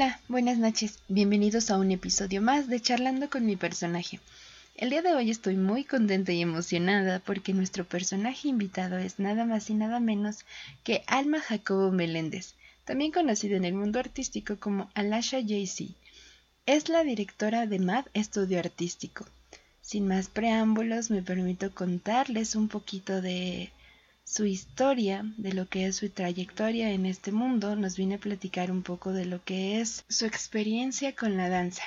Hola, 0.00 0.20
buenas 0.28 0.58
noches. 0.58 1.00
Bienvenidos 1.08 1.72
a 1.72 1.76
un 1.76 1.90
episodio 1.90 2.40
más 2.40 2.68
de 2.68 2.78
Charlando 2.78 3.28
con 3.28 3.44
mi 3.44 3.56
personaje. 3.56 4.20
El 4.76 4.90
día 4.90 5.02
de 5.02 5.12
hoy 5.12 5.28
estoy 5.28 5.56
muy 5.56 5.82
contenta 5.82 6.30
y 6.30 6.40
emocionada 6.40 7.18
porque 7.18 7.52
nuestro 7.52 7.84
personaje 7.84 8.46
invitado 8.46 8.96
es 8.96 9.18
nada 9.18 9.44
más 9.44 9.70
y 9.70 9.74
nada 9.74 9.98
menos 9.98 10.44
que 10.84 11.02
Alma 11.08 11.40
Jacobo 11.40 11.90
Meléndez, 11.90 12.54
también 12.84 13.10
conocida 13.10 13.56
en 13.56 13.64
el 13.64 13.74
mundo 13.74 13.98
artístico 13.98 14.54
como 14.60 14.88
Alasha 14.94 15.40
JC. 15.40 15.88
Es 16.64 16.88
la 16.88 17.02
directora 17.02 17.66
de 17.66 17.80
MAD 17.80 18.04
Estudio 18.14 18.60
Artístico. 18.60 19.26
Sin 19.82 20.06
más 20.06 20.28
preámbulos, 20.28 21.10
me 21.10 21.22
permito 21.22 21.74
contarles 21.74 22.54
un 22.54 22.68
poquito 22.68 23.20
de 23.20 23.72
su 24.28 24.44
historia, 24.44 25.24
de 25.38 25.54
lo 25.54 25.70
que 25.70 25.86
es 25.86 25.96
su 25.96 26.10
trayectoria 26.10 26.92
en 26.92 27.06
este 27.06 27.32
mundo, 27.32 27.76
nos 27.76 27.96
viene 27.96 28.16
a 28.16 28.18
platicar 28.18 28.70
un 28.70 28.82
poco 28.82 29.14
de 29.14 29.24
lo 29.24 29.42
que 29.42 29.80
es 29.80 30.04
su 30.08 30.26
experiencia 30.26 31.16
con 31.16 31.38
la 31.38 31.48
danza. 31.48 31.82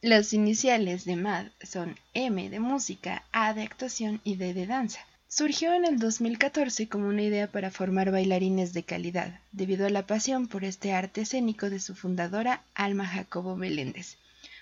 Los 0.00 0.32
iniciales 0.32 1.04
de 1.04 1.16
MAD 1.16 1.46
son 1.64 1.96
M 2.14 2.48
de 2.48 2.60
música, 2.60 3.24
A 3.32 3.54
de 3.54 3.62
actuación 3.62 4.20
y 4.22 4.36
D 4.36 4.54
de 4.54 4.68
danza. 4.68 5.00
Surgió 5.26 5.74
en 5.74 5.84
el 5.84 5.98
2014 5.98 6.88
como 6.88 7.08
una 7.08 7.22
idea 7.22 7.48
para 7.48 7.72
formar 7.72 8.12
bailarines 8.12 8.72
de 8.72 8.84
calidad, 8.84 9.40
debido 9.50 9.84
a 9.84 9.90
la 9.90 10.06
pasión 10.06 10.46
por 10.46 10.64
este 10.64 10.92
arte 10.92 11.22
escénico 11.22 11.70
de 11.70 11.80
su 11.80 11.96
fundadora 11.96 12.62
Alma 12.72 13.04
Jacobo 13.04 13.56
Meléndez. 13.56 14.16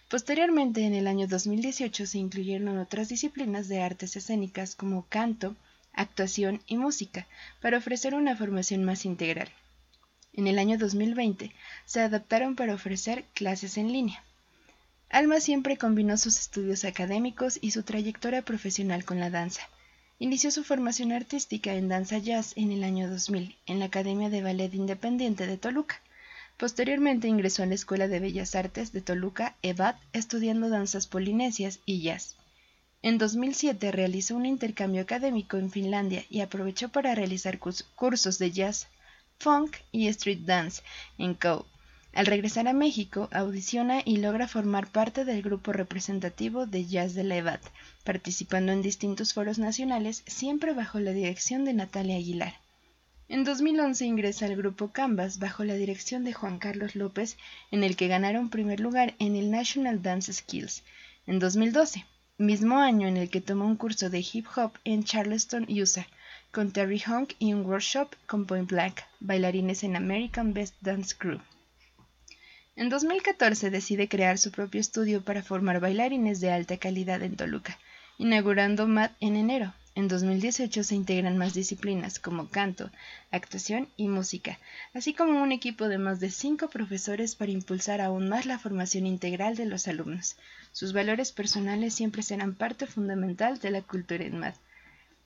Posteriormente, 0.08 0.86
en 0.86 0.94
el 0.94 1.06
año 1.06 1.28
2018, 1.28 2.06
se 2.06 2.18
incluyeron 2.18 2.78
otras 2.78 3.10
disciplinas 3.10 3.68
de 3.68 3.82
artes 3.82 4.16
escénicas 4.16 4.74
como 4.74 5.04
canto, 5.10 5.54
actuación 5.98 6.62
y 6.66 6.76
música, 6.76 7.26
para 7.60 7.78
ofrecer 7.78 8.14
una 8.14 8.36
formación 8.36 8.84
más 8.84 9.04
integral. 9.04 9.50
En 10.32 10.46
el 10.46 10.58
año 10.58 10.78
2020 10.78 11.52
se 11.84 12.00
adaptaron 12.00 12.54
para 12.54 12.74
ofrecer 12.74 13.24
clases 13.34 13.76
en 13.76 13.92
línea. 13.92 14.22
Alma 15.10 15.40
siempre 15.40 15.76
combinó 15.76 16.16
sus 16.16 16.38
estudios 16.38 16.84
académicos 16.84 17.58
y 17.60 17.72
su 17.72 17.82
trayectoria 17.82 18.42
profesional 18.42 19.04
con 19.04 19.18
la 19.18 19.30
danza. 19.30 19.62
Inició 20.20 20.50
su 20.52 20.62
formación 20.64 21.12
artística 21.12 21.74
en 21.74 21.88
danza 21.88 22.18
jazz 22.18 22.52
en 22.56 22.70
el 22.70 22.84
año 22.84 23.10
2000 23.10 23.56
en 23.66 23.78
la 23.80 23.86
Academia 23.86 24.30
de 24.30 24.42
Ballet 24.42 24.72
Independiente 24.74 25.46
de 25.46 25.58
Toluca. 25.58 26.00
Posteriormente 26.56 27.26
ingresó 27.26 27.64
a 27.64 27.66
la 27.66 27.74
Escuela 27.74 28.06
de 28.06 28.20
Bellas 28.20 28.54
Artes 28.54 28.92
de 28.92 29.00
Toluca, 29.00 29.56
EVAT, 29.62 29.96
estudiando 30.12 30.68
danzas 30.68 31.06
polinesias 31.06 31.80
y 31.86 32.02
jazz. 32.02 32.37
En 33.00 33.16
2007 33.16 33.92
realizó 33.92 34.34
un 34.34 34.44
intercambio 34.44 35.02
académico 35.02 35.56
en 35.56 35.70
Finlandia 35.70 36.24
y 36.28 36.40
aprovechó 36.40 36.88
para 36.88 37.14
realizar 37.14 37.60
cursos 37.60 38.40
de 38.40 38.50
jazz, 38.50 38.88
funk 39.38 39.76
y 39.92 40.08
street 40.08 40.40
dance 40.40 40.82
en 41.16 41.34
Co. 41.34 41.64
Al 42.12 42.26
regresar 42.26 42.66
a 42.66 42.72
México, 42.72 43.28
audiciona 43.30 44.02
y 44.04 44.16
logra 44.16 44.48
formar 44.48 44.88
parte 44.88 45.24
del 45.24 45.42
grupo 45.42 45.72
representativo 45.72 46.66
de 46.66 46.86
jazz 46.86 47.14
de 47.14 47.22
la 47.22 47.36
EVAT, 47.36 47.62
participando 48.02 48.72
en 48.72 48.82
distintos 48.82 49.32
foros 49.32 49.60
nacionales, 49.60 50.24
siempre 50.26 50.72
bajo 50.72 50.98
la 50.98 51.12
dirección 51.12 51.64
de 51.64 51.74
Natalia 51.74 52.16
Aguilar. 52.16 52.54
En 53.28 53.44
2011 53.44 54.06
ingresa 54.06 54.46
al 54.46 54.56
grupo 54.56 54.88
Canvas 54.88 55.38
bajo 55.38 55.62
la 55.62 55.74
dirección 55.74 56.24
de 56.24 56.32
Juan 56.32 56.58
Carlos 56.58 56.96
López, 56.96 57.36
en 57.70 57.84
el 57.84 57.94
que 57.94 58.08
ganaron 58.08 58.50
primer 58.50 58.80
lugar 58.80 59.14
en 59.20 59.36
el 59.36 59.52
National 59.52 60.02
Dance 60.02 60.32
Skills. 60.32 60.82
En 61.28 61.38
2012 61.38 62.04
mismo 62.38 62.78
año 62.78 63.08
en 63.08 63.16
el 63.16 63.30
que 63.30 63.40
tomó 63.40 63.66
un 63.66 63.76
curso 63.76 64.10
de 64.10 64.24
hip 64.32 64.46
hop 64.56 64.70
en 64.84 65.02
Charleston, 65.02 65.66
USA, 65.68 66.06
con 66.52 66.70
Terry 66.70 67.02
Honk 67.06 67.34
y 67.40 67.52
un 67.52 67.66
workshop 67.66 68.14
con 68.26 68.46
Point 68.46 68.70
Blank, 68.70 69.00
bailarines 69.18 69.82
en 69.82 69.96
American 69.96 70.54
Best 70.54 70.76
Dance 70.80 71.16
Crew. 71.18 71.40
En 72.76 72.88
2014 72.90 73.70
decide 73.70 74.08
crear 74.08 74.38
su 74.38 74.52
propio 74.52 74.80
estudio 74.80 75.22
para 75.22 75.42
formar 75.42 75.80
bailarines 75.80 76.40
de 76.40 76.52
alta 76.52 76.76
calidad 76.76 77.22
en 77.24 77.34
Toluca, 77.34 77.76
inaugurando 78.18 78.86
MAD 78.86 79.10
en 79.18 79.34
enero, 79.34 79.74
en 79.98 80.06
2018 80.06 80.84
se 80.84 80.94
integran 80.94 81.38
más 81.38 81.54
disciplinas 81.54 82.20
como 82.20 82.48
canto, 82.50 82.88
actuación 83.32 83.88
y 83.96 84.06
música, 84.06 84.60
así 84.94 85.12
como 85.12 85.42
un 85.42 85.50
equipo 85.50 85.88
de 85.88 85.98
más 85.98 86.20
de 86.20 86.30
cinco 86.30 86.70
profesores 86.70 87.34
para 87.34 87.50
impulsar 87.50 88.00
aún 88.00 88.28
más 88.28 88.46
la 88.46 88.60
formación 88.60 89.08
integral 89.08 89.56
de 89.56 89.66
los 89.66 89.88
alumnos. 89.88 90.36
Sus 90.70 90.92
valores 90.92 91.32
personales 91.32 91.94
siempre 91.94 92.22
serán 92.22 92.54
parte 92.54 92.86
fundamental 92.86 93.58
de 93.58 93.72
la 93.72 93.82
cultura 93.82 94.24
en 94.24 94.38
MAD. 94.38 94.54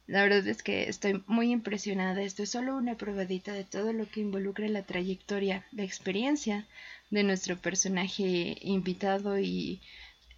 La 0.07 0.23
verdad 0.23 0.47
es 0.47 0.63
que 0.63 0.89
estoy 0.89 1.23
muy 1.27 1.53
impresionada. 1.53 2.23
Esto 2.23 2.43
es 2.43 2.49
solo 2.49 2.75
una 2.75 2.97
probadita 2.97 3.53
de 3.53 3.65
todo 3.65 3.93
lo 3.93 4.09
que 4.09 4.21
involucra 4.21 4.67
la 4.69 4.85
trayectoria, 4.85 5.67
la 5.73 5.83
experiencia 5.83 6.67
de 7.11 7.25
nuestro 7.25 7.59
personaje 7.59 8.57
invitado 8.63 9.39
y 9.39 9.83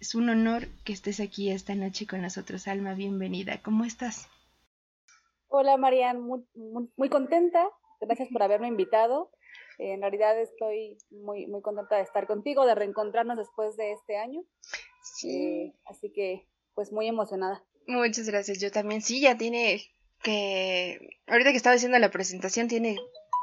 es 0.01 0.13
un 0.13 0.29
honor 0.29 0.67
que 0.83 0.93
estés 0.93 1.21
aquí 1.21 1.49
esta 1.49 1.73
noche 1.73 2.05
con 2.05 2.21
nosotros, 2.21 2.67
Alma. 2.67 2.93
Bienvenida. 2.95 3.61
¿Cómo 3.61 3.85
estás? 3.85 4.27
Hola, 5.47 5.77
Marian. 5.77 6.21
Muy, 6.21 6.45
muy, 6.53 7.09
contenta. 7.09 7.69
Gracias 8.01 8.29
por 8.31 8.43
haberme 8.43 8.67
invitado. 8.67 9.31
en 9.77 10.01
realidad 10.01 10.39
estoy 10.39 10.97
muy, 11.09 11.47
muy 11.47 11.61
contenta 11.61 11.97
de 11.97 12.03
estar 12.03 12.27
contigo, 12.27 12.65
de 12.65 12.75
reencontrarnos 12.75 13.37
después 13.37 13.77
de 13.77 13.93
este 13.93 14.17
año. 14.17 14.43
Sí. 15.01 15.29
Eh, 15.29 15.73
así 15.85 16.11
que, 16.11 16.47
pues 16.73 16.91
muy 16.91 17.07
emocionada. 17.07 17.63
Muchas 17.87 18.27
gracias. 18.27 18.59
Yo 18.59 18.71
también. 18.71 19.01
Sí, 19.01 19.21
ya 19.21 19.37
tiene 19.37 19.81
que. 20.23 21.19
Ahorita 21.27 21.51
que 21.51 21.57
estaba 21.57 21.75
haciendo 21.75 21.99
la 21.99 22.11
presentación, 22.11 22.67
tiene 22.67 22.97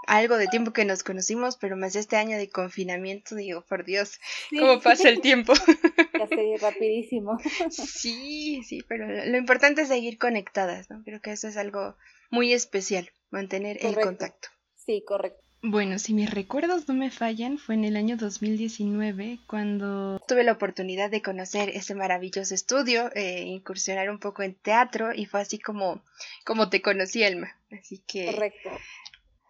algo 0.06 0.36
de 0.36 0.48
tiempo 0.48 0.72
que 0.72 0.84
nos 0.84 1.02
conocimos, 1.02 1.56
pero 1.56 1.76
más 1.76 1.96
este 1.96 2.16
año 2.16 2.36
de 2.36 2.48
confinamiento, 2.48 3.34
digo, 3.34 3.62
por 3.62 3.84
Dios, 3.84 4.18
cómo 4.50 4.80
pasa 4.80 5.08
el 5.08 5.20
tiempo. 5.20 5.52
Ya 6.18 6.28
sé, 6.28 6.56
rapidísimo. 6.60 7.38
Sí, 7.70 8.62
sí, 8.64 8.84
pero 8.86 9.08
lo 9.08 9.36
importante 9.36 9.82
es 9.82 9.88
seguir 9.88 10.18
conectadas, 10.18 10.88
¿no? 10.88 11.02
Creo 11.02 11.20
que 11.20 11.32
eso 11.32 11.48
es 11.48 11.56
algo 11.56 11.96
muy 12.30 12.52
especial, 12.52 13.10
mantener 13.30 13.78
el 13.84 13.96
contacto. 13.96 14.48
Sí, 14.76 15.02
correcto. 15.04 15.42
Bueno, 15.62 15.98
si 15.98 16.12
mis 16.12 16.30
recuerdos 16.30 16.86
no 16.86 16.94
me 16.94 17.10
fallan, 17.10 17.58
fue 17.58 17.74
en 17.76 17.84
el 17.84 17.96
año 17.96 18.16
2019 18.16 19.40
cuando 19.46 20.20
tuve 20.28 20.44
la 20.44 20.52
oportunidad 20.52 21.10
de 21.10 21.22
conocer 21.22 21.70
ese 21.70 21.94
maravilloso 21.94 22.54
estudio, 22.54 23.10
eh, 23.14 23.42
incursionar 23.42 24.10
un 24.10 24.18
poco 24.18 24.42
en 24.42 24.54
teatro 24.54 25.12
y 25.14 25.26
fue 25.26 25.40
así 25.40 25.58
como, 25.58 26.04
como 26.44 26.68
te 26.68 26.82
conocí, 26.82 27.22
Elma. 27.22 27.56
Así 27.70 28.02
que 28.06 28.26
Correcto 28.26 28.70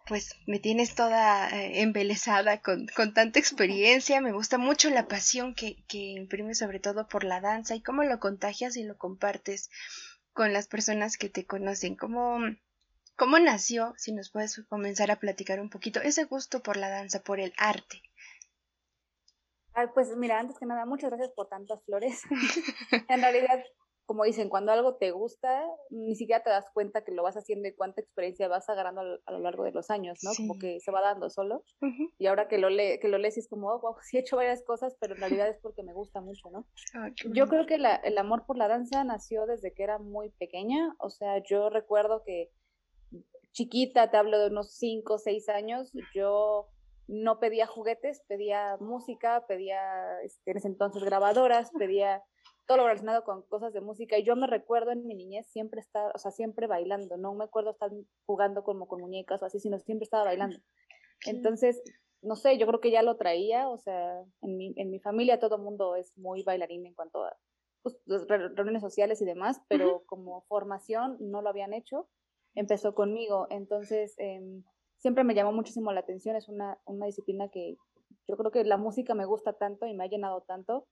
pues 0.07 0.35
me 0.47 0.59
tienes 0.59 0.95
toda 0.95 1.49
eh, 1.49 1.81
embelesada 1.81 2.61
con, 2.61 2.87
con, 2.95 3.13
tanta 3.13 3.39
experiencia. 3.39 4.21
Me 4.21 4.31
gusta 4.31 4.57
mucho 4.57 4.89
la 4.89 5.07
pasión 5.07 5.55
que, 5.55 5.83
que 5.87 6.27
sobre 6.53 6.79
todo 6.79 7.07
por 7.07 7.23
la 7.23 7.41
danza 7.41 7.75
y 7.75 7.81
cómo 7.81 8.03
lo 8.03 8.19
contagias 8.19 8.75
y 8.75 8.83
lo 8.83 8.97
compartes 8.97 9.69
con 10.33 10.51
las 10.51 10.67
personas 10.67 11.17
que 11.17 11.29
te 11.29 11.45
conocen. 11.45 11.95
¿Cómo, 11.95 12.39
cómo 13.15 13.39
nació, 13.39 13.93
si 13.97 14.13
nos 14.13 14.31
puedes 14.31 14.61
comenzar 14.67 15.11
a 15.11 15.19
platicar 15.19 15.59
un 15.59 15.69
poquito, 15.69 16.01
ese 16.01 16.25
gusto 16.25 16.61
por 16.61 16.77
la 16.77 16.89
danza, 16.89 17.21
por 17.21 17.39
el 17.39 17.53
arte? 17.57 18.01
Ay, 19.73 19.87
pues 19.93 20.15
mira, 20.15 20.39
antes 20.39 20.57
que 20.59 20.65
nada, 20.65 20.85
muchas 20.85 21.09
gracias 21.09 21.31
por 21.31 21.47
tantas 21.47 21.83
flores. 21.85 22.21
en 23.09 23.21
realidad, 23.21 23.63
como 24.05 24.25
dicen, 24.25 24.49
cuando 24.49 24.71
algo 24.71 24.95
te 24.95 25.11
gusta, 25.11 25.65
ni 25.89 26.15
siquiera 26.15 26.43
te 26.43 26.49
das 26.49 26.65
cuenta 26.73 27.03
que 27.03 27.13
lo 27.13 27.23
vas 27.23 27.37
haciendo 27.37 27.67
y 27.67 27.73
cuánta 27.73 28.01
experiencia 28.01 28.47
vas 28.47 28.67
agarrando 28.69 29.01
a 29.25 29.31
lo 29.31 29.39
largo 29.39 29.63
de 29.63 29.71
los 29.71 29.89
años, 29.89 30.19
¿no? 30.23 30.31
Como 30.35 30.59
que 30.59 30.79
se 30.81 30.91
va 30.91 31.01
dando 31.01 31.29
solo. 31.29 31.63
Y 32.17 32.27
ahora 32.27 32.47
que 32.47 32.57
lo, 32.57 32.69
le 32.69 32.99
que 32.99 33.07
lo 33.07 33.17
lees 33.17 33.37
es 33.37 33.47
como, 33.47 33.69
oh, 33.69 33.79
wow, 33.79 33.95
sí 34.03 34.17
he 34.17 34.19
hecho 34.21 34.35
varias 34.35 34.63
cosas, 34.63 34.95
pero 34.99 35.15
en 35.15 35.21
realidad 35.21 35.47
es 35.47 35.57
porque 35.59 35.83
me 35.83 35.93
gusta 35.93 36.21
mucho, 36.21 36.49
¿no? 36.51 36.65
yo 37.33 37.47
creo 37.47 37.65
que 37.65 37.77
la, 37.77 37.95
el 37.95 38.17
amor 38.17 38.45
por 38.45 38.57
la 38.57 38.67
danza 38.67 39.03
nació 39.03 39.45
desde 39.45 39.73
que 39.73 39.83
era 39.83 39.99
muy 39.99 40.29
pequeña. 40.31 40.95
O 40.99 41.09
sea, 41.09 41.41
yo 41.43 41.69
recuerdo 41.69 42.23
que 42.25 42.51
chiquita, 43.53 44.11
te 44.11 44.17
hablo 44.17 44.39
de 44.39 44.47
unos 44.47 44.73
5 44.73 45.13
o 45.13 45.17
6 45.17 45.49
años, 45.49 45.91
yo 46.13 46.67
no 47.07 47.39
pedía 47.39 47.67
juguetes, 47.67 48.23
pedía 48.27 48.77
música, 48.79 49.45
pedía 49.47 49.79
este, 50.23 50.51
en 50.51 50.57
ese 50.57 50.67
entonces 50.67 51.03
grabadoras, 51.03 51.71
pedía 51.77 52.23
todo 52.65 52.77
lo 52.77 52.83
relacionado 52.85 53.23
con 53.23 53.43
cosas 53.43 53.73
de 53.73 53.81
música. 53.81 54.17
Y 54.17 54.23
yo 54.23 54.35
me 54.35 54.47
recuerdo 54.47 54.91
en 54.91 55.05
mi 55.05 55.15
niñez 55.15 55.47
siempre 55.47 55.81
estar, 55.81 56.11
o 56.15 56.17
sea, 56.17 56.31
siempre 56.31 56.67
bailando. 56.67 57.17
No 57.17 57.33
me 57.33 57.43
acuerdo 57.43 57.71
estar 57.71 57.91
jugando 58.25 58.63
como 58.63 58.87
con 58.87 59.01
muñecas 59.01 59.41
o 59.41 59.45
así, 59.45 59.59
sino 59.59 59.79
siempre 59.79 60.03
estaba 60.03 60.23
bailando. 60.23 60.57
Entonces, 61.25 61.81
no 62.21 62.35
sé, 62.35 62.57
yo 62.57 62.65
creo 62.67 62.79
que 62.79 62.91
ya 62.91 63.03
lo 63.03 63.17
traía, 63.17 63.67
o 63.69 63.77
sea, 63.77 64.23
en 64.41 64.57
mi, 64.57 64.73
en 64.77 64.89
mi 64.89 64.99
familia 64.99 65.39
todo 65.39 65.57
el 65.57 65.61
mundo 65.61 65.95
es 65.95 66.17
muy 66.17 66.43
bailarín 66.43 66.85
en 66.85 66.93
cuanto 66.93 67.23
a 67.23 67.37
pues, 67.81 67.97
reuniones 68.07 68.81
sociales 68.81 69.21
y 69.21 69.25
demás, 69.25 69.61
pero 69.67 70.03
como 70.05 70.41
formación 70.43 71.17
no 71.19 71.41
lo 71.41 71.49
habían 71.49 71.73
hecho, 71.73 72.07
empezó 72.55 72.95
conmigo. 72.95 73.47
Entonces, 73.49 74.15
em, 74.17 74.63
siempre 74.97 75.25
me 75.25 75.35
llamó 75.35 75.51
muchísimo 75.51 75.91
la 75.91 75.99
atención, 75.99 76.37
es 76.37 76.47
una, 76.47 76.79
una 76.85 77.05
disciplina 77.05 77.49
que, 77.49 77.77
yo 78.27 78.37
creo 78.37 78.51
que 78.51 78.63
la 78.63 78.77
música 78.77 79.13
me 79.15 79.25
gusta 79.25 79.53
tanto 79.53 79.85
y 79.85 79.93
me 79.93 80.05
ha 80.05 80.07
llenado 80.07 80.41
tanto 80.41 80.87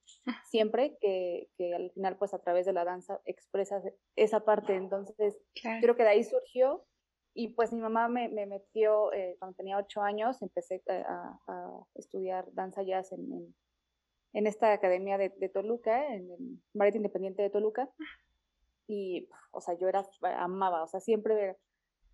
siempre 0.50 0.98
que, 1.00 1.50
que 1.58 1.74
al 1.74 1.92
final 1.92 2.18
pues 2.18 2.34
a 2.34 2.40
través 2.40 2.66
de 2.66 2.74
la 2.74 2.84
danza 2.84 3.22
expresas 3.26 3.84
esa 4.16 4.44
parte. 4.44 4.76
Entonces 4.76 5.38
creo 5.54 5.96
que 5.96 6.04
de 6.04 6.10
ahí 6.10 6.24
surgió 6.24 6.86
y 7.34 7.50
pues 7.50 7.72
mi 7.72 7.80
mamá 7.80 8.10
me, 8.10 8.28
me 8.30 8.46
metió, 8.46 9.14
eh, 9.14 9.38
cuando 9.40 9.56
tenía 9.56 9.78
ocho 9.78 10.02
años, 10.02 10.42
empecé 10.42 10.84
a, 10.88 11.40
a 11.48 11.86
estudiar 11.96 12.52
danza 12.54 12.84
jazz 12.84 13.12
en, 13.14 13.32
en, 13.32 13.56
en, 14.34 14.48
esta 14.48 14.74
academia 14.74 15.18
de, 15.18 15.30
de 15.30 15.48
Toluca, 15.50 16.14
en 16.14 16.30
el 16.30 16.62
Ballet 16.74 16.96
Independiente 16.96 17.42
de 17.42 17.50
Toluca. 17.50 17.90
Y, 18.88 19.30
o 19.52 19.62
sea, 19.62 19.76
yo 19.76 19.88
era, 19.88 20.06
amaba, 20.40 20.84
o 20.84 20.88
sea, 20.88 21.00
siempre 21.00 21.58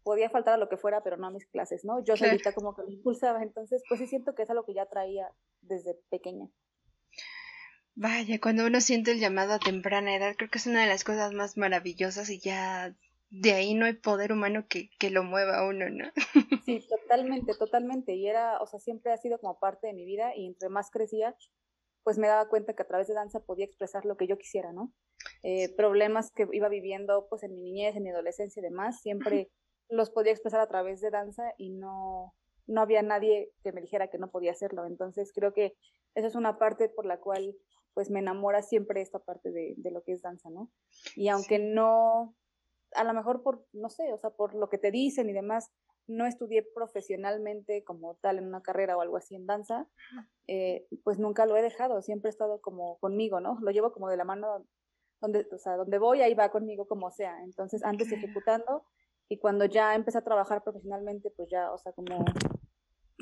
podía 0.08 0.30
faltar 0.30 0.54
a 0.54 0.58
lo 0.58 0.70
que 0.70 0.78
fuera, 0.78 1.04
pero 1.04 1.18
no 1.18 1.28
a 1.28 1.32
mis 1.32 1.46
clases, 1.48 1.84
¿no? 1.84 2.02
Yo 2.02 2.16
solita 2.16 2.54
como 2.54 2.74
que 2.74 2.82
me 2.84 2.94
impulsaba, 2.94 3.44
entonces, 3.44 3.84
pues 3.90 4.00
sí 4.00 4.08
siento 4.08 4.36
que 4.36 4.44
es 4.44 4.50
algo 4.50 4.64
que 4.64 4.74
ya 4.74 4.86
traía 4.86 5.30
desde 5.60 5.96
pequeña. 6.10 6.48
Vaya, 7.94 8.40
cuando 8.40 8.66
uno 8.66 8.80
siente 8.80 9.12
el 9.12 9.20
llamado 9.20 9.52
a 9.52 9.60
temprana 9.60 10.16
edad, 10.16 10.36
creo 10.38 10.50
que 10.50 10.60
es 10.60 10.66
una 10.66 10.80
de 10.80 10.88
las 10.88 11.04
cosas 11.04 11.34
más 11.34 11.58
maravillosas 11.58 12.30
y 12.30 12.40
ya 12.40 12.96
de 13.32 13.52
ahí 13.52 13.74
no 13.74 13.86
hay 13.86 13.96
poder 13.96 14.32
humano 14.32 14.66
que, 14.70 14.90
que 14.98 15.10
lo 15.10 15.26
mueva 15.26 15.58
a 15.58 15.68
uno, 15.68 15.90
¿no? 15.90 16.06
Sí, 16.66 16.88
totalmente, 16.88 17.54
totalmente. 17.56 18.16
Y 18.16 18.30
era, 18.30 18.62
o 18.62 18.66
sea, 18.66 18.80
siempre 18.80 19.12
ha 19.12 19.18
sido 19.18 19.40
como 19.40 19.60
parte 19.60 19.88
de 19.88 19.94
mi 19.94 20.06
vida 20.06 20.34
y 20.38 20.48
entre 20.48 20.70
más 20.70 20.90
crecía, 20.90 21.36
pues 22.04 22.18
me 22.18 22.28
daba 22.28 22.48
cuenta 22.48 22.74
que 22.76 22.84
a 22.84 22.88
través 22.88 23.10
de 23.10 23.14
danza 23.14 23.42
podía 23.42 23.66
expresar 23.66 24.06
lo 24.06 24.16
que 24.16 24.28
yo 24.28 24.38
quisiera, 24.38 24.72
¿no? 24.72 24.94
Eh, 25.44 25.76
problemas 25.76 26.32
que 26.32 26.48
iba 26.54 26.70
viviendo 26.70 27.28
pues 27.30 27.44
en 27.44 27.54
mi 27.54 27.62
niñez, 27.62 27.98
en 27.98 28.04
mi 28.04 28.12
adolescencia 28.12 28.62
y 28.62 28.64
demás, 28.64 29.02
siempre 29.02 29.50
los 29.90 30.10
podía 30.10 30.32
expresar 30.32 30.60
a 30.60 30.68
través 30.68 31.02
de 31.02 31.10
danza 31.10 31.54
y 31.58 31.70
no, 31.70 32.34
no 32.68 32.82
había 32.82 33.02
nadie 33.02 33.52
que 33.64 33.72
me 33.72 33.82
dijera 33.82 34.10
que 34.10 34.18
no 34.18 34.30
podía 34.30 34.52
hacerlo. 34.52 34.86
Entonces 34.86 35.32
creo 35.34 35.54
que 35.54 35.76
esa 36.16 36.28
es 36.28 36.36
una 36.36 36.58
parte 36.58 36.90
por 36.90 37.06
la 37.06 37.20
cual 37.20 37.56
pues 37.94 38.10
me 38.12 38.20
enamora 38.20 38.62
siempre 38.62 39.02
esta 39.02 39.20
parte 39.20 39.52
de, 39.52 39.74
de 39.78 39.92
lo 39.92 40.04
que 40.04 40.14
es 40.14 40.22
danza, 40.22 40.50
¿no? 40.50 40.70
Y 41.16 41.30
aunque 41.30 41.58
no 41.58 42.36
a 42.94 43.04
lo 43.04 43.14
mejor 43.14 43.44
por, 43.44 43.66
no 43.74 43.90
sé, 43.90 44.14
o 44.14 44.18
sea, 44.18 44.30
por 44.30 44.56
lo 44.56 44.70
que 44.70 44.78
te 44.78 44.92
dicen 44.92 45.30
y 45.30 45.34
demás, 45.34 45.72
no 46.08 46.26
estudié 46.26 46.64
profesionalmente 46.64 47.84
como 47.84 48.16
tal 48.16 48.38
en 48.38 48.48
una 48.48 48.62
carrera 48.62 48.98
o 48.98 49.02
algo 49.02 49.18
así 49.18 49.36
en 49.36 49.46
danza, 49.46 49.88
eh, 50.48 50.88
pues 51.04 51.20
nunca 51.20 51.46
lo 51.46 51.58
he 51.58 51.62
dejado, 51.62 52.02
siempre 52.02 52.30
he 52.30 52.32
estado 52.32 52.62
como 52.62 52.98
conmigo, 53.00 53.40
¿no? 53.42 53.58
Lo 53.62 53.72
llevo 53.72 53.92
como 53.92 54.10
de 54.10 54.18
la 54.18 54.24
mano, 54.24 54.66
donde, 55.20 55.46
o 55.52 55.58
sea, 55.58 55.76
donde 55.76 56.00
voy, 56.00 56.22
ahí 56.22 56.34
va 56.34 56.50
conmigo 56.50 56.88
como 56.88 57.12
sea. 57.12 57.44
Entonces, 57.44 57.84
antes 57.84 58.12
ejecutando 58.12 58.86
y 59.30 59.38
cuando 59.38 59.66
ya 59.66 59.96
empecé 59.96 60.18
a 60.18 60.24
trabajar 60.24 60.64
profesionalmente, 60.64 61.32
pues 61.32 61.50
ya, 61.50 61.72
o 61.72 61.78
sea, 61.78 61.92
como 61.92 62.24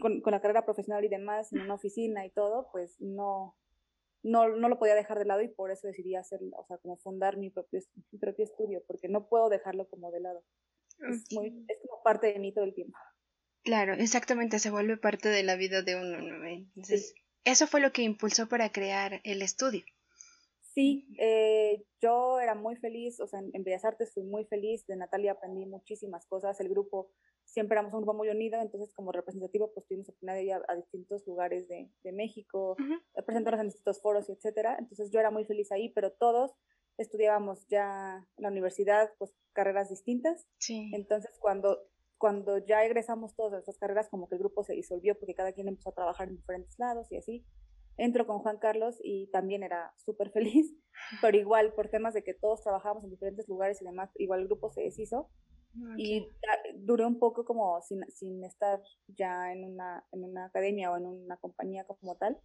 con, 0.01 0.21
con 0.21 0.31
la 0.31 0.41
carrera 0.41 0.65
profesional 0.65 1.03
y 1.03 1.09
demás, 1.09 1.51
en 1.53 1.61
una 1.61 1.75
oficina 1.75 2.25
y 2.25 2.29
todo, 2.29 2.67
pues 2.71 2.99
no, 2.99 3.55
no, 4.23 4.49
no 4.49 4.69
lo 4.69 4.79
podía 4.79 4.95
dejar 4.95 5.19
de 5.19 5.25
lado 5.25 5.41
y 5.41 5.47
por 5.47 5.71
eso 5.71 5.87
decidí 5.87 6.15
hacer, 6.15 6.39
o 6.57 6.65
sea, 6.65 6.77
como 6.77 6.97
fundar 6.97 7.37
mi 7.37 7.49
propio, 7.49 7.79
mi 8.11 8.19
propio 8.19 8.45
estudio, 8.45 8.83
porque 8.87 9.07
no 9.07 9.27
puedo 9.27 9.49
dejarlo 9.49 9.87
como 9.87 10.11
de 10.11 10.19
lado. 10.19 10.43
Es, 11.09 11.25
muy, 11.31 11.65
es 11.67 11.77
como 11.87 12.01
parte 12.03 12.27
de 12.27 12.39
mí 12.39 12.53
todo 12.53 12.65
el 12.65 12.73
tiempo. 12.73 12.97
Claro, 13.63 13.93
exactamente, 13.93 14.59
se 14.59 14.69
vuelve 14.69 14.97
parte 14.97 15.29
de 15.29 15.43
la 15.43 15.55
vida 15.55 15.81
de 15.81 15.95
uno, 15.95 16.21
¿no? 16.21 16.47
Entonces, 16.47 17.15
eso 17.43 17.67
fue 17.67 17.81
lo 17.81 17.91
que 17.91 18.03
impulsó 18.03 18.47
para 18.47 18.71
crear 18.71 19.21
el 19.23 19.41
estudio. 19.41 19.83
Sí, 20.75 21.07
eh, 21.19 21.85
yo 22.01 22.37
era 22.41 22.53
muy 22.53 22.75
feliz, 22.75 23.21
o 23.21 23.27
sea, 23.27 23.39
en, 23.39 23.63
Bellas 23.63 23.85
Artes 23.85 24.13
fui 24.13 24.23
muy 24.23 24.43
feliz, 24.43 24.85
de 24.87 24.97
Natalia 24.97 25.31
aprendí 25.31 25.65
muchísimas 25.65 26.25
cosas, 26.27 26.59
el 26.59 26.67
grupo, 26.67 27.09
siempre 27.45 27.75
éramos 27.75 27.93
un 27.93 28.01
grupo 28.01 28.13
muy 28.13 28.27
unido, 28.27 28.59
entonces 28.59 28.91
como 28.93 29.13
representativo 29.13 29.71
pues 29.73 29.87
tuvimos 29.87 30.09
oportunidad 30.09 30.35
de 30.35 30.43
ir 30.43 30.53
a, 30.53 30.75
distintos 30.75 31.25
lugares 31.25 31.69
de, 31.69 31.89
de 32.03 32.11
México, 32.11 32.75
uh 32.77 33.23
presentarnos 33.23 33.61
en 33.61 33.67
distintos 33.67 34.01
foros 34.01 34.27
y 34.27 34.33
etcétera, 34.33 34.75
entonces 34.77 35.11
yo 35.11 35.21
era 35.21 35.31
muy 35.31 35.45
feliz 35.45 35.71
ahí, 35.71 35.93
pero 35.93 36.11
todos 36.11 36.51
estudiábamos 36.97 37.65
ya 37.67 38.27
en 38.35 38.43
la 38.43 38.49
universidad 38.49 39.13
pues 39.17 39.33
carreras 39.53 39.89
distintas, 39.89 40.45
sí. 40.57 40.91
entonces 40.93 41.31
cuando 41.39 41.79
cuando 42.17 42.57
ya 42.57 42.83
egresamos 42.83 43.33
todas 43.33 43.53
nuestras 43.53 43.77
carreras 43.77 44.09
como 44.09 44.27
que 44.27 44.35
el 44.35 44.39
grupo 44.39 44.63
se 44.63 44.73
disolvió 44.73 45.17
porque 45.17 45.35
cada 45.35 45.53
quien 45.53 45.69
empezó 45.69 45.89
a 45.89 45.95
trabajar 45.95 46.27
en 46.27 46.35
diferentes 46.35 46.77
lados 46.79 47.09
y 47.11 47.17
así, 47.17 47.45
entro 47.97 48.25
con 48.25 48.39
Juan 48.39 48.57
Carlos 48.57 48.97
y 49.03 49.27
también 49.27 49.63
era 49.63 49.93
súper 49.97 50.31
feliz, 50.31 50.73
pero 51.21 51.37
igual 51.37 51.73
por 51.73 51.89
temas 51.89 52.13
de 52.13 52.23
que 52.23 52.33
todos 52.33 52.61
trabajábamos 52.61 53.03
en 53.03 53.11
diferentes 53.11 53.47
lugares 53.47 53.81
y 53.81 53.85
demás, 53.85 54.11
igual 54.15 54.41
el 54.41 54.47
grupo 54.47 54.71
se 54.71 54.81
deshizo. 54.81 55.29
Y 55.97 56.25
duré 56.75 57.05
un 57.05 57.19
poco 57.19 57.43
como 57.43 57.81
sin, 57.81 58.05
sin 58.09 58.45
estar 58.45 58.81
ya 59.07 59.51
en 59.51 59.65
una, 59.65 60.05
en 60.13 60.23
una 60.23 60.45
academia 60.45 60.89
o 60.89 60.95
en 60.95 61.05
una 61.05 61.35
compañía 61.35 61.83
como 61.83 62.15
tal, 62.15 62.39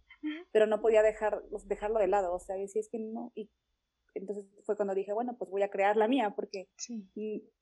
pero 0.51 0.67
no 0.67 0.81
podía 0.81 1.01
dejar, 1.01 1.41
dejarlo 1.63 1.99
de 1.99 2.07
lado, 2.07 2.33
o 2.33 2.39
sea, 2.39 2.57
si 2.67 2.79
es 2.79 2.89
que 2.89 2.99
no, 2.99 3.31
y 3.33 3.49
entonces 4.13 4.45
fue 4.63 4.75
cuando 4.75 4.93
dije, 4.93 5.13
bueno, 5.13 5.35
pues 5.37 5.49
voy 5.49 5.61
a 5.61 5.69
crear 5.69 5.95
la 5.97 6.07
mía, 6.07 6.33
porque 6.35 6.67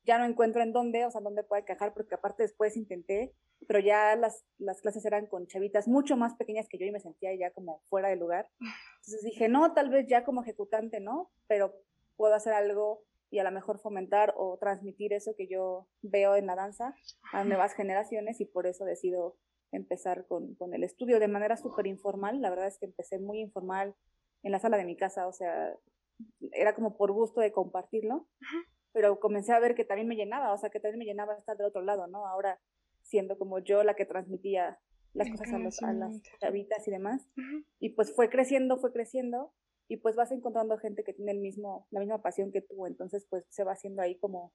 ya 0.03 0.17
no 0.17 0.25
encuentro 0.25 0.61
en 0.61 0.73
dónde, 0.73 1.05
o 1.05 1.11
sea, 1.11 1.21
dónde 1.21 1.43
puede 1.43 1.65
quejar, 1.65 1.93
porque 1.93 2.15
aparte 2.15 2.43
después 2.43 2.75
intenté, 2.77 3.33
pero 3.67 3.79
ya 3.79 4.15
las, 4.15 4.45
las 4.57 4.81
clases 4.81 5.05
eran 5.05 5.27
con 5.27 5.47
chavitas 5.47 5.87
mucho 5.87 6.17
más 6.17 6.35
pequeñas 6.35 6.67
que 6.69 6.77
yo 6.77 6.85
y 6.85 6.91
me 6.91 6.99
sentía 6.99 7.35
ya 7.35 7.51
como 7.51 7.81
fuera 7.89 8.09
de 8.09 8.15
lugar. 8.15 8.49
Entonces 8.59 9.23
dije, 9.23 9.49
no, 9.49 9.73
tal 9.73 9.89
vez 9.89 10.07
ya 10.07 10.23
como 10.23 10.41
ejecutante, 10.41 10.99
¿no? 10.99 11.31
Pero 11.47 11.75
puedo 12.15 12.33
hacer 12.33 12.53
algo 12.53 13.03
y 13.31 13.39
a 13.39 13.43
lo 13.43 13.51
mejor 13.51 13.79
fomentar 13.79 14.33
o 14.37 14.57
transmitir 14.57 15.13
eso 15.13 15.35
que 15.37 15.47
yo 15.47 15.87
veo 16.01 16.35
en 16.35 16.47
la 16.47 16.55
danza 16.55 16.95
a 17.31 17.43
nuevas 17.43 17.73
generaciones 17.75 18.41
y 18.41 18.45
por 18.45 18.65
eso 18.65 18.85
decido 18.85 19.37
empezar 19.71 20.25
con, 20.25 20.55
con 20.55 20.73
el 20.73 20.83
estudio 20.83 21.19
de 21.19 21.27
manera 21.27 21.55
súper 21.57 21.85
informal. 21.85 22.41
La 22.41 22.49
verdad 22.49 22.67
es 22.67 22.79
que 22.79 22.87
empecé 22.87 23.19
muy 23.19 23.39
informal 23.39 23.95
en 24.41 24.51
la 24.51 24.59
sala 24.59 24.77
de 24.77 24.85
mi 24.85 24.95
casa, 24.95 25.27
o 25.27 25.33
sea, 25.33 25.75
era 26.51 26.75
como 26.75 26.97
por 26.97 27.11
gusto 27.11 27.41
de 27.41 27.51
compartirlo, 27.51 28.27
pero 28.91 29.19
comencé 29.19 29.53
a 29.53 29.59
ver 29.59 29.75
que 29.75 29.85
también 29.85 30.07
me 30.07 30.15
llenaba, 30.15 30.53
o 30.53 30.57
sea, 30.57 30.69
que 30.69 30.79
también 30.79 30.99
me 30.99 31.05
llenaba 31.05 31.35
estar 31.35 31.57
del 31.57 31.67
otro 31.67 31.81
lado, 31.81 32.07
¿no? 32.07 32.27
Ahora 32.27 32.59
siendo 33.01 33.37
como 33.37 33.59
yo 33.59 33.83
la 33.83 33.95
que 33.95 34.05
transmitía 34.05 34.79
las 35.13 35.29
cosas 35.31 35.81
a, 35.83 35.93
las 35.93 36.21
chavitas 36.39 36.87
y 36.87 36.91
demás. 36.91 37.27
Y 37.79 37.89
pues 37.89 38.13
fue 38.13 38.29
creciendo, 38.29 38.77
fue 38.77 38.91
creciendo, 38.91 39.53
y 39.87 39.97
pues 39.97 40.15
vas 40.15 40.31
encontrando 40.31 40.77
gente 40.77 41.03
que 41.03 41.13
tiene 41.13 41.31
el 41.31 41.39
mismo, 41.39 41.87
la 41.89 41.99
misma 41.99 42.21
pasión 42.21 42.51
que 42.51 42.61
tú, 42.61 42.85
entonces 42.85 43.25
pues 43.29 43.43
se 43.49 43.63
va 43.63 43.73
haciendo 43.73 44.01
ahí 44.01 44.17
como, 44.19 44.53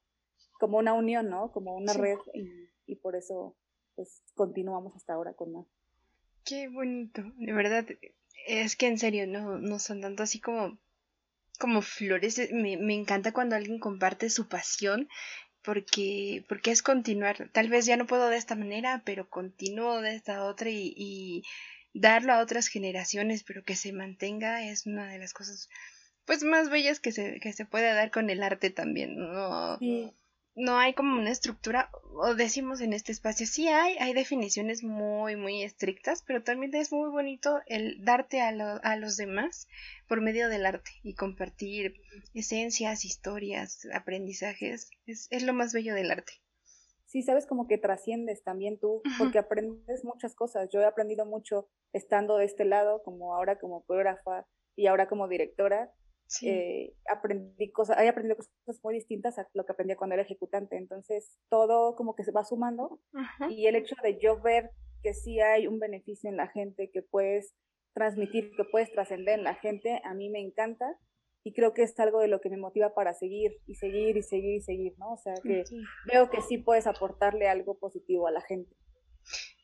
como 0.59 0.77
una 0.77 0.93
unión, 0.93 1.29
¿no? 1.29 1.51
Como 1.51 1.75
una 1.75 1.93
red, 1.93 2.17
y, 2.33 2.47
y 2.85 2.95
por 2.95 3.15
eso 3.15 3.57
pues 3.95 4.23
continuamos 4.33 4.95
hasta 4.95 5.13
ahora 5.13 5.33
con 5.33 5.51
más. 5.53 5.67
Qué 6.45 6.69
bonito, 6.69 7.21
de 7.37 7.53
verdad, 7.53 7.85
es 8.47 8.75
que 8.75 8.87
en 8.87 8.97
serio, 8.97 9.27
no, 9.27 9.57
no 9.57 9.79
son 9.79 10.01
tanto 10.01 10.23
así 10.23 10.39
como 10.39 10.77
como 11.57 11.81
flores. 11.81 12.39
Eh, 12.39 12.49
me, 12.53 12.77
me 12.77 12.93
encanta 12.93 13.31
cuando 13.31 13.55
alguien 13.55 13.79
comparte 13.79 14.29
su 14.29 14.47
pasión 14.47 15.07
porque, 15.61 16.45
porque 16.47 16.71
es 16.71 16.81
continuar. 16.81 17.49
Tal 17.51 17.69
vez 17.69 17.85
ya 17.85 17.97
no 17.97 18.05
puedo 18.05 18.29
de 18.29 18.37
esta 18.37 18.55
manera, 18.55 19.01
pero 19.05 19.29
continúo 19.29 20.01
de 20.01 20.15
esta 20.15 20.45
otra 20.45 20.69
y, 20.69 20.93
y 20.95 21.43
darlo 21.93 22.33
a 22.33 22.41
otras 22.41 22.67
generaciones, 22.67 23.43
pero 23.43 23.63
que 23.63 23.75
se 23.75 23.93
mantenga 23.93 24.63
es 24.63 24.85
una 24.85 25.07
de 25.07 25.19
las 25.19 25.33
cosas 25.33 25.69
pues 26.25 26.43
más 26.43 26.69
bellas 26.69 26.99
que 26.99 27.11
se, 27.11 27.39
que 27.39 27.53
se 27.53 27.65
puede 27.65 27.93
dar 27.93 28.11
con 28.11 28.29
el 28.29 28.41
arte 28.41 28.69
también. 28.69 29.15
¿no? 29.17 29.77
Sí 29.77 30.13
no 30.55 30.77
hay 30.77 30.93
como 30.93 31.19
una 31.19 31.31
estructura, 31.31 31.89
o 32.13 32.33
decimos 32.33 32.79
en 32.79 32.93
este 32.93 33.11
espacio, 33.11 33.45
sí 33.45 33.67
hay, 33.67 33.97
hay 33.97 34.13
definiciones 34.13 34.83
muy, 34.83 35.35
muy 35.35 35.63
estrictas, 35.63 36.23
pero 36.25 36.43
también 36.43 36.73
es 36.73 36.91
muy 36.93 37.09
bonito 37.09 37.59
el 37.67 38.03
darte 38.03 38.41
a, 38.41 38.49
a 38.49 38.95
los 38.95 39.17
demás 39.17 39.67
por 40.07 40.21
medio 40.21 40.47
del 40.47 40.65
arte 40.65 40.91
y 41.03 41.13
compartir 41.13 41.95
esencias, 42.33 43.03
historias, 43.03 43.85
aprendizajes, 43.93 44.89
es, 45.05 45.27
es 45.29 45.43
lo 45.43 45.53
más 45.53 45.73
bello 45.73 45.93
del 45.93 46.11
arte. 46.11 46.33
Sí, 47.05 47.21
sabes 47.21 47.45
como 47.45 47.67
que 47.67 47.77
trasciendes 47.77 48.43
también 48.43 48.77
tú, 48.77 49.01
porque 49.17 49.39
aprendes 49.39 50.03
muchas 50.03 50.35
cosas. 50.35 50.69
Yo 50.69 50.81
he 50.81 50.85
aprendido 50.85 51.25
mucho 51.25 51.69
estando 51.93 52.35
de 52.37 52.43
este 52.43 52.65
lado, 52.65 53.03
como 53.03 53.35
ahora 53.35 53.57
como 53.57 53.85
coreógrafa 53.85 54.45
y 54.75 54.87
ahora 54.87 55.07
como 55.07 55.29
directora, 55.29 55.93
eh, 56.41 56.93
aprendí 57.11 57.71
cosas, 57.71 57.99
he 57.99 58.07
aprendido 58.07 58.37
cosas 58.37 58.83
muy 58.83 58.95
distintas 58.95 59.37
a 59.37 59.47
lo 59.53 59.65
que 59.65 59.73
aprendía 59.73 59.97
cuando 59.97 60.15
era 60.15 60.23
ejecutante. 60.23 60.77
Entonces, 60.77 61.37
todo 61.49 61.95
como 61.95 62.15
que 62.15 62.23
se 62.23 62.31
va 62.31 62.43
sumando 62.43 62.99
y 63.49 63.67
el 63.67 63.75
hecho 63.75 63.95
de 64.03 64.19
yo 64.19 64.41
ver 64.41 64.71
que 65.03 65.13
sí 65.13 65.39
hay 65.39 65.67
un 65.67 65.79
beneficio 65.79 66.29
en 66.29 66.37
la 66.37 66.47
gente, 66.47 66.89
que 66.91 67.01
puedes 67.01 67.53
transmitir, 67.93 68.51
que 68.57 68.63
puedes 68.65 68.91
trascender 68.91 69.39
en 69.39 69.43
la 69.43 69.55
gente, 69.55 70.01
a 70.03 70.13
mí 70.13 70.29
me 70.29 70.39
encanta 70.39 70.99
y 71.43 71.53
creo 71.53 71.73
que 71.73 71.83
es 71.83 71.97
algo 71.99 72.19
de 72.19 72.27
lo 72.27 72.41
que 72.41 72.49
me 72.49 72.57
motiva 72.57 72.95
para 72.95 73.13
seguir 73.13 73.61
y 73.67 73.75
seguir 73.75 74.17
y 74.17 74.23
seguir 74.23 74.55
y 74.55 74.61
seguir, 74.61 74.93
¿no? 74.97 75.13
O 75.13 75.17
sea, 75.17 75.35
que 75.43 75.63
veo 76.11 76.31
que 76.31 76.41
sí 76.41 76.57
puedes 76.57 76.87
aportarle 76.87 77.47
algo 77.47 77.77
positivo 77.77 78.27
a 78.27 78.31
la 78.31 78.41
gente. 78.41 78.75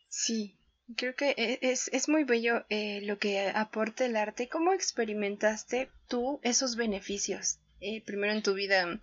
Sí, 0.08 0.61
Creo 0.96 1.16
que 1.16 1.32
e, 1.38 1.60
es, 1.62 1.90
es 1.94 2.10
muy 2.10 2.24
bello 2.24 2.66
eh, 2.70 3.02
lo 3.02 3.18
que 3.18 3.40
aporta 3.54 4.06
el 4.06 4.16
arte. 4.16 4.50
¿Cómo 4.50 4.74
experimentaste 4.74 5.90
tú 6.08 6.40
esos 6.44 6.76
beneficios? 6.76 7.60
Eh, 7.80 8.04
primero 8.04 8.34
en 8.34 8.44
tu 8.44 8.54
vida 8.54 9.00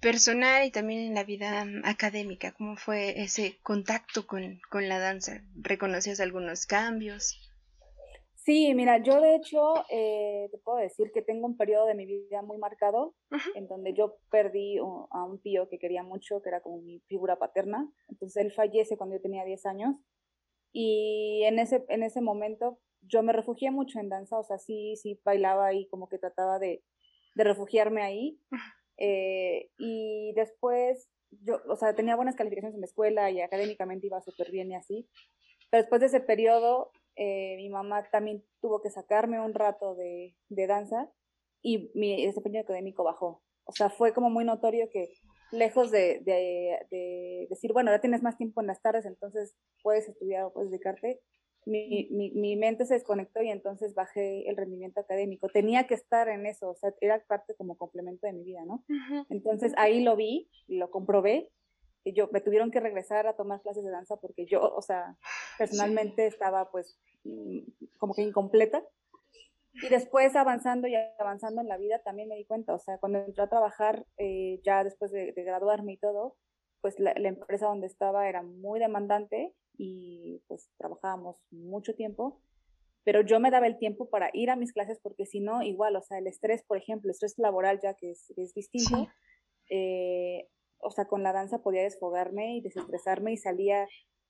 personal 0.00 0.66
y 0.66 0.70
también 0.70 1.00
en 1.00 1.14
la 1.14 1.24
vida 1.24 1.64
académica. 1.84 2.52
¿Cómo 2.52 2.76
fue 2.76 3.22
ese 3.22 3.58
contacto 3.62 4.26
con, 4.26 4.60
con 4.70 4.88
la 4.88 4.98
danza? 4.98 5.42
¿Reconocías 5.54 6.20
algunos 6.20 6.66
cambios? 6.66 7.38
Sí, 8.44 8.74
mira, 8.74 9.00
yo 9.00 9.20
de 9.20 9.36
hecho 9.36 9.74
eh, 9.88 10.48
te 10.50 10.58
puedo 10.58 10.78
decir 10.78 11.12
que 11.12 11.22
tengo 11.22 11.46
un 11.46 11.56
periodo 11.56 11.86
de 11.86 11.94
mi 11.94 12.06
vida 12.06 12.42
muy 12.42 12.58
marcado 12.58 13.14
en 13.54 13.68
donde 13.68 13.94
yo 13.94 14.16
perdí 14.32 14.78
a 14.78 15.24
un 15.24 15.40
tío 15.40 15.68
que 15.68 15.78
quería 15.78 16.02
mucho, 16.02 16.42
que 16.42 16.48
era 16.48 16.60
como 16.60 16.78
mi 16.78 16.98
figura 17.06 17.38
paterna. 17.38 17.88
Entonces 18.08 18.44
él 18.44 18.52
fallece 18.52 18.96
cuando 18.96 19.14
yo 19.14 19.22
tenía 19.22 19.44
10 19.44 19.64
años 19.66 19.94
y 20.72 21.42
en 21.44 21.58
ese, 21.58 21.84
en 21.88 22.02
ese 22.02 22.20
momento 22.20 22.78
yo 23.02 23.22
me 23.22 23.32
refugié 23.32 23.70
mucho 23.70 23.98
en 23.98 24.08
danza, 24.08 24.38
o 24.38 24.44
sea, 24.44 24.58
sí, 24.58 24.94
sí 24.96 25.20
bailaba 25.24 25.72
y 25.74 25.86
como 25.88 26.08
que 26.08 26.18
trataba 26.18 26.58
de, 26.58 26.82
de 27.34 27.44
refugiarme 27.44 28.02
ahí. 28.02 28.40
Eh, 28.98 29.70
y 29.78 30.32
después 30.34 31.08
yo, 31.30 31.60
o 31.66 31.76
sea, 31.76 31.94
tenía 31.94 32.14
buenas 32.14 32.36
calificaciones 32.36 32.74
en 32.74 32.82
la 32.82 32.86
escuela 32.86 33.30
y 33.30 33.40
académicamente 33.40 34.06
iba 34.06 34.20
súper 34.20 34.52
bien 34.52 34.70
y 34.70 34.76
así. 34.76 35.08
Pero 35.70 35.82
después 35.82 36.00
de 36.02 36.06
ese 36.08 36.20
periodo 36.20 36.92
eh, 37.16 37.56
mi 37.56 37.68
mamá 37.68 38.08
también 38.10 38.44
tuvo 38.60 38.80
que 38.80 38.90
sacarme 38.90 39.40
un 39.40 39.54
rato 39.54 39.94
de, 39.94 40.34
de 40.48 40.66
danza 40.66 41.10
y 41.60 41.90
mi 41.94 42.24
desempeño 42.24 42.60
académico 42.60 43.04
bajó. 43.04 43.42
O 43.64 43.72
sea, 43.72 43.90
fue 43.90 44.12
como 44.12 44.30
muy 44.30 44.44
notorio 44.44 44.88
que 44.90 45.12
lejos 45.52 45.90
de, 45.90 46.20
de, 46.24 46.78
de, 46.90 47.46
decir, 47.50 47.72
bueno, 47.72 47.90
ya 47.90 48.00
tienes 48.00 48.22
más 48.22 48.36
tiempo 48.36 48.60
en 48.60 48.66
las 48.66 48.80
tardes, 48.82 49.06
entonces 49.06 49.54
puedes 49.82 50.08
estudiar 50.08 50.44
o 50.44 50.52
puedes 50.52 50.70
dedicarte, 50.70 51.20
mi, 51.64 52.08
mi, 52.10 52.32
mi, 52.32 52.56
mente 52.56 52.86
se 52.86 52.94
desconectó 52.94 53.40
y 53.40 53.48
entonces 53.48 53.94
bajé 53.94 54.48
el 54.48 54.56
rendimiento 54.56 55.00
académico. 55.00 55.48
Tenía 55.48 55.86
que 55.86 55.94
estar 55.94 56.28
en 56.28 56.44
eso, 56.46 56.70
o 56.70 56.74
sea, 56.74 56.92
era 57.00 57.22
parte 57.24 57.54
como 57.54 57.76
complemento 57.76 58.26
de 58.26 58.32
mi 58.32 58.42
vida, 58.42 58.64
¿no? 58.64 58.84
Entonces 59.30 59.72
ahí 59.76 60.02
lo 60.02 60.16
vi, 60.16 60.50
lo 60.66 60.90
comprobé 60.90 61.52
yo 62.04 62.28
me 62.32 62.40
tuvieron 62.40 62.70
que 62.70 62.80
regresar 62.80 63.26
a 63.26 63.36
tomar 63.36 63.62
clases 63.62 63.84
de 63.84 63.90
danza 63.90 64.16
porque 64.16 64.46
yo, 64.46 64.60
o 64.60 64.82
sea, 64.82 65.16
personalmente 65.58 66.26
estaba 66.26 66.70
pues 66.70 66.98
mm, 67.24 67.60
como 67.98 68.14
que 68.14 68.22
incompleta. 68.22 68.82
Y 69.74 69.88
después 69.88 70.36
avanzando 70.36 70.86
y 70.86 70.94
avanzando 71.18 71.60
en 71.62 71.68
la 71.68 71.78
vida 71.78 72.00
también 72.00 72.28
me 72.28 72.36
di 72.36 72.44
cuenta, 72.44 72.74
o 72.74 72.78
sea, 72.78 72.98
cuando 72.98 73.20
entré 73.20 73.42
a 73.42 73.48
trabajar 73.48 74.06
eh, 74.18 74.60
ya 74.64 74.84
después 74.84 75.10
de, 75.12 75.32
graduarme 75.32 75.94
y 75.94 75.98
todo, 75.98 76.36
pues 76.82 76.98
la, 76.98 77.12
empresa 77.12 77.66
donde 77.66 77.86
estaba 77.86 78.28
era 78.28 78.42
muy 78.42 78.80
demandante 78.80 79.54
y 79.78 80.42
pues 80.46 80.68
trabajábamos 80.76 81.36
mucho 81.50 81.94
tiempo, 81.94 82.42
pero 83.04 83.22
yo 83.22 83.40
me 83.40 83.50
daba 83.50 83.66
el 83.66 83.78
tiempo 83.78 84.10
para 84.10 84.30
ir 84.34 84.50
a 84.50 84.56
mis 84.56 84.72
clases 84.72 85.00
porque 85.02 85.24
si 85.24 85.40
no, 85.40 85.62
igual, 85.62 85.96
o 85.96 86.02
sea, 86.02 86.18
el 86.18 86.26
estrés, 86.26 86.62
por 86.64 86.76
ejemplo, 86.76 87.08
el 87.08 87.12
estrés 87.12 87.38
laboral 87.38 87.80
ya 87.82 87.94
que 87.94 88.10
es, 88.10 88.30
es 88.36 88.52
distinto, 88.52 89.08
eh, 89.70 90.48
o 90.78 90.90
sea, 90.90 91.06
con 91.06 91.22
la 91.22 91.32
danza 91.32 91.62
podía 91.62 91.82
desfogarme 91.82 92.56
y 92.56 92.60
desestresarme 92.60 93.32
y 93.32 93.38
salía, 93.38 93.86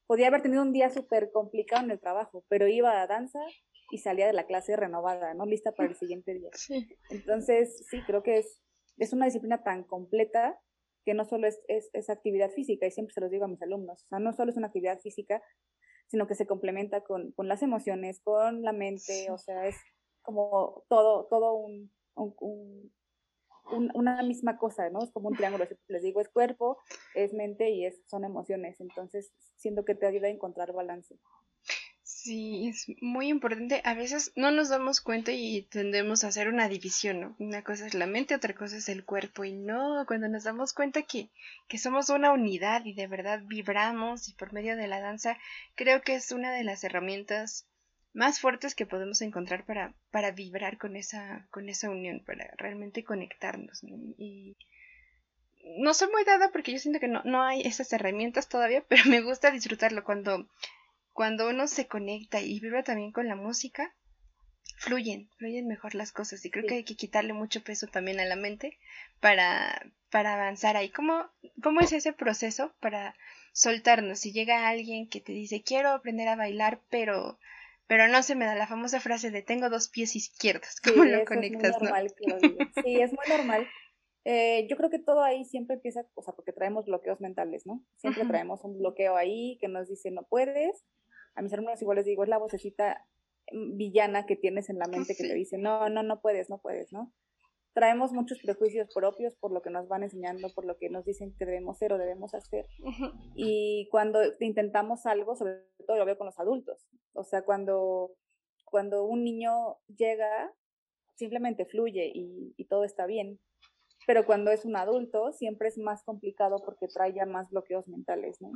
podía 0.07 0.29
haber 0.29 0.43
tenido 0.43 0.63
un 0.63 0.73
día 0.73 0.89
súper 0.91 1.33
complicado 1.33 1.85
en 1.85 1.91
el 1.91 2.01
trabajo, 2.01 2.45
pero 2.49 2.69
iba 2.69 3.03
a 3.03 3.07
danza 3.09 3.41
y 3.93 3.99
salía 3.99 4.27
de 4.27 4.33
la 4.33 4.47
clase 4.47 4.75
renovada, 4.75 5.35
¿no? 5.35 5.45
Lista 5.45 5.73
para 5.73 5.91
el 5.91 5.95
siguiente 5.95 6.33
día. 6.33 6.49
Entonces, 7.11 7.85
sí, 7.91 8.01
creo 8.07 8.23
que 8.23 8.39
es, 8.39 8.63
es 8.97 9.13
una 9.13 9.27
disciplina 9.27 9.63
tan 9.63 9.85
completa 9.85 10.59
que 11.05 11.13
no 11.13 11.27
solo 11.27 11.47
es, 11.47 11.61
es, 11.69 12.09
actividad 12.09 12.51
física, 12.51 12.87
y 12.87 12.91
siempre 12.91 13.13
se 13.13 13.21
los 13.21 13.31
digo 13.31 13.45
a 13.45 13.49
mis 13.49 13.61
alumnos, 13.61 14.05
o 14.05 14.09
sea, 14.09 14.19
no 14.19 14.33
solo 14.33 14.51
es 14.51 14.57
una 14.57 14.69
actividad 14.69 14.99
física, 15.01 15.43
sino 16.07 16.27
que 16.27 16.35
se 16.35 16.47
complementa 16.47 17.03
con, 17.03 17.33
con 17.33 17.49
las 17.49 17.63
emociones, 17.63 18.21
con 18.21 18.63
la 18.63 18.73
mente, 18.73 19.31
o 19.31 19.37
sea, 19.37 19.67
es 19.67 19.77
como 20.23 20.85
todo, 20.89 21.27
todo 21.27 21.55
un, 21.55 21.93
un, 22.15 22.93
una 23.95 24.23
misma 24.23 24.57
cosa, 24.57 24.89
¿no? 24.89 25.03
Es 25.03 25.11
como 25.11 25.29
un 25.29 25.37
triángulo, 25.37 25.67
les 25.89 26.03
digo, 26.03 26.23
es 26.23 26.31
cuerpo, 26.31 26.79
es 27.15 27.35
mente 27.35 27.71
y 27.71 27.85
es, 27.85 28.01
son 28.07 28.25
emociones, 28.25 28.81
entonces 28.81 29.35
siento 29.57 29.85
que 29.85 29.95
te 29.95 30.07
ayuda 30.07 30.29
a 30.29 30.31
encontrar 30.31 30.73
balance. 30.73 31.19
Sí, 32.23 32.69
es 32.69 32.87
muy 33.01 33.29
importante. 33.29 33.83
A 33.85 33.95
veces 33.95 34.31
no 34.37 34.53
nos 34.53 34.69
damos 34.69 35.01
cuenta 35.01 35.33
y 35.33 35.63
tendemos 35.63 36.23
a 36.23 36.29
hacer 36.29 36.49
una 36.49 36.69
división, 36.69 37.21
¿no? 37.21 37.37
Una 37.41 37.63
cosa 37.65 37.85
es 37.85 37.95
la 37.95 38.07
mente, 38.07 38.37
otra 38.37 38.55
cosa 38.55 38.77
es 38.77 38.89
el 38.89 39.05
cuerpo. 39.05 39.45
Y 39.45 39.53
no, 39.53 40.05
cuando 40.07 40.29
nos 40.29 40.45
damos 40.45 40.73
cuenta 40.73 41.03
que, 41.03 41.31
que 41.67 41.79
somos 41.79 42.11
una 42.11 42.31
unidad 42.31 42.85
y 42.85 42.95
de 42.95 43.09
verdad 43.09 43.41
vibramos 43.45 44.29
y 44.29 44.35
por 44.35 44.53
medio 44.53 44.77
de 44.77 44.87
la 44.87 45.01
danza, 45.01 45.37
creo 45.75 46.03
que 46.03 46.15
es 46.15 46.31
una 46.31 46.53
de 46.53 46.63
las 46.63 46.85
herramientas 46.85 47.67
más 48.15 48.39
fuertes 48.39 48.77
que 48.77 48.87
podemos 48.87 49.21
encontrar 49.21 49.65
para, 49.65 49.93
para 50.13 50.31
vibrar 50.31 50.79
con 50.79 50.95
esa, 50.95 51.49
con 51.51 51.69
esa 51.69 51.91
unión, 51.91 52.23
para 52.25 52.53
realmente 52.57 53.03
conectarnos. 53.03 53.83
Y 53.83 54.57
no 55.79 55.93
soy 55.93 56.09
muy 56.13 56.23
dada 56.23 56.53
porque 56.53 56.71
yo 56.71 56.79
siento 56.79 57.01
que 57.01 57.09
no, 57.09 57.21
no 57.25 57.43
hay 57.43 57.63
esas 57.63 57.93
herramientas 57.93 58.49
todavía, 58.49 58.85
pero 58.89 59.03
me 59.07 59.23
gusta 59.23 59.51
disfrutarlo 59.51 60.05
cuando, 60.05 60.47
cuando 61.13 61.49
uno 61.49 61.67
se 61.67 61.87
conecta 61.87 62.41
y 62.41 62.61
vibra 62.61 62.83
también 62.83 63.13
con 63.13 63.29
la 63.29 63.37
música. 63.37 63.95
Fluyen, 64.77 65.29
fluyen 65.37 65.69
mejor 65.69 65.95
las 65.95 66.11
cosas 66.11 66.45
y 66.45 66.51
creo 66.51 66.67
que 66.67 66.75
hay 66.75 66.85
que 66.85 66.97
quitarle 66.97 67.33
mucho 67.33 67.63
peso 67.63 67.87
también 67.87 68.19
a 68.19 68.25
la 68.25 68.35
mente 68.35 68.79
para, 69.21 69.87
para 70.11 70.35
avanzar 70.35 70.77
ahí. 70.77 70.89
¿Cómo, 70.89 71.29
¿Cómo 71.63 71.81
es 71.81 71.93
ese 71.93 72.13
proceso 72.13 72.73
para 72.81 73.15
soltarnos? 73.53 74.19
Si 74.19 74.33
llega 74.33 74.69
alguien 74.69 75.09
que 75.09 75.21
te 75.21 75.33
dice 75.33 75.63
quiero 75.63 75.91
aprender 75.91 76.27
a 76.29 76.37
bailar, 76.37 76.81
pero 76.91 77.39
pero 77.87 78.09
no 78.09 78.23
se 78.23 78.35
me 78.35 78.47
da 78.47 78.55
la 78.55 78.67
famosa 78.67 79.01
frase 79.01 79.31
de 79.31 79.43
tengo 79.43 79.69
dos 79.69 79.89
pies 79.89 80.17
izquierdos. 80.17 80.81
¿Cómo 80.81 81.05
lo 81.05 81.25
conectas? 81.27 81.77
Es 81.77 81.83
normal 81.83 82.15
Sí, 82.83 83.01
es 83.01 83.13
muy 83.13 83.27
normal. 83.29 83.69
Eh, 84.25 84.67
yo 84.69 84.77
creo 84.77 84.89
que 84.89 84.99
todo 84.99 85.23
ahí 85.23 85.45
siempre 85.45 85.77
empieza, 85.77 86.07
o 86.15 86.23
sea, 86.23 86.35
porque 86.35 86.53
traemos 86.53 86.87
bloqueos 86.87 87.21
mentales, 87.21 87.67
¿no? 87.67 87.85
Siempre 87.97 88.25
traemos 88.25 88.63
un 88.65 88.79
bloqueo 88.79 89.17
ahí 89.17 89.59
que 89.61 89.69
nos 89.69 89.89
dice 89.89 90.11
no 90.11 90.23
puedes. 90.23 90.85
A 91.35 91.43
mis 91.43 91.53
hermanos 91.53 91.81
igual 91.83 91.97
les 91.97 92.07
digo, 92.07 92.23
es 92.23 92.29
la 92.29 92.39
vocecita 92.39 93.07
mm, 93.53 93.77
villana 93.77 94.27
que 94.27 94.37
tienes 94.37 94.69
en 94.71 94.79
la 94.79 94.87
mente 94.87 95.15
que 95.17 95.25
te 95.25 95.35
dice, 95.35 95.59
no, 95.59 95.89
no, 95.89 96.03
no 96.03 96.21
puedes, 96.21 96.51
no 96.51 96.61
puedes, 96.61 96.93
¿no? 96.93 97.13
traemos 97.73 98.13
muchos 98.13 98.39
prejuicios 98.41 98.89
propios 98.95 99.35
por 99.37 99.51
lo 99.53 99.63
que 99.63 99.71
nos 99.71 99.89
van 99.89 100.03
enseñando, 100.03 100.49
por 100.55 100.65
lo 100.65 100.77
que 100.77 100.91
nos 100.91 101.05
dicen 101.05 101.35
que 101.37 101.47
debemos 101.47 101.79
ser 101.79 101.93
o 101.93 101.99
debemos 101.99 102.35
hacer. 102.35 102.67
Y 103.35 103.89
cuando 103.91 104.21
intentamos 104.41 105.07
algo, 105.07 105.35
sobre 105.37 105.63
todo 105.87 105.97
lo 105.97 106.05
veo 106.05 106.19
con 106.19 106.27
los 106.27 106.39
adultos, 106.39 106.87
o 107.15 107.25
sea, 107.25 107.43
cuando, 107.43 108.13
cuando 108.65 109.05
un 109.05 109.25
niño 109.25 109.79
llega, 109.97 110.53
simplemente 111.15 111.65
fluye 111.65 112.11
y, 112.15 112.65
todo 112.69 112.85
está 112.85 113.07
bien. 113.07 113.41
Pero 114.07 114.25
cuando 114.25 114.51
es 114.51 114.65
un 114.65 114.77
adulto, 114.77 115.33
siempre 115.33 115.69
es 115.69 115.79
más 115.79 116.03
complicado 116.03 116.57
porque 116.65 116.89
trae 116.89 117.13
ya 117.13 117.25
más 117.25 117.51
bloqueos 117.51 117.87
mentales, 117.87 118.41
¿no? 118.41 118.51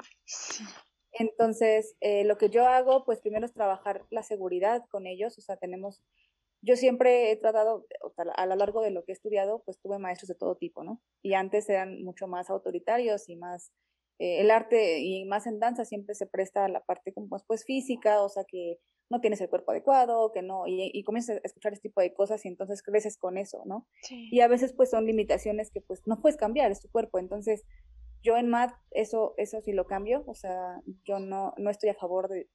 Entonces, 1.19 1.97
eh, 2.01 2.25
lo 2.25 2.37
que 2.37 2.51
yo 2.51 2.67
hago, 2.67 3.05
pues 3.05 3.21
primero 3.21 3.47
es 3.47 3.53
trabajar 3.53 4.05
la 4.11 4.23
seguridad 4.23 4.85
con 4.91 5.07
ellos, 5.07 5.39
o 5.39 5.41
sea, 5.41 5.57
tenemos 5.57 6.03
yo 6.63 6.77
siempre 6.77 7.31
he 7.31 7.37
tratado, 7.37 7.87
a 8.35 8.47
lo 8.47 8.57
largo 8.57 8.83
de 8.83 8.91
lo 8.91 9.05
que 9.05 9.13
he 9.13 9.15
estudiado, 9.15 9.63
pues 9.65 9.79
tuve 9.79 9.99
maestros 9.99 10.29
de 10.29 10.35
todo 10.35 10.57
tipo, 10.57 10.83
¿no? 10.83 11.01
Y 11.23 11.35
antes 11.35 11.69
eran 11.69 12.03
mucho 12.03 12.27
más 12.27 12.51
autoritarios 12.51 13.29
y 13.29 13.37
más, 13.37 13.73
eh, 14.19 14.41
el 14.41 14.51
arte 14.51 14.99
y 15.01 15.25
más 15.27 15.47
en 15.47 15.61
danza 15.61 15.85
siempre 15.85 16.15
se 16.15 16.27
presta 16.27 16.65
a 16.65 16.69
la 16.69 16.81
parte 16.81 17.13
como 17.13 17.29
pues 17.47 17.65
física, 17.65 18.23
o 18.23 18.29
sea 18.29 18.45
que 18.45 18.79
no 19.09 19.21
tienes 19.21 19.41
el 19.41 19.49
cuerpo 19.49 19.71
adecuado, 19.71 20.33
que 20.33 20.43
no, 20.43 20.67
y, 20.67 20.91
y 20.93 21.05
comienzas 21.05 21.37
a 21.37 21.41
escuchar 21.45 21.73
este 21.73 21.91
tipo 21.91 22.01
de 22.01 22.13
cosas 22.13 22.45
y 22.45 22.49
entonces 22.49 22.83
creces 22.83 23.17
con 23.17 23.39
eso, 23.39 23.63
¿no? 23.65 23.87
Y 24.11 24.41
a 24.41 24.49
veces 24.49 24.73
pues 24.73 24.91
son 24.91 25.07
limitaciones 25.07 25.71
que 25.71 25.81
pues 25.81 26.03
no 26.07 26.21
puedes 26.21 26.37
cambiar, 26.37 26.73
es 26.73 26.81
tu 26.81 26.91
cuerpo, 26.91 27.21
entonces 27.21 27.65
yo 28.27 28.37
en 28.37 28.49
MAD 28.49 28.71
eso, 28.91 29.35
eso 29.37 29.61
sí 29.61 29.73
lo 29.73 29.87
cambio, 29.87 30.25
o 30.27 30.35
sea, 30.35 30.83
yo 31.05 31.19
no, 31.19 31.55
no 31.57 31.71
estoy 31.71 31.91
a 31.91 31.95
favor 31.95 32.29
de 32.29 32.49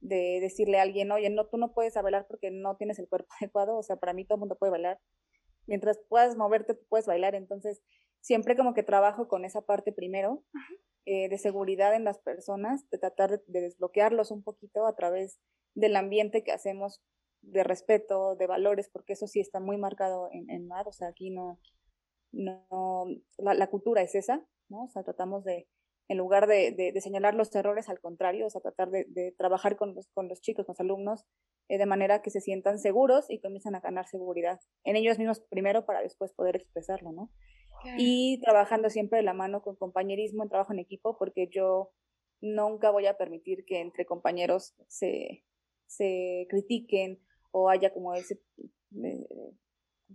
de 0.00 0.38
decirle 0.40 0.78
a 0.78 0.82
alguien, 0.82 1.10
oye, 1.10 1.30
no, 1.30 1.46
tú 1.46 1.56
no 1.56 1.72
puedes 1.72 1.94
bailar 1.94 2.26
porque 2.28 2.50
no 2.50 2.76
tienes 2.76 2.98
el 2.98 3.08
cuerpo 3.08 3.28
adecuado, 3.40 3.76
o 3.76 3.82
sea, 3.82 3.96
para 3.96 4.12
mí 4.12 4.24
todo 4.24 4.36
el 4.36 4.40
mundo 4.40 4.56
puede 4.56 4.72
bailar. 4.72 5.00
Mientras 5.66 5.98
puedas 6.08 6.36
moverte, 6.36 6.74
puedes 6.74 7.06
bailar. 7.06 7.34
Entonces, 7.34 7.82
siempre 8.20 8.56
como 8.56 8.72
que 8.72 8.82
trabajo 8.82 9.28
con 9.28 9.44
esa 9.44 9.60
parte 9.62 9.92
primero, 9.92 10.44
eh, 11.04 11.28
de 11.28 11.38
seguridad 11.38 11.94
en 11.94 12.04
las 12.04 12.18
personas, 12.18 12.88
de 12.90 12.98
tratar 12.98 13.30
de, 13.30 13.60
desbloquearlos 13.60 14.30
un 14.30 14.42
poquito 14.42 14.86
a 14.86 14.94
través 14.94 15.38
del 15.74 15.96
ambiente 15.96 16.42
que 16.42 16.52
hacemos 16.52 17.02
de 17.42 17.64
respeto, 17.64 18.34
de 18.34 18.46
valores, 18.46 18.88
porque 18.88 19.12
eso 19.12 19.26
sí 19.26 19.40
está 19.40 19.60
muy 19.60 19.76
marcado 19.76 20.28
en, 20.32 20.50
en 20.50 20.66
MAD, 20.66 20.88
o 20.88 20.92
sea, 20.92 21.08
aquí 21.08 21.30
no, 21.30 21.60
no, 22.32 23.06
la, 23.38 23.54
la 23.54 23.70
cultura 23.70 24.02
es 24.02 24.14
esa, 24.14 24.44
¿no? 24.68 24.84
O 24.84 24.88
sea, 24.88 25.02
tratamos 25.02 25.44
de, 25.44 25.68
en 26.08 26.16
lugar 26.16 26.46
de, 26.46 26.72
de, 26.72 27.00
señalar 27.00 27.34
los 27.34 27.54
errores, 27.54 27.88
al 27.88 28.00
contrario, 28.00 28.46
o 28.46 28.50
sea, 28.50 28.62
tratar 28.62 28.90
de, 28.90 29.34
trabajar 29.36 29.76
con 29.76 29.94
los, 29.94 30.08
con 30.14 30.28
los 30.28 30.40
chicos, 30.40 30.64
con 30.64 30.72
los 30.72 30.80
alumnos, 30.80 31.26
eh, 31.68 31.76
de 31.76 31.86
manera 31.86 32.22
que 32.22 32.30
se 32.30 32.40
sientan 32.40 32.78
seguros 32.78 33.26
y 33.28 33.40
comienzan 33.40 33.74
a 33.74 33.80
ganar 33.80 34.06
seguridad 34.06 34.58
en 34.84 34.96
ellos 34.96 35.18
mismos 35.18 35.40
primero 35.50 35.84
para 35.84 36.00
después 36.00 36.32
poder 36.32 36.56
expresarlo, 36.56 37.12
¿no? 37.12 37.30
Y 37.96 38.40
trabajando 38.40 38.90
siempre 38.90 39.18
de 39.18 39.22
la 39.22 39.34
mano 39.34 39.62
con 39.62 39.76
compañerismo, 39.76 40.42
en 40.42 40.48
trabajo 40.48 40.72
en 40.72 40.80
equipo, 40.80 41.16
porque 41.16 41.48
yo 41.48 41.92
nunca 42.40 42.90
voy 42.90 43.06
a 43.06 43.16
permitir 43.16 43.64
que 43.66 43.80
entre 43.80 44.04
compañeros 44.04 44.74
se, 44.88 45.44
se 45.86 46.46
critiquen 46.50 47.22
o 47.52 47.68
haya 47.68 47.92
como 47.92 48.14
ese 48.14 48.40
eh, 49.04 49.28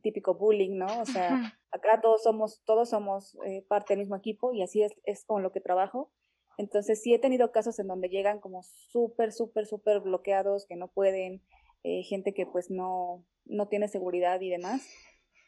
típico 0.02 0.36
bullying, 0.36 0.78
¿no? 0.78 1.02
O 1.02 1.06
sea, 1.06 1.58
acá 1.72 2.02
todos 2.02 2.24
somos, 2.24 2.62
todos 2.66 2.90
somos 2.90 3.38
eh, 3.46 3.64
parte 3.68 3.94
del 3.94 4.00
mismo 4.00 4.16
equipo 4.16 4.54
y 4.54 4.62
así 4.64 4.82
es, 4.82 4.94
es 5.06 5.26
con 5.26 5.44
lo 5.44 5.52
que 5.52 5.62
trabajo. 5.62 6.12
Entonces 6.58 7.02
sí 7.02 7.14
he 7.14 7.20
tenido 7.20 7.52
casos 7.52 7.80
en 7.80 7.88
donde 7.88 8.10
llegan 8.10 8.40
como 8.40 8.62
súper, 8.64 9.32
súper, 9.32 9.66
súper 9.66 10.02
bloqueados, 10.02 10.66
que 10.68 10.76
no 10.76 10.88
pueden, 10.88 11.42
eh, 11.84 12.04
gente 12.04 12.34
que 12.34 12.46
pues 12.46 12.70
no, 12.70 13.26
no 13.46 13.68
tiene 13.68 13.88
seguridad 13.88 14.40
y 14.42 14.50
demás, 14.50 14.88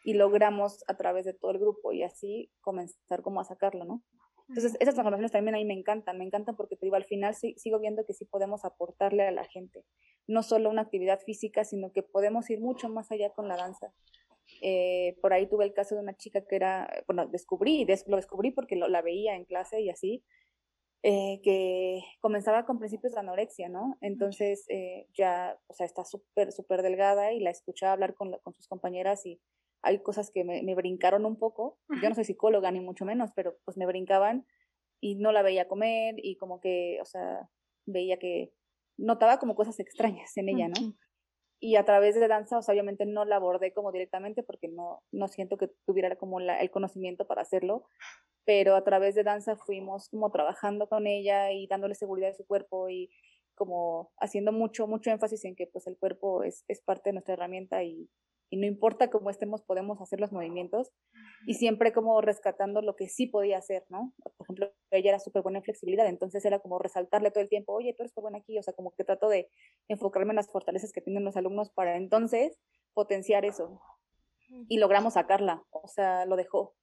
y 0.03 0.13
logramos 0.13 0.83
a 0.87 0.97
través 0.97 1.25
de 1.25 1.33
todo 1.33 1.51
el 1.51 1.59
grupo 1.59 1.91
y 1.91 2.03
así 2.03 2.51
comenzar 2.61 3.21
como 3.21 3.39
a 3.39 3.45
sacarlo, 3.45 3.85
¿no? 3.85 4.03
Entonces, 4.47 4.75
esas 4.79 4.93
transformaciones 4.93 5.31
también 5.31 5.55
a 5.55 5.57
mí 5.57 5.65
me 5.65 5.73
encantan, 5.73 6.19
me 6.19 6.23
encantan 6.23 6.55
porque 6.55 6.75
te 6.75 6.85
digo, 6.85 6.95
al 6.95 7.05
final 7.05 7.33
sí, 7.33 7.55
sigo 7.57 7.79
viendo 7.79 8.05
que 8.05 8.13
sí 8.13 8.25
podemos 8.25 8.63
aportarle 8.63 9.27
a 9.27 9.31
la 9.31 9.43
gente, 9.45 9.83
no 10.27 10.43
solo 10.43 10.69
una 10.69 10.83
actividad 10.83 11.19
física, 11.19 11.63
sino 11.63 11.91
que 11.91 12.03
podemos 12.03 12.47
ir 12.51 12.61
mucho 12.61 12.87
más 12.87 13.11
allá 13.11 13.31
con 13.31 13.47
la 13.47 13.57
danza. 13.57 13.91
Eh, 14.61 15.17
por 15.21 15.33
ahí 15.33 15.47
tuve 15.47 15.65
el 15.65 15.73
caso 15.73 15.95
de 15.95 16.01
una 16.01 16.15
chica 16.15 16.45
que 16.45 16.55
era, 16.55 16.87
bueno, 17.07 17.27
descubrí, 17.27 17.85
lo 18.07 18.15
descubrí 18.17 18.51
porque 18.51 18.75
lo, 18.75 18.87
la 18.87 19.01
veía 19.01 19.35
en 19.35 19.45
clase 19.45 19.81
y 19.81 19.89
así, 19.89 20.23
eh, 21.03 21.39
que 21.43 22.01
comenzaba 22.19 22.65
con 22.65 22.79
principios 22.79 23.13
de 23.13 23.19
anorexia, 23.19 23.69
¿no? 23.69 23.97
Entonces 24.01 24.65
eh, 24.69 25.07
ya, 25.15 25.57
o 25.67 25.73
sea, 25.73 25.85
está 25.85 26.03
súper, 26.03 26.51
súper 26.51 26.81
delgada 26.81 27.31
y 27.31 27.39
la 27.39 27.51
escuchaba 27.51 27.93
hablar 27.93 28.15
con, 28.15 28.31
con, 28.43 28.53
sus 28.53 28.67
compañeras 28.67 29.25
y 29.25 29.39
hay 29.83 30.01
cosas 30.01 30.31
que 30.31 30.43
me, 30.43 30.63
me 30.63 30.73
brincaron 30.73 31.25
un 31.25 31.37
poco. 31.37 31.77
Yo 32.01 32.09
no 32.09 32.15
soy 32.15 32.23
psicóloga 32.23 32.71
ni 32.71 32.79
mucho 32.79 33.05
menos, 33.05 33.29
pero 33.35 33.55
pues 33.65 33.77
me 33.77 33.85
brincaban 33.85 34.47
y 34.99 35.15
no 35.15 35.31
la 35.31 35.43
veía 35.43 35.67
comer 35.67 36.15
y 36.17 36.37
como 36.37 36.59
que, 36.59 36.97
o 37.01 37.05
sea, 37.05 37.49
veía 37.85 38.17
que 38.17 38.51
notaba 38.97 39.37
como 39.37 39.55
cosas 39.55 39.79
extrañas 39.79 40.35
en 40.37 40.49
ella, 40.49 40.69
¿no? 40.69 40.95
Y 41.59 41.77
a 41.77 41.85
través 41.85 42.15
de 42.15 42.27
danza, 42.27 42.57
o 42.57 42.61
sea, 42.61 42.73
obviamente 42.73 43.05
no 43.05 43.25
la 43.25 43.37
abordé 43.37 43.73
como 43.73 43.91
directamente 43.91 44.43
porque 44.43 44.67
no, 44.67 45.01
no 45.11 45.27
siento 45.27 45.57
que 45.57 45.69
tuviera 45.85 46.15
como 46.15 46.39
la, 46.39 46.59
el 46.59 46.69
conocimiento 46.69 47.25
para 47.25 47.41
hacerlo, 47.41 47.87
pero 48.45 48.75
a 48.75 48.83
través 48.83 49.15
de 49.15 49.23
danza 49.23 49.55
fuimos 49.55 50.09
como 50.09 50.31
trabajando 50.31 50.87
con 50.87 51.07
ella 51.07 51.51
y 51.51 51.67
dándole 51.67 51.95
seguridad 51.95 52.31
a 52.31 52.33
su 52.33 52.45
cuerpo 52.45 52.89
y 52.89 53.09
como 53.55 54.11
haciendo 54.19 54.51
mucho, 54.51 54.85
mucho 54.85 55.11
énfasis 55.11 55.45
en 55.45 55.55
que 55.55 55.67
pues 55.67 55.87
el 55.87 55.97
cuerpo 55.97 56.43
es, 56.43 56.65
es 56.67 56.81
parte 56.81 57.09
de 57.09 57.13
nuestra 57.13 57.33
herramienta 57.35 57.83
y, 57.83 58.09
y 58.49 58.57
no 58.57 58.67
importa 58.67 59.09
cómo 59.09 59.29
estemos, 59.29 59.61
podemos 59.63 60.01
hacer 60.01 60.19
los 60.19 60.31
movimientos 60.31 60.91
y 61.47 61.55
siempre 61.55 61.93
como 61.93 62.21
rescatando 62.21 62.81
lo 62.81 62.95
que 62.95 63.09
sí 63.09 63.27
podía 63.27 63.57
hacer, 63.57 63.85
¿no? 63.89 64.13
Por 64.23 64.45
ejemplo, 64.45 64.73
ella 64.91 65.09
era 65.09 65.19
súper 65.19 65.41
buena 65.41 65.59
en 65.59 65.63
flexibilidad, 65.63 66.07
entonces 66.07 66.45
era 66.45 66.59
como 66.59 66.79
resaltarle 66.79 67.31
todo 67.31 67.41
el 67.43 67.49
tiempo, 67.49 67.73
oye, 67.73 67.93
tú 67.93 68.03
eres 68.03 68.11
súper 68.11 68.23
buena 68.23 68.37
aquí, 68.39 68.57
o 68.57 68.63
sea, 68.63 68.73
como 68.73 68.91
que 68.91 69.03
trato 69.03 69.29
de 69.29 69.49
enfocarme 69.87 70.31
en 70.31 70.37
las 70.37 70.49
fortalezas 70.49 70.91
que 70.91 71.01
tienen 71.01 71.23
los 71.23 71.37
alumnos 71.37 71.69
para 71.71 71.97
entonces 71.97 72.57
potenciar 72.93 73.45
eso. 73.45 73.81
Y 74.67 74.77
logramos 74.77 75.13
sacarla, 75.13 75.63
o 75.71 75.87
sea, 75.87 76.25
lo 76.25 76.35
dejó, 76.35 76.75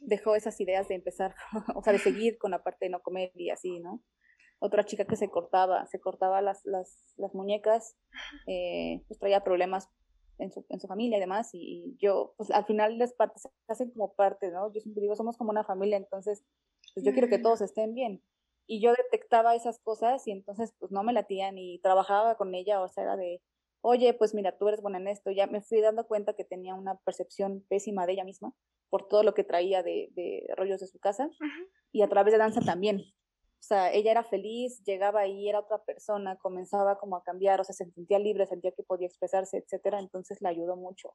dejó 0.00 0.34
esas 0.34 0.60
ideas 0.60 0.88
de 0.88 0.96
empezar, 0.96 1.34
o 1.76 1.82
sea, 1.82 1.92
de 1.92 2.00
seguir 2.00 2.38
con 2.38 2.50
la 2.50 2.62
parte 2.62 2.86
de 2.86 2.90
no 2.90 3.00
comer 3.00 3.30
y 3.34 3.50
así, 3.50 3.78
¿no? 3.80 4.02
Otra 4.58 4.84
chica 4.84 5.06
que 5.06 5.16
se 5.16 5.30
cortaba, 5.30 5.86
se 5.86 6.00
cortaba 6.00 6.42
las, 6.42 6.60
las, 6.64 7.14
las 7.16 7.34
muñecas, 7.34 7.96
eh, 8.46 9.02
pues 9.08 9.18
traía 9.18 9.42
problemas 9.42 9.88
en 10.40 10.52
su, 10.52 10.64
en 10.68 10.80
su 10.80 10.86
familia 10.86 11.18
y 11.18 11.20
demás, 11.20 11.50
y, 11.52 11.96
yo, 11.98 12.34
pues 12.36 12.50
al 12.50 12.64
final 12.64 12.98
las 12.98 13.12
partes 13.14 13.42
se 13.42 13.50
hacen 13.68 13.90
como 13.90 14.14
parte, 14.14 14.50
¿no? 14.50 14.72
Yo 14.72 14.80
siempre 14.80 15.02
digo, 15.02 15.14
somos 15.16 15.36
como 15.36 15.50
una 15.50 15.64
familia, 15.64 15.96
entonces, 15.96 16.44
pues 16.94 17.04
yo 17.04 17.12
quiero 17.12 17.28
que 17.28 17.38
todos 17.38 17.60
estén 17.60 17.94
bien. 17.94 18.22
Y 18.66 18.80
yo 18.80 18.92
detectaba 18.92 19.54
esas 19.54 19.80
cosas 19.80 20.26
y 20.26 20.32
entonces, 20.32 20.74
pues 20.78 20.92
no 20.92 21.02
me 21.02 21.12
latían 21.12 21.58
y 21.58 21.80
trabajaba 21.80 22.36
con 22.36 22.54
ella, 22.54 22.80
o 22.80 22.88
sea, 22.88 23.04
era 23.04 23.16
de, 23.16 23.42
oye, 23.82 24.14
pues 24.14 24.34
mira, 24.34 24.56
tú 24.58 24.68
eres 24.68 24.80
buena 24.80 24.98
en 24.98 25.08
esto, 25.08 25.30
ya 25.30 25.46
me 25.46 25.60
fui 25.60 25.80
dando 25.80 26.06
cuenta 26.06 26.34
que 26.34 26.44
tenía 26.44 26.74
una 26.74 26.96
percepción 27.04 27.64
pésima 27.68 28.06
de 28.06 28.12
ella 28.12 28.24
misma 28.24 28.54
por 28.88 29.08
todo 29.08 29.22
lo 29.22 29.34
que 29.34 29.44
traía 29.44 29.82
de, 29.82 30.08
de 30.12 30.46
rollos 30.56 30.80
de 30.80 30.86
su 30.86 30.98
casa 30.98 31.30
y 31.92 32.02
a 32.02 32.08
través 32.08 32.32
de 32.32 32.38
danza 32.38 32.60
también. 32.60 33.04
O 33.60 33.62
sea, 33.62 33.92
ella 33.92 34.10
era 34.10 34.24
feliz, 34.24 34.82
llegaba 34.84 35.20
ahí, 35.20 35.48
era 35.48 35.60
otra 35.60 35.84
persona, 35.84 36.36
comenzaba 36.38 36.98
como 36.98 37.16
a 37.16 37.22
cambiar, 37.22 37.60
o 37.60 37.64
sea, 37.64 37.74
se 37.74 37.84
sentía 37.84 38.18
libre, 38.18 38.46
sentía 38.46 38.72
que 38.72 38.82
podía 38.82 39.06
expresarse, 39.06 39.58
etcétera, 39.58 40.00
entonces 40.00 40.40
le 40.40 40.48
ayudó 40.48 40.76
mucho. 40.76 41.12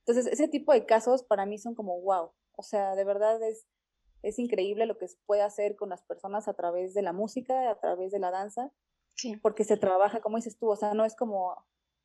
Entonces, 0.00 0.26
ese 0.26 0.46
tipo 0.46 0.74
de 0.74 0.84
casos 0.84 1.22
para 1.22 1.46
mí 1.46 1.58
son 1.58 1.74
como 1.74 1.98
wow, 2.02 2.32
o 2.56 2.62
sea, 2.62 2.94
de 2.94 3.04
verdad 3.04 3.42
es, 3.42 3.66
es 4.22 4.38
increíble 4.38 4.84
lo 4.84 4.98
que 4.98 5.08
se 5.08 5.16
puede 5.24 5.40
hacer 5.40 5.74
con 5.74 5.88
las 5.88 6.02
personas 6.02 6.48
a 6.48 6.54
través 6.54 6.92
de 6.92 7.00
la 7.00 7.14
música, 7.14 7.70
a 7.70 7.80
través 7.80 8.12
de 8.12 8.18
la 8.18 8.30
danza, 8.30 8.70
sí. 9.14 9.36
porque 9.38 9.64
se 9.64 9.78
trabaja, 9.78 10.20
como 10.20 10.36
dices 10.36 10.58
tú, 10.58 10.68
o 10.68 10.76
sea, 10.76 10.92
no 10.92 11.06
es 11.06 11.16
como 11.16 11.56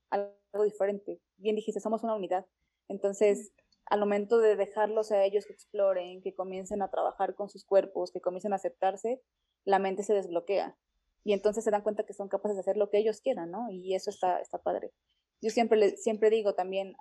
algo 0.09 0.63
diferente. 0.63 1.21
Bien 1.37 1.57
dijiste, 1.57 1.81
somos 1.81 2.03
una 2.03 2.15
unidad. 2.15 2.45
Entonces, 2.87 3.51
al 3.89 3.99
momento 3.99 4.37
de 4.37 4.55
dejarlos 4.55 5.11
a 5.11 5.23
ellos 5.23 5.45
que 5.45 5.53
exploren, 5.53 6.21
que 6.21 6.35
comiencen 6.35 6.81
a 6.81 6.91
trabajar 6.91 7.35
con 7.35 7.49
sus 7.49 7.65
cuerpos, 7.65 8.11
que 8.11 8.21
comiencen 8.21 8.53
a 8.53 8.57
aceptarse, 8.57 9.21
la 9.65 9.79
mente 9.79 10.03
se 10.03 10.13
desbloquea. 10.13 10.77
Y 11.23 11.33
entonces 11.33 11.63
se 11.63 11.71
dan 11.71 11.81
cuenta 11.81 12.05
que 12.05 12.13
son 12.13 12.29
capaces 12.29 12.55
de 12.55 12.61
hacer 12.61 12.77
lo 12.77 12.89
que 12.89 12.99
ellos 12.99 13.21
quieran, 13.21 13.51
¿no? 13.51 13.69
Y 13.71 13.95
eso 13.95 14.09
está, 14.09 14.39
está 14.39 14.59
padre. 14.59 14.93
Yo 15.41 15.49
siempre, 15.49 15.97
siempre 15.97 16.29
digo 16.29 16.53
también, 16.53 16.95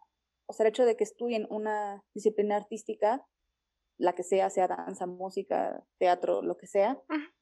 o 0.47 0.53
sea, 0.53 0.65
el 0.65 0.71
hecho 0.71 0.85
de 0.85 0.97
que 0.97 1.05
estudien 1.05 1.47
una 1.51 2.05
disciplina 2.15 2.57
artística, 2.57 3.27
la 3.99 4.15
que 4.15 4.23
sea, 4.23 4.49
sea 4.49 4.69
danza, 4.69 5.07
música, 5.07 5.85
teatro, 5.99 6.43
lo 6.43 6.57
que 6.57 6.67
sea, 6.67 7.01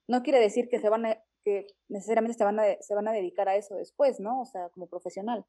no 0.08 0.22
quiere 0.22 0.40
decir 0.40 0.68
que 0.68 0.80
se 0.80 0.88
van 0.88 1.06
a, 1.06 1.22
que 1.44 1.66
necesariamente 1.88 2.36
se 2.36 2.44
van, 2.44 2.58
a, 2.58 2.64
se 2.80 2.94
van 2.94 3.08
a 3.08 3.12
dedicar 3.12 3.48
a 3.48 3.56
eso 3.56 3.76
después, 3.76 4.18
¿no? 4.18 4.40
O 4.40 4.44
sea, 4.44 4.68
como 4.70 4.88
profesional. 4.88 5.46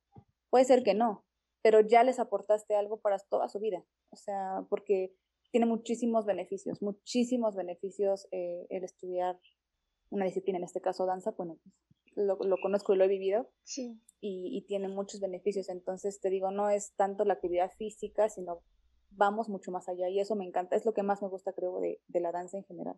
Puede 0.50 0.66
ser 0.66 0.84
que 0.84 0.94
no, 0.94 1.26
pero 1.62 1.82
ya 1.82 2.04
les 2.04 2.20
aportaste 2.20 2.76
algo 2.76 3.00
para 3.00 3.18
toda 3.20 3.48
su 3.50 3.60
vida. 3.60 3.84
O 4.10 4.16
sea, 4.16 4.66
porque 4.70 5.14
tiene 5.52 5.66
muchísimos 5.66 6.26
beneficios, 6.26 6.82
muchísimos 6.82 7.56
beneficios 7.56 8.28
eh, 8.32 8.68
el 8.70 8.84
estudiar 8.84 9.40
una 10.10 10.26
disciplina, 10.26 10.58
en 10.58 10.64
este 10.64 10.82
caso 10.82 11.06
danza, 11.06 11.32
bueno, 11.32 11.58
lo, 12.16 12.38
lo, 12.38 12.58
conozco 12.62 12.94
y 12.94 12.98
lo 12.98 13.04
he 13.04 13.10
vivido 13.10 13.50
sí. 13.64 14.02
y, 14.22 14.58
y, 14.58 14.66
tiene 14.66 14.88
muchos 14.88 15.20
beneficios. 15.20 15.70
Entonces, 15.70 16.20
te 16.20 16.30
digo, 16.30 16.52
no 16.52 16.70
es 16.70 16.94
tanto 16.96 17.26
la 17.26 17.34
actividad 17.34 17.72
física, 17.78 18.30
sino 18.30 18.62
vamos 19.12 19.50
mucho 19.50 19.72
más 19.72 19.88
allá 19.90 20.10
y 20.10 20.20
eso 20.20 20.36
me 20.36 20.46
encanta, 20.46 20.76
es 20.76 20.86
lo 20.86 20.94
que 20.94 21.04
más 21.04 21.22
me 21.22 21.28
gusta, 21.28 21.54
creo, 21.54 21.80
de, 21.80 22.02
de 22.08 22.20
la 22.20 22.32
danza 22.32 22.58
en 22.58 22.64
general. 22.64 22.98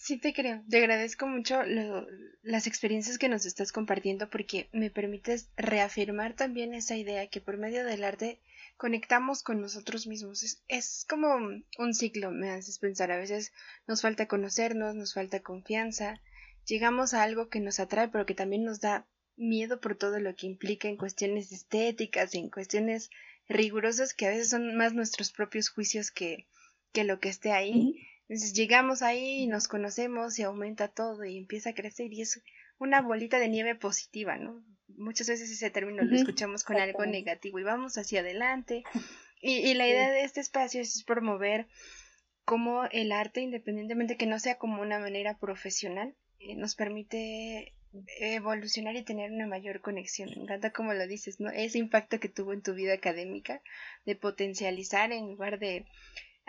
Sí, 0.00 0.16
te 0.16 0.32
creo. 0.32 0.62
Te 0.70 0.78
agradezco 0.78 1.26
mucho 1.26 1.64
lo, 1.64 2.06
las 2.42 2.68
experiencias 2.68 3.18
que 3.18 3.28
nos 3.28 3.44
estás 3.44 3.72
compartiendo 3.72 4.30
porque 4.30 4.68
me 4.72 4.90
permites 4.90 5.50
reafirmar 5.56 6.34
también 6.34 6.72
esa 6.72 6.96
idea 6.96 7.26
que 7.26 7.40
por 7.40 7.58
medio 7.58 7.84
del 7.84 8.04
arte 8.04 8.40
conectamos 8.76 9.42
con 9.42 9.60
nosotros 9.60 10.06
mismos. 10.06 10.44
Es, 10.44 10.62
es, 10.68 11.04
como 11.08 11.34
un 11.34 11.94
ciclo, 11.94 12.30
me 12.30 12.48
haces 12.50 12.78
pensar. 12.78 13.10
A 13.10 13.18
veces 13.18 13.52
nos 13.88 14.00
falta 14.00 14.28
conocernos, 14.28 14.94
nos 14.94 15.14
falta 15.14 15.40
confianza, 15.40 16.22
llegamos 16.64 17.12
a 17.12 17.24
algo 17.24 17.48
que 17.48 17.58
nos 17.58 17.80
atrae, 17.80 18.08
pero 18.08 18.24
que 18.24 18.36
también 18.36 18.64
nos 18.64 18.80
da 18.80 19.04
miedo 19.36 19.80
por 19.80 19.96
todo 19.96 20.20
lo 20.20 20.36
que 20.36 20.46
implica 20.46 20.86
en 20.88 20.96
cuestiones 20.96 21.50
estéticas, 21.50 22.36
en 22.36 22.50
cuestiones 22.50 23.10
rigurosas 23.48 24.14
que 24.14 24.26
a 24.26 24.30
veces 24.30 24.50
son 24.50 24.76
más 24.76 24.94
nuestros 24.94 25.32
propios 25.32 25.68
juicios 25.70 26.12
que, 26.12 26.46
que 26.92 27.02
lo 27.02 27.18
que 27.18 27.30
esté 27.30 27.50
ahí. 27.50 27.96
Entonces 28.28 28.52
llegamos 28.52 29.02
ahí 29.02 29.42
y 29.42 29.46
nos 29.46 29.68
conocemos 29.68 30.38
y 30.38 30.42
aumenta 30.42 30.88
todo 30.88 31.24
y 31.24 31.38
empieza 31.38 31.70
a 31.70 31.74
crecer 31.74 32.12
y 32.12 32.22
es 32.22 32.42
una 32.78 33.00
bolita 33.00 33.38
de 33.38 33.48
nieve 33.48 33.74
positiva, 33.74 34.36
¿no? 34.36 34.62
Muchas 34.96 35.28
veces 35.28 35.50
ese 35.50 35.70
término 35.70 36.02
lo 36.02 36.14
escuchamos 36.14 36.64
con 36.64 36.76
algo 36.76 37.06
negativo 37.06 37.58
y 37.58 37.64
vamos 37.64 37.98
hacia 37.98 38.20
adelante. 38.20 38.84
Y, 39.40 39.58
y 39.70 39.74
la 39.74 39.86
idea 39.86 40.10
de 40.10 40.24
este 40.24 40.40
espacio 40.40 40.80
es 40.80 41.04
promover 41.04 41.68
cómo 42.44 42.86
el 42.86 43.12
arte, 43.12 43.40
independientemente 43.40 44.16
que 44.16 44.26
no 44.26 44.40
sea 44.40 44.58
como 44.58 44.82
una 44.82 44.98
manera 44.98 45.38
profesional, 45.38 46.16
eh, 46.40 46.56
nos 46.56 46.74
permite 46.74 47.72
evolucionar 48.20 48.96
y 48.96 49.02
tener 49.02 49.30
una 49.30 49.46
mayor 49.46 49.80
conexión. 49.80 50.30
Me 50.30 50.42
encanta 50.42 50.72
como 50.72 50.92
lo 50.94 51.06
dices, 51.06 51.40
¿no? 51.40 51.50
Ese 51.50 51.78
impacto 51.78 52.20
que 52.20 52.28
tuvo 52.28 52.52
en 52.52 52.62
tu 52.62 52.74
vida 52.74 52.94
académica, 52.94 53.62
de 54.04 54.16
potencializar 54.16 55.12
en 55.12 55.28
lugar 55.28 55.58
de 55.58 55.86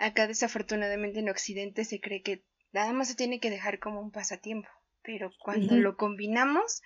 Acá 0.00 0.26
desafortunadamente 0.26 1.18
en 1.18 1.28
Occidente 1.28 1.84
se 1.84 2.00
cree 2.00 2.22
que 2.22 2.42
nada 2.72 2.92
más 2.94 3.08
se 3.08 3.14
tiene 3.14 3.38
que 3.38 3.50
dejar 3.50 3.78
como 3.78 4.00
un 4.00 4.10
pasatiempo, 4.10 4.68
pero 5.02 5.30
cuando 5.44 5.76
lo 5.76 5.96
combinamos 5.96 6.80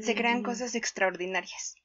se 0.00 0.16
crean 0.16 0.42
cosas 0.42 0.74
extraordinarias. 0.74 1.76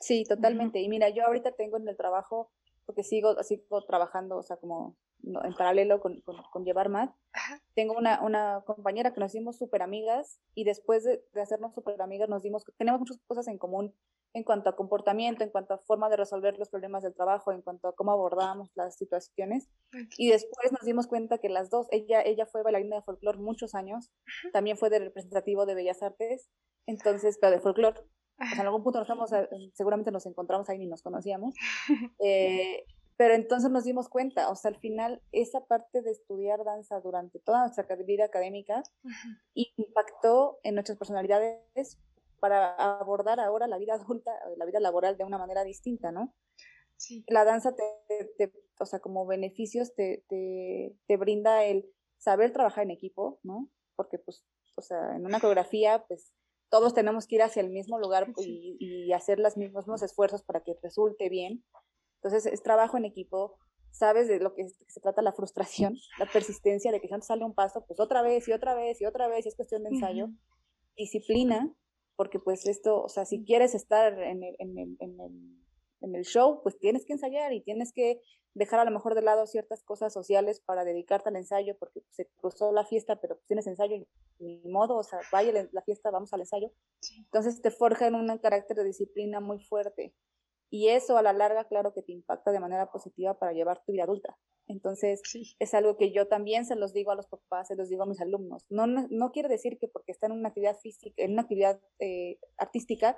Sí, 0.00 0.24
totalmente. 0.24 0.80
Y 0.80 0.88
mira, 0.88 1.10
yo 1.10 1.26
ahorita 1.26 1.52
tengo 1.52 1.76
en 1.76 1.86
el 1.86 1.98
trabajo, 1.98 2.50
porque 2.86 3.04
sigo, 3.04 3.42
sigo 3.42 3.84
trabajando, 3.84 4.38
o 4.38 4.42
sea, 4.42 4.56
como 4.56 4.96
en 5.22 5.54
paralelo 5.54 6.00
con, 6.00 6.20
con, 6.22 6.64
llevar 6.64 6.88
más, 6.88 7.10
tengo 7.74 7.94
una, 7.94 8.22
una 8.22 8.62
compañera 8.66 9.12
que 9.12 9.20
nos 9.20 9.32
dimos 9.32 9.58
súper 9.58 9.82
amigas 9.82 10.40
y 10.54 10.64
después 10.64 11.04
de, 11.04 11.24
de 11.32 11.40
hacernos 11.40 11.74
súper 11.74 12.00
amigas 12.00 12.28
nos 12.28 12.42
dimos, 12.42 12.64
tenemos 12.78 13.00
muchas 13.00 13.18
cosas 13.26 13.48
en 13.48 13.58
común 13.58 13.94
en 14.36 14.44
cuanto 14.44 14.68
a 14.68 14.76
comportamiento, 14.76 15.44
en 15.44 15.50
cuanto 15.50 15.72
a 15.72 15.78
forma 15.78 16.10
de 16.10 16.16
resolver 16.18 16.58
los 16.58 16.68
problemas 16.68 17.02
del 17.02 17.14
trabajo, 17.14 17.52
en 17.52 17.62
cuanto 17.62 17.88
a 17.88 17.94
cómo 17.94 18.12
abordamos 18.12 18.70
las 18.74 18.94
situaciones. 18.98 19.70
Y 20.18 20.28
después 20.28 20.72
nos 20.72 20.82
dimos 20.82 21.06
cuenta 21.06 21.38
que 21.38 21.48
las 21.48 21.70
dos, 21.70 21.86
ella, 21.90 22.20
ella 22.20 22.44
fue 22.44 22.62
bailarina 22.62 22.96
de 22.96 23.02
folclore 23.02 23.38
muchos 23.38 23.74
años, 23.74 24.10
también 24.52 24.76
fue 24.76 24.90
de 24.90 24.98
representativo 24.98 25.64
de 25.64 25.74
Bellas 25.74 26.02
Artes, 26.02 26.50
entonces, 26.84 27.38
pero 27.40 27.52
de 27.52 27.60
folclore. 27.60 27.98
O 27.98 28.44
sea, 28.44 28.60
en 28.60 28.66
algún 28.66 28.82
punto 28.82 29.02
nos 29.02 29.30
seguramente 29.72 30.10
nos 30.10 30.26
encontramos 30.26 30.68
ahí 30.68 30.82
y 30.82 30.86
nos 30.86 31.02
conocíamos. 31.02 31.54
Eh, 32.18 32.84
Pero 33.16 33.34
entonces 33.34 33.70
nos 33.70 33.84
dimos 33.84 34.08
cuenta, 34.08 34.50
o 34.50 34.56
sea, 34.56 34.70
al 34.70 34.78
final 34.78 35.22
esa 35.32 35.64
parte 35.64 36.02
de 36.02 36.10
estudiar 36.10 36.64
danza 36.64 37.00
durante 37.00 37.38
toda 37.38 37.60
nuestra 37.60 37.84
vida 37.96 38.26
académica 38.26 38.82
impactó 39.54 40.58
en 40.62 40.74
nuestras 40.74 40.98
personalidades 40.98 41.98
para 42.40 42.74
abordar 42.98 43.40
ahora 43.40 43.66
la 43.66 43.78
vida 43.78 43.94
adulta, 43.94 44.32
la 44.56 44.66
vida 44.66 44.80
laboral 44.80 45.16
de 45.16 45.24
una 45.24 45.38
manera 45.38 45.64
distinta, 45.64 46.12
¿no? 46.12 46.34
Sí. 46.96 47.24
La 47.28 47.44
danza 47.44 47.74
te, 47.74 48.52
o 48.78 48.86
sea, 48.86 49.00
como 49.00 49.26
beneficios 49.26 49.94
te, 49.94 50.24
te, 50.28 51.16
brinda 51.16 51.64
el 51.64 51.90
saber 52.18 52.52
trabajar 52.52 52.84
en 52.84 52.90
equipo, 52.90 53.38
¿no? 53.42 53.68
Porque, 53.96 54.18
pues, 54.18 54.44
o 54.76 54.82
sea, 54.82 55.16
en 55.16 55.24
una 55.26 55.40
coreografía, 55.40 56.04
pues, 56.06 56.32
todos 56.68 56.94
tenemos 56.94 57.26
que 57.26 57.36
ir 57.36 57.42
hacia 57.42 57.62
el 57.62 57.70
mismo 57.70 57.98
lugar 57.98 58.32
y, 58.38 58.76
y 58.80 59.12
hacer 59.12 59.38
los 59.38 59.56
mismos 59.56 60.02
esfuerzos 60.02 60.42
para 60.42 60.62
que 60.62 60.76
resulte 60.82 61.28
bien. 61.28 61.64
Entonces, 62.16 62.46
es 62.46 62.62
trabajo 62.62 62.96
en 62.96 63.04
equipo, 63.04 63.58
sabes 63.90 64.28
de 64.28 64.40
lo 64.40 64.54
que 64.54 64.68
se 64.68 65.00
trata 65.00 65.22
la 65.22 65.32
frustración, 65.32 65.96
la 66.18 66.26
persistencia 66.26 66.92
de 66.92 67.00
que 67.00 67.08
si 67.08 67.14
no 67.14 67.22
sale 67.22 67.44
un 67.44 67.54
paso, 67.54 67.84
pues 67.86 68.00
otra 68.00 68.22
vez 68.22 68.46
y 68.48 68.52
otra 68.52 68.74
vez 68.74 69.00
y 69.00 69.06
otra 69.06 69.28
vez, 69.28 69.46
y 69.46 69.48
es 69.48 69.56
cuestión 69.56 69.82
de 69.82 69.90
ensayo, 69.90 70.28
disciplina, 70.96 71.74
porque 72.16 72.38
pues 72.38 72.66
esto, 72.66 73.02
o 73.02 73.08
sea, 73.08 73.24
si 73.24 73.44
quieres 73.44 73.74
estar 73.74 74.20
en 74.22 74.42
el, 74.42 74.56
en 74.58 74.78
el, 74.78 74.96
en 75.00 75.20
el, 75.20 75.56
en 76.00 76.14
el 76.14 76.24
show, 76.24 76.60
pues 76.62 76.78
tienes 76.78 77.04
que 77.04 77.12
ensayar 77.12 77.52
y 77.52 77.62
tienes 77.62 77.92
que 77.92 78.20
dejar 78.56 78.80
a 78.80 78.84
lo 78.84 78.90
mejor 78.90 79.14
de 79.14 79.20
lado 79.20 79.46
ciertas 79.46 79.82
cosas 79.82 80.14
sociales 80.14 80.60
para 80.60 80.84
dedicarte 80.84 81.28
al 81.28 81.36
ensayo, 81.36 81.76
porque 81.78 82.00
pues, 82.00 82.16
se 82.16 82.26
cruzó 82.36 82.72
la 82.72 82.86
fiesta, 82.86 83.20
pero 83.20 83.36
pues, 83.36 83.46
tienes 83.46 83.66
ensayo 83.66 83.96
y 83.96 84.06
ni 84.38 84.70
modo, 84.70 84.96
o 84.96 85.02
sea, 85.02 85.20
vaya 85.30 85.68
la 85.70 85.82
fiesta, 85.82 86.10
vamos 86.10 86.32
al 86.32 86.40
ensayo. 86.40 86.72
Entonces 87.18 87.60
te 87.60 87.70
forja 87.70 88.06
en 88.06 88.14
un 88.14 88.38
carácter 88.38 88.78
de 88.78 88.84
disciplina 88.84 89.40
muy 89.40 89.62
fuerte. 89.62 90.14
Y 90.76 90.90
eso 90.90 91.16
a 91.16 91.22
la 91.22 91.32
larga, 91.32 91.64
claro 91.64 91.94
que 91.94 92.02
te 92.02 92.12
impacta 92.12 92.52
de 92.52 92.60
manera 92.60 92.90
positiva 92.90 93.38
para 93.38 93.54
llevar 93.54 93.82
tu 93.86 93.92
vida 93.92 94.04
adulta. 94.04 94.36
Entonces, 94.66 95.22
es 95.58 95.72
algo 95.72 95.96
que 95.96 96.12
yo 96.12 96.28
también 96.28 96.66
se 96.66 96.76
los 96.76 96.92
digo 96.92 97.12
a 97.12 97.14
los 97.14 97.26
papás, 97.28 97.68
se 97.68 97.76
los 97.76 97.88
digo 97.88 98.02
a 98.02 98.06
mis 98.06 98.20
alumnos. 98.20 98.66
No, 98.68 98.86
no, 98.86 99.32
quiere 99.32 99.48
decir 99.48 99.78
que 99.78 99.88
porque 99.88 100.12
están 100.12 100.32
en 100.32 100.38
una 100.40 100.50
actividad 100.50 100.76
física, 100.76 101.14
en 101.16 101.32
una 101.32 101.42
actividad 101.42 101.80
eh, 101.98 102.38
artística, 102.58 103.16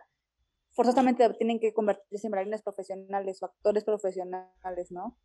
forzosamente 0.70 1.28
tienen 1.34 1.58
que 1.58 1.74
convertirse 1.74 2.28
en 2.28 2.30
bailarines 2.30 2.62
profesionales 2.62 3.42
o 3.42 3.46
actores 3.46 3.82
profesionales, 3.82 4.92
¿no? 4.92 5.18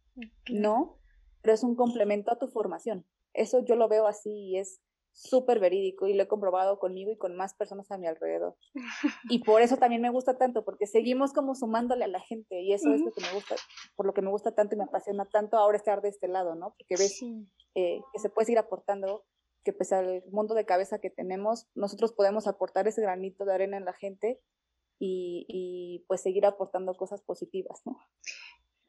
No, 0.49 0.97
pero 1.43 1.53
es 1.53 1.61
un 1.61 1.75
complemento 1.75 2.31
a 2.31 2.39
tu 2.39 2.47
formación. 2.47 3.05
Eso 3.35 3.63
yo 3.63 3.75
lo 3.75 3.87
veo 3.89 4.07
así 4.07 4.31
y 4.31 4.57
es 4.57 4.81
súper 5.13 5.59
verídico 5.59 6.07
y 6.07 6.13
lo 6.13 6.23
he 6.23 6.27
comprobado 6.27 6.79
conmigo 6.79 7.11
y 7.11 7.17
con 7.17 7.35
más 7.35 7.53
personas 7.53 7.89
a 7.91 7.97
mi 7.97 8.07
alrededor. 8.07 8.55
Y 9.29 9.43
por 9.43 9.61
eso 9.61 9.77
también 9.77 10.01
me 10.01 10.09
gusta 10.09 10.37
tanto, 10.37 10.65
porque 10.65 10.87
seguimos 10.87 11.33
como 11.33 11.55
sumándole 11.55 12.05
a 12.05 12.09
la 12.09 12.19
gente 12.19 12.61
y 12.61 12.73
eso 12.73 12.91
es 12.93 13.01
lo 13.01 13.11
que 13.11 13.21
me 13.21 13.33
gusta, 13.33 13.55
por 13.95 14.05
lo 14.05 14.13
que 14.13 14.21
me 14.21 14.29
gusta 14.29 14.53
tanto 14.53 14.75
y 14.75 14.77
me 14.77 14.83
apasiona 14.83 15.25
tanto 15.25 15.57
ahora 15.57 15.77
estar 15.77 16.01
de 16.01 16.09
este 16.09 16.27
lado, 16.27 16.55
¿no? 16.55 16.75
Porque 16.77 16.95
ves 16.97 17.21
eh, 17.75 18.01
que 18.11 18.19
se 18.19 18.29
puede 18.29 18.47
seguir 18.47 18.59
aportando, 18.59 19.23
que 19.63 19.71
pese 19.71 19.95
al 19.95 20.23
mundo 20.31 20.55
de 20.55 20.65
cabeza 20.65 20.99
que 20.99 21.09
tenemos, 21.09 21.67
nosotros 21.75 22.11
podemos 22.11 22.47
aportar 22.47 22.87
ese 22.87 23.01
granito 23.01 23.45
de 23.45 23.53
arena 23.53 23.77
en 23.77 23.85
la 23.85 23.93
gente 23.93 24.41
y, 24.99 25.45
y 25.47 26.05
pues 26.07 26.21
seguir 26.21 26.45
aportando 26.45 26.93
cosas 26.95 27.21
positivas, 27.21 27.81
¿no? 27.85 27.97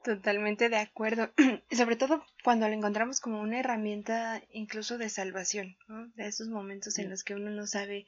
Totalmente 0.05 0.69
de 0.69 0.77
acuerdo. 0.77 1.33
Sobre 1.73 1.97
todo 1.97 2.23
cuando 2.43 2.69
lo 2.69 2.75
encontramos 2.75 3.21
como 3.21 3.40
una 3.40 3.61
herramienta 3.61 4.43
incluso 4.53 4.99
de 4.99 5.09
salvación, 5.09 5.79
¿no? 5.88 6.09
De 6.09 6.27
esos 6.27 6.49
momentos 6.49 6.99
en 6.99 7.09
los 7.09 7.25
que 7.25 7.35
uno 7.35 7.51
no 7.51 7.67
sabe 7.67 8.07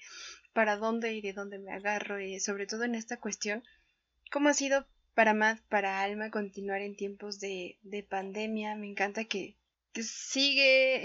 para 0.53 0.77
dónde 0.77 1.15
y 1.15 1.23
de 1.23 1.33
dónde 1.33 1.59
me 1.59 1.73
agarro 1.73 2.21
y 2.21 2.39
sobre 2.39 2.67
todo 2.67 2.85
en 2.85 2.97
esta 2.97 3.17
cuestión, 3.17 3.65
¿cómo 4.31 4.51
ha 4.51 4.55
sido 4.55 4.87
para 5.15 5.33
Matt, 5.33 5.59
para 5.71 6.03
Alma 6.03 6.31
continuar 6.31 6.83
en 6.83 6.97
tiempos 6.97 7.41
de, 7.41 7.79
de 7.83 8.03
pandemia? 8.03 8.75
Me 8.75 8.89
encanta 8.89 9.25
que, 9.25 9.57
que 9.95 10.03
sigue 10.03 10.97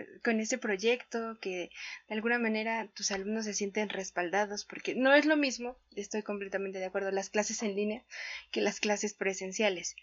eh, 0.00 0.06
con 0.24 0.40
ese 0.40 0.58
proyecto, 0.58 1.38
que 1.40 1.70
de 2.08 2.14
alguna 2.16 2.40
manera 2.40 2.88
tus 2.88 3.12
alumnos 3.12 3.44
se 3.44 3.54
sienten 3.54 3.88
respaldados, 3.88 4.64
porque 4.64 4.96
no 4.96 5.14
es 5.14 5.26
lo 5.26 5.36
mismo, 5.36 5.78
estoy 5.94 6.24
completamente 6.24 6.80
de 6.80 6.86
acuerdo, 6.86 7.12
las 7.12 7.30
clases 7.30 7.62
en 7.62 7.76
línea 7.76 8.02
que 8.50 8.60
las 8.62 8.80
clases 8.80 9.14
presenciales 9.14 9.94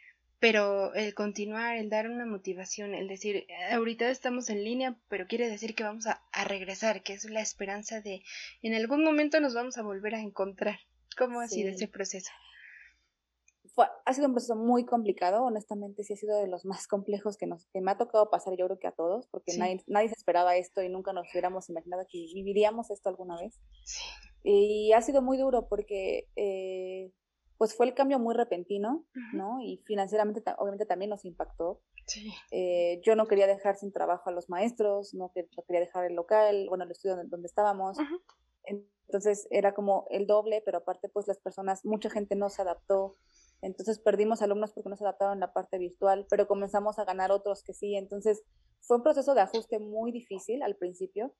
pero 0.42 0.92
el 0.96 1.14
continuar, 1.14 1.78
el 1.78 1.92
dar 1.92 2.10
una 2.10 2.26
motivación, 2.26 2.96
el 2.96 3.08
decir, 3.08 3.46
ahorita 3.72 4.10
estamos 4.10 4.50
en 4.50 4.64
línea, 4.64 4.98
pero 5.08 5.28
quiere 5.28 5.48
decir 5.48 5.76
que 5.76 5.84
vamos 5.84 6.08
a, 6.08 6.20
regresar, 6.46 7.04
que 7.04 7.14
es 7.14 7.30
la 7.30 7.42
esperanza 7.42 8.02
de 8.02 8.24
en 8.64 8.74
algún 8.74 9.04
momento 9.04 9.40
nos 9.40 9.54
vamos 9.54 9.78
a 9.78 9.84
volver 9.84 10.16
a 10.16 10.20
encontrar. 10.20 10.80
¿Cómo 11.16 11.42
ha 11.42 11.48
sido 11.48 11.70
ese 11.70 11.88
proceso? 11.88 12.32
ha 14.06 14.14
sido 14.14 14.28
un 14.28 14.34
proceso 14.34 14.56
muy 14.56 14.84
complicado, 14.84 15.44
honestamente 15.44 16.04
sí 16.04 16.14
ha 16.14 16.18
sido 16.18 16.38
de 16.40 16.48
los 16.48 16.66
más 16.66 16.88
complejos 16.88 17.38
que, 17.38 17.48
nos, 17.48 17.68
que 17.68 17.80
me 17.80 17.92
ha 17.92 17.98
tocado 17.98 18.30
pasar 18.30 18.56
yo 18.58 18.66
creo 18.66 18.80
que 18.80 18.88
a 18.88 18.92
todos, 18.92 19.28
porque 19.28 19.56
nadie, 19.58 19.82
nadie 19.88 20.10
se 20.10 20.16
esperaba 20.16 20.58
esto 20.58 20.82
y 20.84 20.90
nunca 20.90 21.14
nos 21.14 21.28
hubiéramos 21.32 21.70
imaginado 21.70 22.06
que 22.10 22.18
viviríamos 22.34 22.92
esto 22.92 23.10
alguna 23.10 23.40
vez. 23.40 23.60
Sí. 23.86 24.02
Y 24.44 24.94
ha 24.94 25.02
sido 25.02 25.22
muy 25.22 25.38
duro 25.38 25.68
porque 25.68 26.28
eh, 26.36 27.12
pues 27.62 27.76
fue 27.76 27.86
el 27.86 27.94
cambio 27.94 28.18
muy 28.18 28.34
repentino, 28.34 29.06
¿no? 29.34 29.62
Y 29.62 29.84
financieramente 29.86 30.42
obviamente 30.58 30.88
también 30.88 31.12
nos 31.12 31.26
impactó. 31.26 31.80
Sí. 32.08 32.34
Eh, 32.50 33.00
yo 33.04 33.16
no 33.16 33.28
quería 33.28 33.46
dejar 33.46 33.76
sin 33.76 33.92
trabajo 33.92 34.32
a 34.32 34.34
los 34.34 34.50
maestros, 34.50 35.14
no, 35.14 35.32
quería 35.32 35.80
dejar 35.80 36.06
el 36.06 36.16
local, 36.16 36.66
bueno, 36.70 36.86
el 36.86 36.90
estudio 36.90 37.18
donde, 37.18 37.46
estábamos. 37.46 38.00
Entonces 38.66 39.48
era 39.52 39.76
como 39.76 40.08
el 40.10 40.26
doble, 40.26 40.64
pero 40.66 40.80
aparte 40.80 41.08
pues 41.08 41.28
las 41.28 41.38
personas, 41.38 41.86
mucha 41.86 42.10
gente 42.10 42.36
no 42.36 42.50
se 42.50 42.64
adaptó. 42.64 43.16
Entonces 43.62 44.00
perdimos 44.00 44.42
alumnos 44.42 44.74
porque 44.74 44.90
no 44.90 44.98
se 44.98 45.04
adaptaron 45.04 45.36
en 45.36 45.40
la 45.40 45.54
parte 45.54 45.78
virtual, 45.78 46.26
pero 46.30 46.48
comenzamos 46.48 47.00
a 47.00 47.06
ganar 47.06 47.32
otros 47.32 47.64
que 47.64 47.74
sí. 47.74 47.96
Entonces 47.96 48.44
fue 48.82 48.98
un 48.98 49.04
proceso 49.04 49.36
de 49.36 49.42
ajuste 49.42 49.80
muy 49.80 50.12
difícil 50.12 50.64
al 50.64 50.76
principio. 50.76 51.34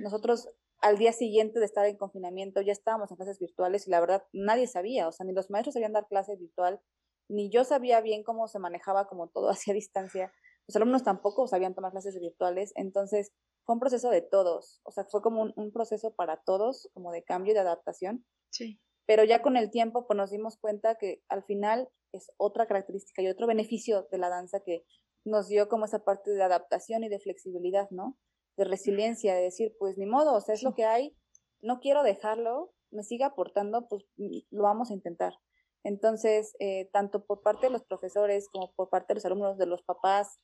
Nosotros 0.00 0.48
al 0.80 0.98
día 0.98 1.12
siguiente 1.12 1.58
de 1.58 1.64
estar 1.64 1.86
en 1.86 1.96
confinamiento 1.96 2.60
ya 2.60 2.72
estábamos 2.72 3.10
en 3.10 3.16
clases 3.16 3.38
virtuales 3.38 3.86
y 3.86 3.90
la 3.90 4.00
verdad 4.00 4.24
nadie 4.32 4.66
sabía, 4.66 5.08
o 5.08 5.12
sea, 5.12 5.24
ni 5.24 5.32
los 5.32 5.50
maestros 5.50 5.74
sabían 5.74 5.92
dar 5.92 6.06
clase 6.06 6.36
virtual, 6.36 6.80
ni 7.28 7.50
yo 7.50 7.64
sabía 7.64 8.00
bien 8.00 8.22
cómo 8.22 8.48
se 8.48 8.58
manejaba 8.58 9.08
como 9.08 9.28
todo 9.28 9.48
hacia 9.50 9.74
distancia. 9.74 10.32
Los 10.68 10.76
alumnos 10.76 11.04
tampoco 11.04 11.46
sabían 11.46 11.74
tomar 11.74 11.92
clases 11.92 12.18
virtuales, 12.18 12.72
entonces 12.74 13.32
fue 13.64 13.74
un 13.74 13.80
proceso 13.80 14.10
de 14.10 14.22
todos, 14.22 14.80
o 14.84 14.90
sea, 14.92 15.04
fue 15.04 15.22
como 15.22 15.52
un, 15.54 15.72
proceso 15.72 16.14
para 16.14 16.42
todos, 16.42 16.88
como 16.92 17.12
de 17.12 17.24
cambio 17.24 17.52
y 17.52 17.54
de 17.54 17.60
adaptación. 17.60 18.24
Sí. 18.50 18.80
Pero 19.06 19.24
ya 19.24 19.40
con 19.40 19.56
el 19.56 19.70
tiempo, 19.70 20.06
pues 20.06 20.16
nos 20.16 20.30
dimos 20.30 20.58
cuenta 20.58 20.96
que 20.96 21.22
al 21.28 21.44
final 21.44 21.88
es 22.12 22.30
otra 22.36 22.66
característica 22.66 23.22
y 23.22 23.28
otro 23.28 23.46
beneficio 23.46 24.08
de 24.10 24.18
la 24.18 24.28
danza 24.28 24.60
que 24.60 24.84
nos 25.24 25.48
dio 25.48 25.68
como 25.68 25.84
esa 25.84 26.04
parte 26.04 26.30
de 26.30 26.42
adaptación 26.42 27.04
y 27.04 27.08
de 27.08 27.18
flexibilidad, 27.18 27.88
¿no? 27.90 28.16
de 28.56 28.64
resiliencia, 28.64 29.34
de 29.34 29.42
decir, 29.42 29.74
pues 29.78 29.98
ni 29.98 30.06
modo, 30.06 30.34
o 30.34 30.40
sea, 30.40 30.54
es 30.54 30.62
lo 30.62 30.74
que 30.74 30.84
hay, 30.84 31.16
no 31.60 31.78
quiero 31.80 32.02
dejarlo, 32.02 32.72
me 32.90 33.02
sigue 33.02 33.24
aportando, 33.24 33.86
pues 33.88 34.04
mm, 34.16 34.38
lo 34.50 34.62
vamos 34.62 34.90
a 34.90 34.94
intentar. 34.94 35.34
Entonces, 35.82 36.56
eh, 36.58 36.88
tanto 36.92 37.24
por 37.24 37.42
parte 37.42 37.66
de 37.66 37.72
los 37.72 37.84
profesores 37.84 38.48
como 38.50 38.72
por 38.74 38.88
parte 38.88 39.08
de 39.08 39.16
los 39.16 39.26
alumnos, 39.26 39.58
de 39.58 39.66
los 39.66 39.82
papás, 39.82 40.38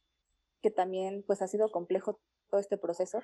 que 0.61 0.71
también 0.71 1.25
pues 1.27 1.43
ha 1.43 1.49
sido 1.49 1.73
complejo 1.73 2.21
todo 2.53 2.61
este 2.61 2.77
proceso, 2.77 3.23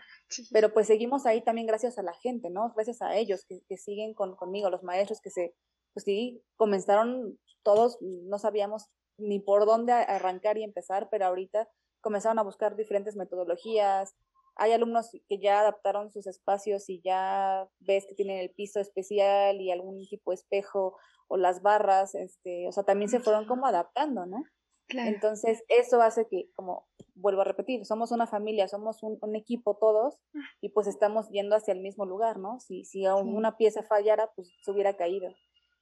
pero 0.51 0.73
pues 0.73 0.87
seguimos 0.87 1.27
ahí 1.27 1.43
también 1.43 1.67
gracias 1.67 1.99
a 1.99 2.03
la 2.03 2.15
gente, 2.15 2.49
¿no? 2.49 2.73
Gracias 2.75 3.03
a 3.03 3.15
ellos 3.15 3.45
que, 3.47 3.61
que 3.69 3.77
siguen 3.77 4.15
con, 4.15 4.35
conmigo, 4.37 4.71
los 4.71 4.83
maestros 4.83 5.21
que 5.21 5.29
se, 5.29 5.55
pues 5.93 6.05
sí, 6.05 6.43
comenzaron 6.57 7.39
todos, 7.63 7.99
no 8.01 8.39
sabíamos 8.39 8.87
ni 9.19 9.39
por 9.39 9.67
dónde 9.67 9.93
arrancar 9.93 10.57
y 10.57 10.65
empezar, 10.65 11.09
pero 11.11 11.27
ahorita 11.27 11.69
comenzaron 12.01 12.39
a 12.39 12.43
buscar 12.43 12.75
diferentes 12.75 13.17
metodologías, 13.17 14.15
hay 14.57 14.73
alumnos 14.73 15.11
que 15.29 15.39
ya 15.39 15.61
adaptaron 15.61 16.11
sus 16.11 16.27
espacios 16.27 16.89
y 16.89 17.03
ya 17.05 17.69
ves 17.81 18.07
que 18.09 18.15
tienen 18.15 18.39
el 18.39 18.51
piso 18.51 18.81
especial 18.81 19.61
y 19.61 19.71
algún 19.71 20.05
tipo 20.09 20.31
de 20.31 20.37
espejo 20.37 20.97
o 21.29 21.37
las 21.37 21.61
barras, 21.61 22.15
este, 22.15 22.67
o 22.67 22.73
sea, 22.73 22.85
también 22.85 23.11
se 23.11 23.21
fueron 23.21 23.47
como 23.47 23.67
adaptando, 23.67 24.25
¿no? 24.25 24.43
Entonces, 24.89 25.63
eso 25.69 26.01
hace 26.01 26.27
que, 26.29 26.51
como 26.55 26.89
vuelvo 27.15 27.43
a 27.43 27.45
repetir, 27.45 27.85
somos 27.85 28.13
una 28.13 28.27
familia, 28.27 28.69
somos 28.69 29.03
un, 29.03 29.37
equipo 29.37 29.77
todos 29.77 30.19
ah. 30.35 30.39
y 30.61 30.71
pues 30.71 30.87
estamos 30.87 31.29
yendo 31.31 31.57
hacia 31.57 31.73
el 31.73 31.81
mismo 31.81 32.07
lugar, 32.07 32.39
¿no? 32.39 32.59
Si, 32.61 32.85
si 32.85 33.07
una 33.07 33.57
pieza 33.57 33.83
fallara, 33.83 34.31
pues 34.35 34.51
se 34.63 34.71
hubiera 34.71 34.97
caído. 34.97 35.29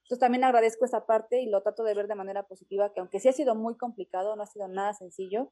Entonces 0.03 0.19
también 0.19 0.43
agradezco 0.43 0.85
esa 0.85 1.05
parte 1.05 1.41
y 1.41 1.47
lo 1.47 1.61
trato 1.61 1.83
de 1.83 1.93
ver 1.93 2.07
de 2.07 2.15
manera 2.15 2.43
positiva, 2.43 2.93
que 2.93 3.01
aunque 3.01 3.19
sí 3.19 3.27
ha 3.27 3.33
sido 3.33 3.55
muy 3.55 3.75
complicado, 3.75 4.35
no 4.35 4.43
ha 4.43 4.47
sido 4.47 4.67
nada 4.67 4.93
sencillo, 4.93 5.51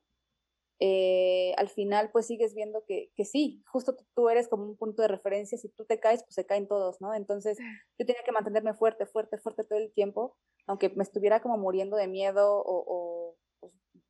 eh, 0.80 1.54
al 1.58 1.70
final 1.70 2.10
pues 2.12 2.28
sigues 2.28 2.54
viendo 2.54 2.84
que, 2.86 3.10
que 3.16 3.24
sí, 3.24 3.64
justo 3.66 3.96
tú, 4.14 4.30
eres 4.30 4.50
como 4.50 4.66
un 4.66 4.76
punto 4.76 5.02
de 5.02 5.08
referencia, 5.08 5.58
si 5.58 5.70
tú 5.70 5.86
te 5.86 6.00
caes, 6.00 6.24
pues 6.24 6.36
se 6.36 6.46
caen 6.46 6.68
todos, 6.68 7.00
¿no? 7.00 7.14
Entonces 7.14 7.58
yo 7.98 8.06
tenía 8.06 8.24
que 8.26 8.34
mantenerme 8.34 8.74
fuerte, 8.74 9.06
fuerte, 9.06 9.38
fuerte 9.38 9.64
todo 9.64 9.80
el 9.80 9.94
tiempo, 9.94 10.36
aunque 10.68 10.90
me 10.90 11.04
estuviera 11.04 11.42
como 11.42 11.58
muriendo 11.58 11.96
de 11.96 12.08
miedo 12.08 12.62
o, 12.66 13.38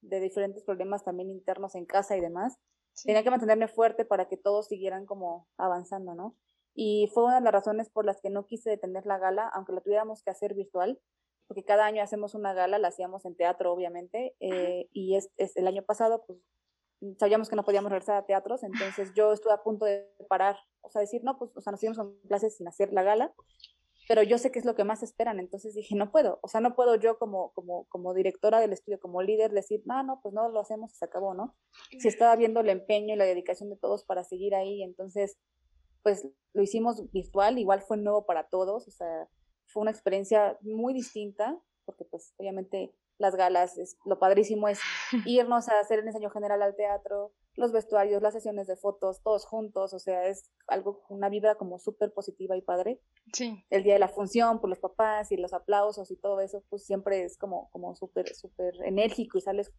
de 0.07 0.19
diferentes 0.19 0.63
problemas 0.63 1.03
también 1.03 1.29
internos 1.29 1.75
en 1.75 1.85
casa 1.85 2.15
y 2.15 2.21
demás, 2.21 2.57
tenía 3.03 3.23
que 3.23 3.29
mantenerme 3.29 3.67
fuerte 3.67 4.05
para 4.05 4.27
que 4.27 4.37
todos 4.37 4.67
siguieran 4.67 5.05
como 5.05 5.47
avanzando, 5.57 6.15
¿no? 6.15 6.35
Y 6.73 7.09
fue 7.13 7.23
una 7.23 7.35
de 7.35 7.41
las 7.41 7.53
razones 7.53 7.89
por 7.89 8.05
las 8.05 8.21
que 8.21 8.29
no 8.29 8.45
quise 8.45 8.69
detener 8.69 9.05
la 9.05 9.17
gala, 9.17 9.49
aunque 9.53 9.73
la 9.73 9.81
tuviéramos 9.81 10.23
que 10.23 10.31
hacer 10.31 10.53
virtual, 10.53 10.99
porque 11.47 11.63
cada 11.63 11.85
año 11.85 12.03
hacemos 12.03 12.35
una 12.35 12.53
gala, 12.53 12.79
la 12.79 12.89
hacíamos 12.89 13.25
en 13.25 13.35
teatro, 13.35 13.71
obviamente, 13.71 14.35
eh, 14.39 14.89
y 14.91 15.15
es, 15.15 15.29
es, 15.37 15.55
el 15.55 15.67
año 15.67 15.83
pasado, 15.83 16.23
pues 16.25 16.39
sabíamos 17.17 17.49
que 17.49 17.55
no 17.55 17.63
podíamos 17.63 17.91
regresar 17.91 18.17
a 18.17 18.25
teatros, 18.25 18.63
entonces 18.63 19.13
yo 19.13 19.31
estuve 19.31 19.53
a 19.53 19.63
punto 19.63 19.85
de 19.85 20.09
parar, 20.27 20.57
o 20.81 20.89
sea, 20.89 21.01
decir, 21.01 21.23
no, 21.23 21.37
pues, 21.37 21.51
o 21.55 21.61
sea, 21.61 21.71
nos 21.71 21.83
íbamos 21.83 21.97
con 21.97 22.19
clases 22.27 22.57
sin 22.57 22.67
hacer 22.67 22.91
la 22.91 23.03
gala, 23.03 23.33
pero 24.07 24.23
yo 24.23 24.37
sé 24.37 24.51
que 24.51 24.59
es 24.59 24.65
lo 24.65 24.75
que 24.75 24.83
más 24.83 25.03
esperan, 25.03 25.39
entonces 25.39 25.73
dije, 25.73 25.95
no 25.95 26.11
puedo, 26.11 26.39
o 26.41 26.47
sea, 26.47 26.61
no 26.61 26.75
puedo 26.75 26.95
yo 26.95 27.17
como, 27.17 27.51
como, 27.53 27.85
como 27.85 28.13
directora 28.13 28.59
del 28.59 28.73
estudio, 28.73 28.99
como 28.99 29.21
líder, 29.21 29.51
decir, 29.51 29.81
no, 29.85 30.03
no, 30.03 30.19
pues 30.21 30.33
no 30.33 30.49
lo 30.49 30.59
hacemos 30.59 30.91
y 30.93 30.95
se 30.95 31.05
acabó, 31.05 31.33
¿no? 31.33 31.55
Si 31.99 32.07
estaba 32.07 32.35
viendo 32.35 32.59
el 32.59 32.69
empeño 32.69 33.15
y 33.15 33.17
la 33.17 33.25
dedicación 33.25 33.69
de 33.69 33.77
todos 33.77 34.03
para 34.03 34.23
seguir 34.23 34.55
ahí, 34.55 34.83
entonces, 34.83 35.37
pues 36.03 36.27
lo 36.53 36.61
hicimos 36.61 37.11
virtual, 37.11 37.57
igual 37.57 37.81
fue 37.81 37.97
nuevo 37.97 38.25
para 38.25 38.47
todos, 38.47 38.87
o 38.87 38.91
sea, 38.91 39.27
fue 39.65 39.81
una 39.81 39.91
experiencia 39.91 40.57
muy 40.61 40.93
distinta, 40.93 41.59
porque 41.85 42.05
pues 42.05 42.33
obviamente 42.37 42.93
las 43.17 43.35
galas, 43.35 43.77
es, 43.77 43.97
lo 44.05 44.19
padrísimo 44.19 44.67
es 44.67 44.79
irnos 45.25 45.69
a 45.69 45.79
hacer 45.79 45.99
el 45.99 46.07
ensayo 46.07 46.29
general 46.29 46.61
al 46.61 46.75
teatro, 46.75 47.33
los 47.55 47.71
vestuarios, 47.71 48.21
las 48.21 48.33
sesiones 48.33 48.67
de 48.67 48.75
fotos, 48.75 49.21
todos 49.23 49.45
juntos, 49.45 49.93
o 49.93 49.99
sea, 49.99 50.27
es 50.27 50.51
algo, 50.67 51.05
una 51.09 51.29
vibra 51.29 51.55
como 51.55 51.79
súper 51.79 52.13
positiva 52.13 52.57
y 52.57 52.61
padre. 52.61 52.99
Sí. 53.33 53.63
El 53.69 53.83
día 53.83 53.93
de 53.93 53.99
la 53.99 54.09
función, 54.09 54.59
por 54.59 54.69
los 54.69 54.79
papás 54.79 55.31
y 55.31 55.37
los 55.37 55.53
aplausos 55.53 56.11
y 56.11 56.17
todo 56.17 56.41
eso, 56.41 56.63
pues 56.69 56.85
siempre 56.85 57.23
es 57.23 57.37
como, 57.37 57.69
como 57.71 57.95
súper, 57.95 58.35
súper 58.35 58.73
enérgico 58.83 59.37
y 59.37 59.41
sales 59.41 59.71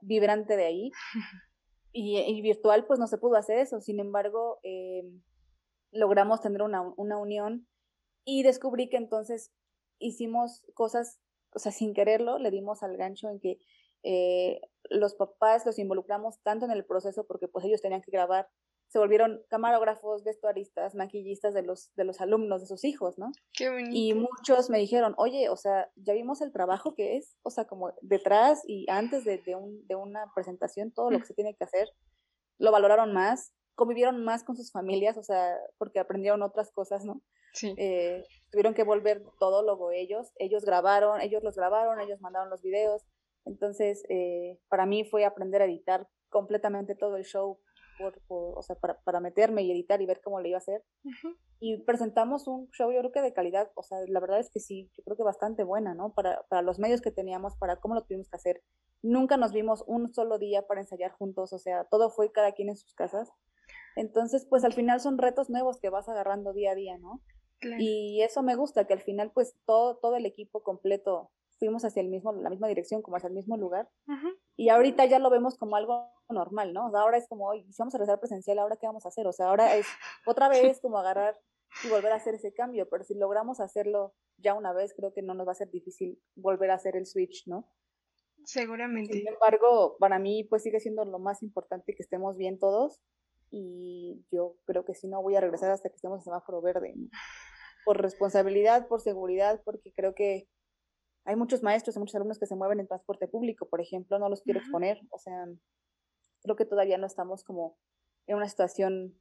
vibrante 0.00 0.56
de 0.56 0.64
ahí. 0.64 0.90
Y, 1.98 2.42
virtual, 2.42 2.84
pues 2.86 3.00
no 3.00 3.06
se 3.06 3.16
pudo 3.16 3.36
hacer 3.36 3.56
eso, 3.56 3.80
sin 3.80 4.00
embargo, 4.00 4.58
eh, 4.62 5.02
logramos 5.92 6.42
tener 6.42 6.60
una, 6.60 6.82
una 6.98 7.16
unión 7.16 7.66
y 8.22 8.42
descubrí 8.42 8.90
que 8.90 8.98
entonces 8.98 9.50
hicimos 9.98 10.62
cosas, 10.74 11.20
o 11.56 11.58
sea, 11.58 11.72
sin 11.72 11.94
quererlo, 11.94 12.38
le 12.38 12.50
dimos 12.50 12.82
al 12.82 12.96
gancho 12.96 13.30
en 13.30 13.40
que 13.40 13.58
eh, 14.02 14.60
los 14.90 15.14
papás 15.14 15.64
los 15.64 15.78
involucramos 15.78 16.40
tanto 16.42 16.66
en 16.66 16.70
el 16.70 16.84
proceso 16.84 17.26
porque 17.26 17.48
pues 17.48 17.64
ellos 17.64 17.80
tenían 17.80 18.02
que 18.02 18.10
grabar, 18.10 18.46
se 18.88 18.98
volvieron 18.98 19.42
camarógrafos, 19.48 20.22
vestuaristas, 20.22 20.94
maquillistas 20.94 21.54
de 21.54 21.62
los, 21.62 21.92
de 21.96 22.04
los 22.04 22.20
alumnos, 22.20 22.60
de 22.60 22.66
sus 22.68 22.84
hijos, 22.84 23.18
¿no? 23.18 23.32
Qué 23.52 23.70
bonito. 23.70 23.90
Y 23.92 24.14
muchos 24.14 24.70
me 24.70 24.78
dijeron, 24.78 25.14
oye, 25.16 25.48
o 25.48 25.56
sea, 25.56 25.90
ya 25.96 26.12
vimos 26.12 26.40
el 26.42 26.52
trabajo 26.52 26.94
que 26.94 27.16
es, 27.16 27.36
o 27.42 27.50
sea, 27.50 27.64
como 27.64 27.94
detrás 28.02 28.62
y 28.66 28.86
antes 28.90 29.24
de, 29.24 29.38
de, 29.38 29.56
un, 29.56 29.84
de 29.86 29.96
una 29.96 30.30
presentación, 30.34 30.92
todo 30.92 31.10
lo 31.10 31.18
que 31.18 31.26
se 31.26 31.34
tiene 31.34 31.54
que 31.54 31.64
hacer, 31.64 31.88
lo 32.58 32.70
valoraron 32.70 33.12
más, 33.12 33.54
convivieron 33.76 34.24
más 34.24 34.42
con 34.42 34.56
sus 34.56 34.72
familias, 34.72 35.16
o 35.16 35.22
sea, 35.22 35.56
porque 35.78 36.00
aprendieron 36.00 36.42
otras 36.42 36.72
cosas, 36.72 37.04
¿no? 37.04 37.22
Sí. 37.52 37.74
Eh, 37.78 38.24
tuvieron 38.50 38.74
que 38.74 38.82
volver 38.82 39.22
todo 39.38 39.62
luego 39.62 39.92
ellos, 39.92 40.32
ellos 40.36 40.64
grabaron, 40.64 41.20
ellos 41.20 41.44
los 41.44 41.54
grabaron, 41.54 42.00
ellos 42.00 42.20
mandaron 42.20 42.50
los 42.50 42.62
videos, 42.62 43.06
entonces, 43.46 44.04
eh, 44.08 44.58
para 44.68 44.86
mí 44.86 45.04
fue 45.04 45.24
aprender 45.24 45.62
a 45.62 45.66
editar 45.66 46.08
completamente 46.28 46.96
todo 46.96 47.16
el 47.16 47.24
show, 47.24 47.60
por, 47.98 48.20
o 48.28 48.62
sea, 48.62 48.76
para, 48.76 49.00
para, 49.00 49.20
meterme 49.20 49.62
y 49.62 49.72
editar 49.72 50.00
y 50.00 50.06
ver 50.06 50.20
cómo 50.22 50.40
lo 50.40 50.48
iba 50.48 50.56
a 50.56 50.58
hacer. 50.58 50.82
Y 51.60 51.82
presentamos 51.84 52.46
un 52.46 52.70
show, 52.70 52.92
yo 52.92 53.00
creo 53.00 53.12
que 53.12 53.22
de 53.22 53.32
calidad, 53.32 53.70
o 53.74 53.82
sea, 53.82 53.98
la 54.08 54.20
verdad 54.20 54.40
es 54.40 54.50
que 54.50 54.60
sí, 54.60 54.90
yo 54.96 55.04
creo 55.04 55.16
que 55.16 55.22
bastante 55.22 55.64
buena, 55.64 55.94
¿no? 55.94 56.12
Para, 56.12 56.42
para 56.48 56.62
los 56.62 56.78
medios 56.78 57.00
que 57.00 57.10
teníamos, 57.10 57.56
para 57.56 57.76
cómo 57.76 57.94
lo 57.94 58.02
tuvimos 58.02 58.28
que 58.28 58.36
hacer. 58.36 58.62
Nunca 59.02 59.36
nos 59.36 59.52
vimos 59.52 59.84
un 59.86 60.12
solo 60.12 60.38
día 60.38 60.66
para 60.66 60.80
ensayar 60.80 61.12
juntos, 61.12 61.52
o 61.52 61.58
sea, 61.58 61.84
todo 61.84 62.10
fue 62.10 62.32
cada 62.32 62.52
quien 62.52 62.68
en 62.68 62.76
sus 62.76 62.94
casas. 62.94 63.30
Entonces, 63.96 64.46
pues 64.48 64.64
al 64.64 64.74
final 64.74 65.00
son 65.00 65.18
retos 65.18 65.48
nuevos 65.48 65.78
que 65.80 65.90
vas 65.90 66.08
agarrando 66.08 66.52
día 66.52 66.72
a 66.72 66.74
día, 66.74 66.98
¿no? 66.98 67.22
Y 67.78 68.20
eso 68.22 68.42
me 68.42 68.54
gusta, 68.54 68.86
que 68.86 68.92
al 68.92 69.00
final, 69.00 69.32
pues 69.32 69.56
todo, 69.64 69.96
todo 69.96 70.16
el 70.16 70.26
equipo 70.26 70.62
completo 70.62 71.30
fuimos 71.58 71.84
hacia 71.84 72.00
el 72.00 72.08
mismo, 72.08 72.32
la 72.32 72.50
misma 72.50 72.68
dirección, 72.68 73.02
como 73.02 73.16
hacia 73.16 73.28
el 73.28 73.34
mismo 73.34 73.56
lugar. 73.56 73.88
Y 74.56 74.68
ahorita 74.68 75.04
ya 75.06 75.18
lo 75.18 75.30
vemos 75.30 75.56
como 75.56 75.76
algo 75.76 76.10
normal, 76.28 76.72
¿no? 76.72 76.86
O 76.86 76.90
sea, 76.90 77.00
ahora 77.00 77.18
es 77.18 77.28
como, 77.28 77.46
oye, 77.48 77.64
si 77.70 77.76
vamos 77.78 77.94
a 77.94 77.98
regresar 77.98 78.20
presencial, 78.20 78.58
¿ahora 78.58 78.76
qué 78.76 78.86
vamos 78.86 79.04
a 79.04 79.08
hacer? 79.08 79.26
O 79.26 79.32
sea, 79.32 79.48
ahora 79.48 79.76
es 79.76 79.86
otra 80.26 80.48
vez 80.48 80.80
como 80.80 80.98
agarrar 80.98 81.38
y 81.84 81.88
volver 81.88 82.12
a 82.12 82.16
hacer 82.16 82.34
ese 82.34 82.52
cambio, 82.52 82.88
pero 82.88 83.04
si 83.04 83.14
logramos 83.14 83.60
hacerlo 83.60 84.14
ya 84.38 84.54
una 84.54 84.72
vez, 84.72 84.94
creo 84.94 85.12
que 85.12 85.22
no 85.22 85.34
nos 85.34 85.46
va 85.46 85.52
a 85.52 85.56
ser 85.56 85.70
difícil 85.70 86.20
volver 86.34 86.70
a 86.70 86.74
hacer 86.74 86.96
el 86.96 87.06
switch, 87.06 87.46
¿no? 87.46 87.68
Seguramente. 88.44 89.12
Sin 89.12 89.26
embargo, 89.26 89.96
para 89.98 90.18
mí, 90.18 90.44
pues 90.44 90.62
sigue 90.62 90.80
siendo 90.80 91.04
lo 91.04 91.18
más 91.18 91.42
importante 91.42 91.94
que 91.94 92.02
estemos 92.02 92.36
bien 92.36 92.58
todos 92.58 93.00
y 93.50 94.24
yo 94.30 94.56
creo 94.64 94.84
que 94.84 94.94
si 94.94 95.08
no 95.08 95.22
voy 95.22 95.36
a 95.36 95.40
regresar 95.40 95.70
hasta 95.70 95.88
que 95.88 95.96
estemos 95.96 96.20
en 96.20 96.24
semáforo 96.24 96.60
verde, 96.60 96.94
por 97.84 98.00
responsabilidad, 98.00 98.88
por 98.88 99.00
seguridad, 99.00 99.60
porque 99.64 99.92
creo 99.92 100.14
que 100.14 100.48
hay 101.26 101.36
muchos 101.36 101.62
maestros 101.62 101.96
y 101.96 101.98
muchos 101.98 102.14
alumnos 102.14 102.38
que 102.38 102.46
se 102.46 102.54
mueven 102.54 102.80
en 102.80 102.86
transporte 102.86 103.26
público, 103.28 103.68
por 103.68 103.80
ejemplo, 103.80 104.18
no 104.18 104.28
los 104.28 104.42
quiero 104.42 104.60
exponer, 104.60 105.00
o 105.10 105.18
sea, 105.18 105.46
creo 106.42 106.56
que 106.56 106.64
todavía 106.64 106.98
no 106.98 107.06
estamos 107.06 107.44
como 107.44 107.76
en 108.26 108.36
una 108.36 108.48
situación 108.48 109.18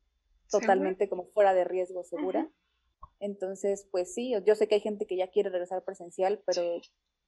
totalmente 0.50 1.10
como 1.10 1.26
fuera 1.26 1.54
de 1.54 1.63
riesgo 1.63 2.04
segura. 2.04 2.50
Entonces, 3.20 3.88
pues 3.91 4.13
sí, 4.13 4.34
yo 4.46 4.56
sé 4.56 4.68
que 4.68 4.76
hay 4.76 4.82
gente 4.82 5.08
que 5.08 5.18
ya 5.18 5.30
quiere 5.30 5.50
regresar 5.50 5.84
presencial, 5.84 6.44
pero, 6.46 6.62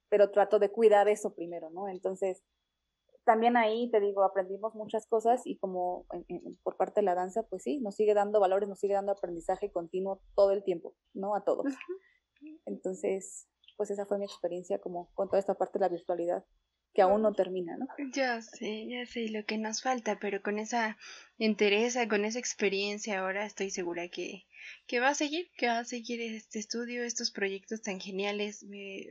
pero 0.08 0.30
trato 0.30 0.58
de 0.58 0.70
cuidar 0.70 1.08
eso 1.08 1.34
primero, 1.34 1.70
¿no? 1.70 1.88
Entonces, 1.88 2.44
también 3.24 3.56
ahí, 3.56 3.90
te 3.90 4.00
digo, 4.00 4.22
aprendimos 4.22 4.74
muchas 4.74 5.06
cosas 5.06 5.42
y 5.44 5.58
como 5.58 6.06
por 6.62 6.76
parte 6.76 7.00
de 7.00 7.04
la 7.04 7.14
danza, 7.14 7.42
pues 7.42 7.62
sí, 7.64 7.80
nos 7.80 7.96
sigue 7.96 8.14
dando 8.14 8.38
valores, 8.38 8.68
nos 8.68 8.78
sigue 8.78 8.94
dando 8.94 9.12
aprendizaje 9.12 9.72
continuo 9.72 10.22
todo 10.36 10.52
el 10.52 10.62
tiempo, 10.62 10.94
¿no? 11.14 11.34
A 11.34 11.42
todos. 11.42 11.66
Entonces, 12.64 13.48
pues 13.78 13.90
esa 13.90 14.04
fue 14.04 14.18
mi 14.18 14.24
experiencia 14.24 14.78
como 14.78 15.08
con 15.14 15.28
toda 15.28 15.38
esta 15.38 15.54
parte 15.54 15.78
de 15.78 15.84
la 15.84 15.88
virtualidad 15.88 16.44
que 16.92 17.02
aún 17.02 17.22
no 17.22 17.32
termina, 17.32 17.76
¿no? 17.76 17.86
Ya 18.12 18.42
sé, 18.42 18.88
ya 18.88 19.06
sé 19.06 19.28
lo 19.28 19.44
que 19.44 19.56
nos 19.56 19.82
falta, 19.82 20.18
pero 20.18 20.42
con 20.42 20.58
esa 20.58 20.98
entereza, 21.38 22.08
con 22.08 22.24
esa 22.24 22.40
experiencia 22.40 23.20
ahora 23.20 23.46
estoy 23.46 23.70
segura 23.70 24.08
que, 24.08 24.46
que 24.88 24.98
va 24.98 25.10
a 25.10 25.14
seguir, 25.14 25.48
que 25.56 25.68
va 25.68 25.78
a 25.78 25.84
seguir 25.84 26.20
este 26.20 26.58
estudio, 26.58 27.04
estos 27.04 27.30
proyectos 27.30 27.82
tan 27.82 28.00
geniales. 28.00 28.64
Me, 28.64 29.06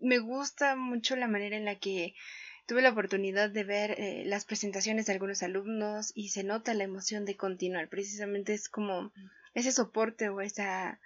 me 0.00 0.18
gusta 0.18 0.74
mucho 0.74 1.14
la 1.14 1.28
manera 1.28 1.56
en 1.56 1.64
la 1.64 1.78
que 1.78 2.14
tuve 2.66 2.82
la 2.82 2.90
oportunidad 2.90 3.50
de 3.50 3.62
ver 3.62 3.92
eh, 3.92 4.24
las 4.26 4.44
presentaciones 4.44 5.06
de 5.06 5.12
algunos 5.12 5.42
alumnos 5.44 6.10
y 6.16 6.30
se 6.30 6.42
nota 6.42 6.74
la 6.74 6.84
emoción 6.84 7.24
de 7.24 7.36
continuar. 7.36 7.88
Precisamente 7.88 8.52
es 8.52 8.68
como 8.68 9.12
ese 9.54 9.70
soporte 9.70 10.28
o 10.28 10.40
esa 10.40 11.00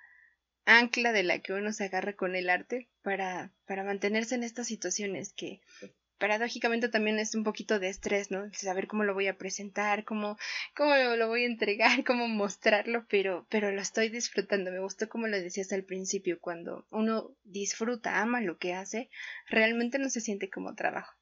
ancla 0.65 1.13
de 1.13 1.23
la 1.23 1.41
que 1.41 1.53
uno 1.53 1.73
se 1.73 1.85
agarra 1.85 2.15
con 2.15 2.37
el 2.37 2.51
arte 2.51 2.89
para, 3.03 3.53
para 3.67 3.85
mantenerse 3.85 4.35
en 4.35 4.45
estas 4.45 4.67
situaciones 4.67 5.33
que 5.33 5.61
paradójicamente 6.23 6.89
también 6.89 7.19
es 7.19 7.35
un 7.35 7.43
poquito 7.43 7.81
de 7.81 7.89
estrés, 7.89 8.31
¿no? 8.31 8.49
Saber 8.53 8.87
cómo 8.87 9.03
lo 9.03 9.13
voy 9.13 9.27
a 9.27 9.37
presentar, 9.37 10.05
cómo, 10.05 10.39
cómo 10.77 10.95
lo 10.95 11.27
voy 11.27 11.43
a 11.43 11.47
entregar, 11.47 12.05
cómo 12.07 12.29
mostrarlo, 12.29 13.05
pero, 13.09 13.45
pero 13.51 13.73
lo 13.73 13.81
estoy 13.81 14.09
disfrutando. 14.09 14.71
Me 14.71 14.79
gustó 14.79 15.09
como 15.09 15.27
lo 15.27 15.37
decías 15.37 15.73
al 15.73 15.83
principio, 15.83 16.39
cuando 16.41 16.87
uno 16.91 17.35
disfruta, 17.43 18.21
ama 18.21 18.41
lo 18.41 18.57
que 18.57 18.73
hace, 18.73 19.11
realmente 19.49 19.99
no 19.99 20.09
se 20.11 20.21
siente 20.21 20.49
como 20.49 20.77
trabajo. 20.77 21.13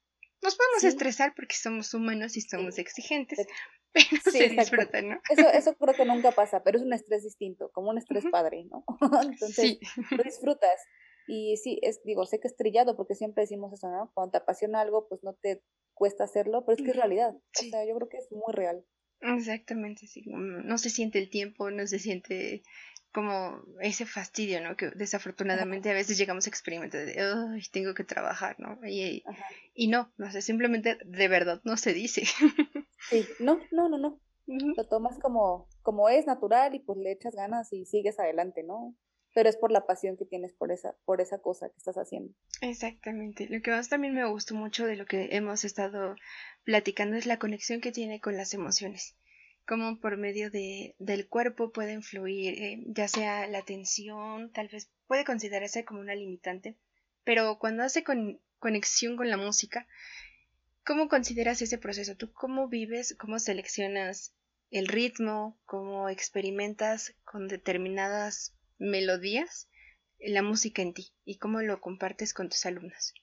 Nos 0.43 0.55
podemos 0.55 0.83
estresar 0.83 1.33
porque 1.35 1.55
somos 1.55 1.95
humanos 1.95 2.37
y 2.37 2.41
somos 2.41 2.77
exigentes, 2.77 3.47
pero 3.93 4.21
se 4.23 4.49
disfruta, 4.49 5.01
¿no? 5.01 5.19
Eso, 5.29 5.47
eso 5.53 5.75
creo 5.75 5.93
que 5.93 6.05
nunca 6.05 6.31
pasa, 6.31 6.63
pero 6.63 6.77
es 6.77 6.83
un 6.83 6.93
estrés 6.93 7.23
distinto, 7.23 7.71
como 7.71 7.89
un 7.89 7.97
estrés 7.97 8.25
padre, 8.31 8.65
¿no? 8.65 8.83
Entonces, 9.23 9.79
lo 10.11 10.23
disfrutas. 10.23 10.81
Y 11.27 11.57
sí, 11.57 11.79
es, 11.81 12.01
digo, 12.03 12.25
sé 12.25 12.39
que 12.39 12.47
es 12.47 12.55
trillado 12.55 12.97
porque 12.97 13.15
siempre 13.15 13.43
decimos 13.43 13.71
eso, 13.73 13.89
¿no? 13.89 14.11
Cuando 14.13 14.31
te 14.31 14.37
apasiona 14.39 14.81
algo, 14.81 15.07
pues 15.07 15.23
no 15.23 15.33
te 15.33 15.63
cuesta 15.93 16.23
hacerlo, 16.23 16.65
pero 16.65 16.77
es 16.77 16.83
que 16.83 16.91
es 16.91 16.97
realidad. 16.97 17.35
O 17.35 17.69
sea, 17.69 17.85
yo 17.85 17.95
creo 17.95 18.09
que 18.09 18.17
es 18.17 18.31
muy 18.31 18.53
real. 18.53 18.83
Exactamente, 19.21 20.07
sí. 20.07 20.23
No 20.25 20.77
se 20.79 20.89
siente 20.89 21.19
el 21.19 21.29
tiempo, 21.29 21.69
no 21.69 21.85
se 21.85 21.99
siente 21.99 22.63
como 23.13 23.61
ese 23.81 24.05
fastidio, 24.05 24.61
¿no? 24.61 24.77
Que 24.77 24.89
desafortunadamente 24.91 25.89
a 25.89 25.93
veces 25.93 26.17
llegamos 26.17 26.45
a 26.45 26.49
experimentar 26.49 27.05
de, 27.05 27.19
ay, 27.19 27.61
tengo 27.71 27.93
que 27.93 28.03
trabajar, 28.03 28.59
¿no? 28.59 28.79
Y, 28.87 29.23
y 29.73 29.87
no, 29.87 30.11
no 30.17 30.31
sé, 30.31 30.41
simplemente 30.41 30.97
de 31.03 31.27
verdad 31.27 31.61
no 31.63 31.77
se 31.77 31.93
dice. 31.93 32.23
Sí, 33.09 33.27
no, 33.39 33.59
no, 33.71 33.89
no, 33.89 33.97
no. 33.97 34.21
Lo 34.45 34.87
tomas 34.87 35.17
como, 35.19 35.67
como 35.81 36.07
es 36.07 36.27
natural 36.27 36.75
y 36.75 36.79
pues 36.79 36.99
le 36.99 37.11
echas 37.11 37.33
ganas 37.35 37.73
y 37.73 37.85
sigues 37.85 38.19
adelante, 38.19 38.63
¿no? 38.63 38.95
Pero 39.33 39.49
es 39.49 39.57
por 39.57 39.71
la 39.71 39.85
pasión 39.87 40.17
que 40.17 40.25
tienes 40.25 40.53
por 40.53 40.71
esa, 40.71 40.95
por 41.03 41.19
esa 41.19 41.39
cosa 41.39 41.67
que 41.69 41.77
estás 41.77 41.95
haciendo. 41.95 42.33
Exactamente. 42.61 43.47
Lo 43.49 43.59
que 43.61 43.71
más 43.71 43.89
también 43.89 44.13
me 44.13 44.29
gustó 44.29 44.53
mucho 44.53 44.85
de 44.85 44.97
lo 44.97 45.07
que 45.07 45.29
hemos 45.31 45.65
estado 45.65 46.15
platicando 46.63 47.17
es 47.17 47.25
la 47.25 47.39
conexión 47.39 47.81
que 47.81 47.91
tiene 47.91 48.21
con 48.21 48.37
las 48.37 48.53
emociones. 48.53 49.17
Cómo 49.65 49.99
por 49.99 50.17
medio 50.17 50.49
de, 50.49 50.95
del 50.99 51.27
cuerpo 51.27 51.71
puede 51.71 51.93
influir, 51.93 52.61
eh, 52.61 52.83
ya 52.87 53.07
sea 53.07 53.47
la 53.47 53.61
tensión, 53.63 54.51
tal 54.51 54.67
vez 54.67 54.89
puede 55.07 55.23
considerarse 55.23 55.85
como 55.85 55.99
una 56.01 56.15
limitante, 56.15 56.75
pero 57.23 57.57
cuando 57.59 57.83
hace 57.83 58.03
con, 58.03 58.39
conexión 58.59 59.15
con 59.17 59.29
la 59.29 59.37
música, 59.37 59.87
¿Cómo 60.83 61.09
consideras 61.09 61.61
ese 61.61 61.77
proceso? 61.77 62.17
¿Tú 62.17 62.33
cómo 62.33 62.67
vives, 62.67 63.15
cómo 63.19 63.37
seleccionas 63.37 64.33
el 64.71 64.87
ritmo, 64.87 65.59
cómo 65.65 66.09
experimentas 66.09 67.13
con 67.23 67.47
determinadas 67.47 68.55
melodías 68.79 69.69
la 70.19 70.41
música 70.41 70.81
en 70.81 70.93
ti 70.93 71.13
y 71.25 71.37
cómo 71.37 71.61
lo 71.61 71.81
compartes 71.81 72.33
con 72.33 72.49
tus 72.49 72.65
alumnos. 72.65 73.13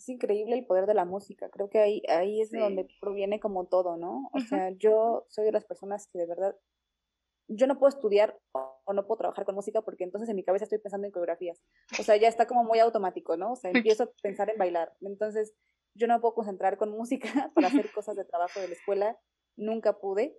Es 0.00 0.08
increíble 0.08 0.56
el 0.56 0.64
poder 0.64 0.86
de 0.86 0.94
la 0.94 1.04
música, 1.04 1.50
creo 1.50 1.68
que 1.68 1.78
ahí, 1.78 2.02
ahí 2.08 2.40
es 2.40 2.50
de 2.50 2.58
donde 2.58 2.88
proviene 3.02 3.38
como 3.38 3.66
todo, 3.66 3.98
¿no? 3.98 4.30
O 4.32 4.40
sea, 4.40 4.70
yo 4.70 5.26
soy 5.28 5.44
de 5.44 5.52
las 5.52 5.66
personas 5.66 6.08
que 6.10 6.18
de 6.18 6.24
verdad, 6.24 6.56
yo 7.48 7.66
no 7.66 7.78
puedo 7.78 7.90
estudiar 7.90 8.40
o 8.52 8.94
no 8.94 9.06
puedo 9.06 9.18
trabajar 9.18 9.44
con 9.44 9.56
música 9.56 9.82
porque 9.82 10.04
entonces 10.04 10.30
en 10.30 10.36
mi 10.36 10.42
cabeza 10.42 10.64
estoy 10.64 10.78
pensando 10.78 11.06
en 11.06 11.12
coreografías. 11.12 11.62
O 11.98 12.02
sea, 12.02 12.16
ya 12.16 12.28
está 12.28 12.46
como 12.46 12.64
muy 12.64 12.78
automático, 12.78 13.36
¿no? 13.36 13.52
O 13.52 13.56
sea, 13.56 13.72
empiezo 13.98 14.04
a 14.04 14.10
pensar 14.22 14.48
en 14.48 14.56
bailar. 14.56 14.90
Entonces, 15.02 15.52
yo 15.94 16.06
no 16.06 16.18
puedo 16.22 16.32
concentrar 16.32 16.78
con 16.78 16.92
música 16.92 17.28
para 17.54 17.66
hacer 17.66 17.92
cosas 17.92 18.16
de 18.16 18.24
trabajo 18.24 18.58
de 18.58 18.68
la 18.68 18.74
escuela, 18.74 19.18
nunca 19.54 19.98
pude, 19.98 20.34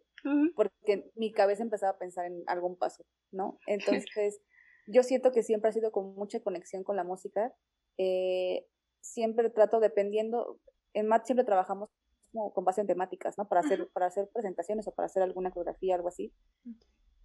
porque 0.55 1.11
mi 1.13 1.31
cabeza 1.31 1.61
empezaba 1.61 1.91
a 1.91 1.99
pensar 1.99 2.25
en 2.25 2.41
algún 2.47 2.77
paso, 2.77 3.05
¿no? 3.31 3.59
Entonces, 3.67 4.41
yo 4.87 5.03
siento 5.03 5.31
que 5.31 5.43
siempre 5.43 5.69
ha 5.69 5.73
sido 5.73 5.91
con 5.91 6.15
mucha 6.15 6.39
conexión 6.39 6.83
con 6.83 6.95
la 6.95 7.03
música. 7.03 7.53
Eh, 7.99 8.65
siempre 9.01 9.49
trato, 9.49 9.79
dependiendo, 9.79 10.59
en 10.93 11.07
MAT 11.07 11.25
siempre 11.25 11.45
trabajamos 11.45 11.89
como 12.31 12.53
con 12.53 12.63
base 12.63 12.81
en 12.81 12.87
temáticas, 12.87 13.37
¿no? 13.37 13.47
Para 13.47 13.61
hacer, 13.61 13.89
para 13.89 14.07
hacer 14.07 14.29
presentaciones 14.33 14.87
o 14.87 14.91
para 14.91 15.07
hacer 15.07 15.21
alguna 15.23 15.51
coreografía, 15.51 15.95
algo 15.95 16.07
así. 16.07 16.33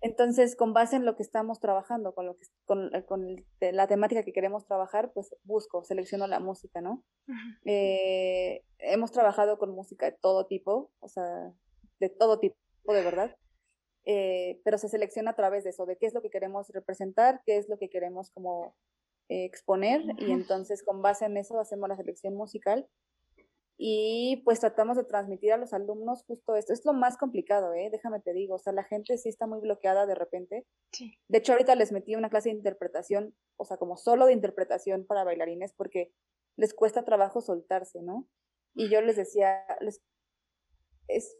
Entonces, 0.01 0.57
con 0.57 0.73
base 0.73 0.97
en 0.97 1.05
lo 1.05 1.17
que 1.17 1.23
estamos 1.23 1.59
trabajando, 1.59 2.15
con, 2.15 2.27
lo 2.27 2.37
que, 2.37 2.47
con, 2.65 2.91
con 3.07 3.45
la 3.61 3.87
temática 3.87 4.25
que 4.25 4.33
queremos 4.33 4.67
trabajar, 4.67 5.13
pues 5.13 5.35
busco, 5.45 5.85
selecciono 5.85 6.27
la 6.27 6.41
música, 6.41 6.81
¿no? 6.81 7.03
Eh, 7.65 8.63
hemos 8.79 9.11
trabajado 9.13 9.59
con 9.59 9.71
música 9.71 10.07
de 10.07 10.17
todo 10.21 10.47
tipo, 10.47 10.91
o 11.01 11.09
sea, 11.09 11.53
de 11.99 12.09
todo 12.09 12.39
tipo, 12.39 12.57
de 12.87 13.03
verdad. 13.03 13.37
Eh, 14.05 14.61
pero 14.65 14.79
se 14.79 14.89
selecciona 14.89 15.33
a 15.33 15.37
través 15.37 15.65
de 15.65 15.71
eso, 15.71 15.87
de 15.87 15.97
qué 15.97 16.07
es 16.07 16.15
lo 16.15 16.23
que 16.23 16.31
queremos 16.31 16.69
representar, 16.69 17.43
qué 17.45 17.57
es 17.57 17.69
lo 17.69 17.79
que 17.79 17.89
queremos 17.89 18.31
como 18.31 18.77
eh, 19.29 19.45
exponer, 19.45 20.03
y 20.19 20.33
entonces 20.33 20.83
con 20.83 21.03
base 21.03 21.25
en 21.25 21.37
eso 21.37 21.59
hacemos 21.59 21.89
la 21.89 21.97
selección 21.97 22.35
musical 22.35 22.89
y 23.79 24.41
pues 24.45 24.61
tratamos 24.61 24.97
de 24.97 25.05
transmitir 25.05 25.53
a 25.53 25.59
los 25.59 25.75
alumnos 25.75 26.25
justo 26.25 26.57
esto. 26.57 26.73
Es 26.73 26.85
lo 26.87 26.95
más 26.95 27.19
complicado, 27.19 27.75
¿eh? 27.75 27.91
Déjame 27.93 28.21
te 28.21 28.33
digo, 28.33 28.55
o 28.55 28.59
sea, 28.59 28.73
la 28.73 28.85
gente 28.85 29.19
sí 29.19 29.29
está 29.29 29.47
muy 29.47 29.61
bloqueada 29.61 30.07
de 30.07 30.15
repente. 30.15 30.67
De 31.29 31.39
hecho, 31.39 31.53
ahorita 31.53 31.75
les 31.75 31.93
metí 31.93 32.15
una 32.15 32.31
clase 32.31 32.49
de 32.49 32.57
interpretación, 32.57 33.35
o 33.57 33.65
sea, 33.65 33.77
como 33.77 33.97
solo 33.97 34.27
de 34.27 34.33
interpretación 34.33 35.05
para 35.05 35.25
bailarines, 35.25 35.75
porque 35.75 36.11
les 36.57 36.73
cuesta 36.73 37.05
trabajo 37.05 37.43
soltarse, 37.43 38.01
¿no? 38.01 38.27
Y 38.75 38.89
yo 38.89 39.03
les 39.03 39.17
decía, 39.17 39.63
les, 39.81 40.01
es 41.09 41.37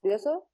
curioso 0.00 0.48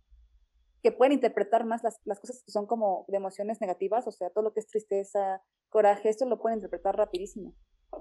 que 0.87 0.93
pueden 0.93 1.15
interpretar 1.15 1.65
más 1.65 1.83
las, 1.83 2.01
las 2.05 2.21
cosas 2.21 2.45
que 2.45 2.53
son 2.53 2.69
como 2.69 3.07
de 3.09 3.17
emociones 3.17 3.61
negativas, 3.61 4.07
o 4.07 4.13
sea, 4.13 4.31
todo 4.31 4.45
lo 4.45 4.53
que 4.53 4.61
es 4.61 4.69
tristeza, 4.69 5.43
coraje, 5.69 6.09
esto 6.09 6.27
lo 6.27 6.39
pueden 6.39 6.59
interpretar 6.59 6.97
rapidísimo. 6.97 7.55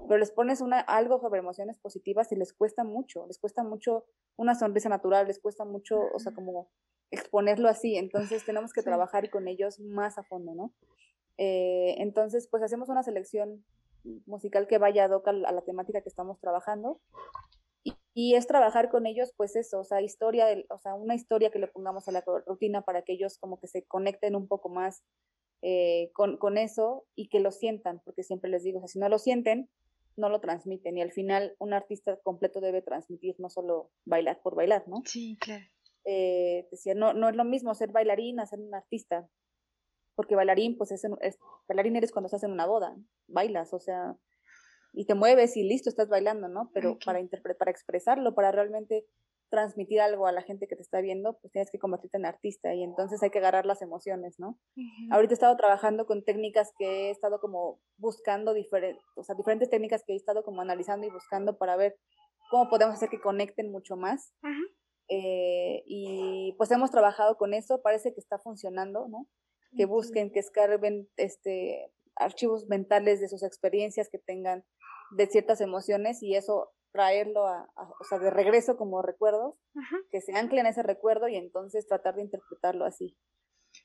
Pero 0.06 0.18
les 0.18 0.30
pones 0.30 0.60
una, 0.60 0.78
algo 0.78 1.18
sobre 1.18 1.40
emociones 1.40 1.80
positivas 1.80 2.30
y 2.30 2.36
les 2.36 2.52
cuesta 2.52 2.84
mucho, 2.84 3.26
les 3.26 3.40
cuesta 3.40 3.64
mucho 3.64 4.04
una 4.36 4.54
sonrisa 4.54 4.88
natural, 4.88 5.26
les 5.26 5.40
cuesta 5.40 5.64
mucho, 5.64 5.98
o 6.14 6.20
sea, 6.20 6.32
como 6.32 6.68
exponerlo 7.10 7.68
así, 7.68 7.96
entonces 7.96 8.46
tenemos 8.46 8.72
que 8.72 8.82
trabajar 8.82 9.30
con 9.30 9.48
ellos 9.48 9.80
más 9.80 10.16
a 10.16 10.22
fondo, 10.22 10.54
¿no? 10.54 10.72
Eh, 11.38 11.96
entonces, 11.98 12.46
pues 12.48 12.62
hacemos 12.62 12.88
una 12.88 13.02
selección 13.02 13.64
musical 14.26 14.68
que 14.68 14.78
vaya 14.78 15.06
a 15.06 15.08
a 15.08 15.52
la 15.52 15.62
temática 15.62 16.02
que 16.02 16.08
estamos 16.08 16.38
trabajando 16.38 17.00
y, 18.18 18.34
es 18.34 18.46
trabajar 18.46 18.88
con 18.88 19.06
ellos, 19.06 19.34
pues 19.36 19.56
eso, 19.56 19.80
o 19.80 19.84
sea, 19.84 20.00
historia, 20.00 20.46
o 20.70 20.78
sea, 20.78 20.94
una 20.94 21.14
historia 21.14 21.50
que 21.50 21.58
le 21.58 21.68
pongamos 21.68 22.08
a 22.08 22.12
la 22.12 22.24
rutina 22.46 22.80
para 22.82 23.02
que 23.02 23.12
ellos 23.12 23.36
como 23.38 23.60
que 23.60 23.68
se 23.68 23.84
conecten 23.84 24.34
un 24.34 24.48
poco 24.48 24.70
más 24.70 25.02
eh, 25.60 26.10
con, 26.14 26.38
con, 26.38 26.56
eso 26.56 27.04
y 27.14 27.28
que 27.28 27.40
lo 27.40 27.50
sientan, 27.50 28.00
porque 28.04 28.22
siempre 28.22 28.50
les 28.50 28.62
digo, 28.62 28.78
o 28.78 28.80
sea, 28.80 28.88
si 28.88 28.98
no 28.98 29.08
lo 29.10 29.18
sienten, 29.18 29.68
no 30.16 30.30
lo 30.30 30.40
transmiten 30.40 30.96
y 30.96 31.02
al 31.02 31.12
final 31.12 31.54
un 31.58 31.74
artista 31.74 32.18
completo 32.22 32.60
debe 32.60 32.80
transmitir, 32.80 33.36
no 33.38 33.50
solo 33.50 33.90
bailar 34.06 34.40
por 34.42 34.54
bailar, 34.54 34.88
¿no? 34.88 35.02
Sí, 35.04 35.36
claro. 35.38 35.64
Eh, 36.04 36.66
decía, 36.70 36.94
no, 36.94 37.12
no 37.12 37.28
es 37.28 37.36
lo 37.36 37.44
mismo 37.44 37.74
ser 37.74 37.90
bailarín 37.90 38.40
a 38.40 38.46
ser 38.46 38.60
un 38.60 38.74
artista, 38.74 39.28
porque 40.14 40.36
bailarín, 40.36 40.78
pues 40.78 40.90
es, 40.92 41.04
es 41.20 41.38
bailarín 41.68 41.96
eres 41.96 42.12
cuando 42.12 42.26
estás 42.28 42.44
en 42.44 42.52
una 42.52 42.66
boda, 42.66 42.96
bailas, 43.26 43.74
o 43.74 43.78
sea, 43.78 44.16
y 44.96 45.04
te 45.04 45.14
mueves 45.14 45.56
y 45.58 45.62
listo, 45.62 45.90
estás 45.90 46.08
bailando, 46.08 46.48
¿no? 46.48 46.70
Pero 46.72 46.98
para, 47.04 47.20
para 47.58 47.70
expresarlo, 47.70 48.34
para 48.34 48.50
realmente 48.50 49.04
transmitir 49.50 50.00
algo 50.00 50.26
a 50.26 50.32
la 50.32 50.40
gente 50.40 50.66
que 50.66 50.74
te 50.74 50.80
está 50.80 51.02
viendo, 51.02 51.38
pues 51.38 51.52
tienes 51.52 51.70
que 51.70 51.78
convertirte 51.78 52.16
en 52.16 52.24
artista 52.24 52.74
y 52.74 52.82
entonces 52.82 53.22
hay 53.22 53.28
que 53.28 53.38
agarrar 53.38 53.66
las 53.66 53.82
emociones, 53.82 54.40
¿no? 54.40 54.58
Ahorita 55.10 55.34
he 55.34 55.34
estado 55.34 55.54
trabajando 55.56 56.06
con 56.06 56.24
técnicas 56.24 56.72
que 56.78 57.08
he 57.08 57.10
estado 57.10 57.40
como 57.40 57.78
buscando 57.98 58.54
diferentes, 58.54 59.04
o 59.16 59.22
sea, 59.22 59.34
diferentes 59.34 59.68
técnicas 59.68 60.02
que 60.04 60.14
he 60.14 60.16
estado 60.16 60.42
como 60.42 60.62
analizando 60.62 61.06
y 61.06 61.10
buscando 61.10 61.58
para 61.58 61.76
ver 61.76 61.96
cómo 62.50 62.70
podemos 62.70 62.94
hacer 62.94 63.10
que 63.10 63.20
conecten 63.20 63.70
mucho 63.70 63.96
más. 63.96 64.34
Eh, 65.08 65.84
y 65.86 66.54
pues 66.56 66.70
hemos 66.70 66.90
trabajado 66.90 67.36
con 67.36 67.52
eso, 67.52 67.82
parece 67.82 68.14
que 68.14 68.20
está 68.20 68.38
funcionando, 68.38 69.08
¿no? 69.08 69.28
Que 69.76 69.84
busquen, 69.84 70.32
que 70.32 70.40
escarben 70.40 71.06
este, 71.18 71.92
archivos 72.16 72.66
mentales 72.68 73.20
de 73.20 73.28
sus 73.28 73.42
experiencias 73.42 74.08
que 74.10 74.18
tengan 74.18 74.64
de 75.16 75.26
ciertas 75.26 75.60
emociones 75.60 76.22
y 76.22 76.34
eso 76.34 76.72
traerlo 76.92 77.46
a, 77.46 77.68
o 78.00 78.04
sea, 78.08 78.18
de 78.18 78.30
regreso 78.30 78.76
como 78.76 79.02
recuerdos, 79.02 79.54
que 80.10 80.20
se 80.20 80.34
anclen 80.34 80.66
a 80.66 80.70
ese 80.70 80.82
recuerdo 80.82 81.28
y 81.28 81.36
entonces 81.36 81.86
tratar 81.86 82.14
de 82.14 82.22
interpretarlo 82.22 82.84
así. 82.84 83.16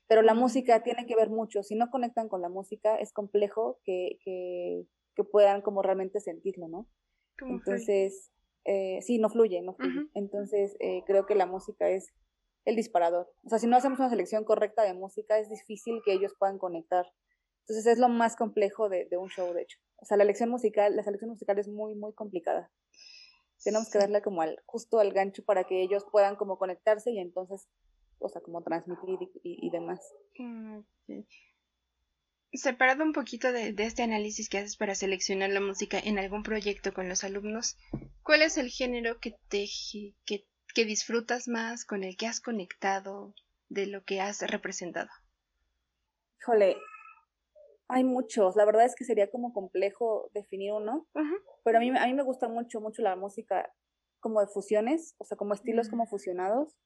Pero 0.07 0.21
la 0.21 0.33
música 0.33 0.83
tiene 0.83 1.05
que 1.05 1.15
ver 1.15 1.29
mucho, 1.29 1.63
si 1.63 1.75
no 1.75 1.89
conectan 1.89 2.29
con 2.29 2.41
la 2.41 2.49
música 2.49 2.95
es 2.95 3.11
complejo 3.11 3.79
que, 3.83 4.17
que, 4.23 4.85
que 5.15 5.23
puedan 5.25 5.61
como 5.61 5.81
realmente 5.81 6.21
sentirlo, 6.21 6.69
¿no? 6.69 6.87
Entonces, 7.41 8.31
eh, 8.65 8.99
sí, 9.01 9.17
no 9.17 9.29
fluye, 9.29 9.61
no 9.61 9.73
fluye. 9.73 10.09
Entonces, 10.13 10.75
eh, 10.79 11.03
creo 11.05 11.25
que 11.25 11.35
la 11.35 11.45
música 11.45 11.89
es 11.89 12.13
el 12.65 12.75
disparador. 12.75 13.27
O 13.43 13.49
sea, 13.49 13.59
si 13.59 13.67
no 13.67 13.75
hacemos 13.75 13.99
una 13.99 14.09
selección 14.09 14.43
correcta 14.43 14.83
de 14.83 14.93
música, 14.93 15.39
es 15.39 15.49
difícil 15.49 16.01
que 16.05 16.13
ellos 16.13 16.35
puedan 16.37 16.57
conectar. 16.57 17.05
Entonces, 17.61 17.85
es 17.85 17.99
lo 17.99 18.09
más 18.09 18.35
complejo 18.35 18.89
de, 18.89 19.05
de 19.05 19.17
un 19.17 19.29
show, 19.29 19.53
de 19.53 19.63
hecho. 19.63 19.77
O 19.97 20.05
sea, 20.05 20.17
la 20.17 20.23
elección 20.23 20.49
musical, 20.49 20.95
la 20.95 21.03
selección 21.03 21.29
musical 21.29 21.57
es 21.59 21.67
muy, 21.67 21.95
muy 21.95 22.13
complicada 22.13 22.71
tenemos 23.63 23.89
que 23.89 23.99
darle 23.99 24.21
como 24.21 24.41
al, 24.41 24.61
justo 24.65 24.99
al 24.99 25.13
gancho 25.13 25.43
para 25.43 25.63
que 25.65 25.81
ellos 25.81 26.05
puedan 26.11 26.35
como 26.35 26.57
conectarse 26.57 27.11
y 27.11 27.19
entonces, 27.19 27.67
o 28.19 28.29
sea, 28.29 28.41
como 28.41 28.63
transmitir 28.63 29.19
y, 29.43 29.69
demás. 29.69 30.01
Mm, 30.37 30.79
Separado 32.53 33.03
un 33.03 33.13
poquito 33.13 33.51
de, 33.51 33.73
este 33.77 34.03
análisis 34.03 34.49
que 34.49 34.57
haces 34.57 34.75
para 34.75 34.95
seleccionar 34.95 35.51
la 35.51 35.61
música 35.61 35.99
en 35.99 36.19
algún 36.19 36.43
proyecto 36.43 36.93
con 36.93 37.07
los 37.07 37.23
alumnos, 37.23 37.77
¿cuál 38.23 38.41
es 38.41 38.57
el 38.57 38.69
género 38.69 39.19
que 39.19 39.35
te 39.47 39.65
que, 40.25 40.45
que 40.73 40.85
disfrutas 40.85 41.47
más, 41.47 41.85
con 41.85 42.03
el 42.03 42.17
que 42.17 42.27
has 42.27 42.41
conectado, 42.41 43.33
de 43.69 43.85
lo 43.85 44.03
que 44.03 44.19
has 44.19 44.41
representado? 44.41 45.09
Híjole, 46.41 46.75
hay 47.91 48.03
muchos, 48.03 48.55
la 48.55 48.65
verdad 48.65 48.85
es 48.85 48.95
que 48.95 49.05
sería 49.05 49.29
como 49.29 49.53
complejo 49.53 50.29
definir 50.33 50.73
uno, 50.73 51.07
pero 51.63 51.77
a 51.77 51.81
mí, 51.81 51.89
a 51.89 52.07
mí 52.07 52.13
me 52.13 52.23
gusta 52.23 52.47
mucho, 52.47 52.81
mucho 52.81 53.01
la 53.01 53.15
música 53.15 53.71
como 54.21 54.39
de 54.39 54.47
fusiones, 54.47 55.15
o 55.17 55.25
sea, 55.25 55.35
como 55.35 55.53
estilos 55.53 55.89
como 55.89 56.05
fusionados. 56.05 56.77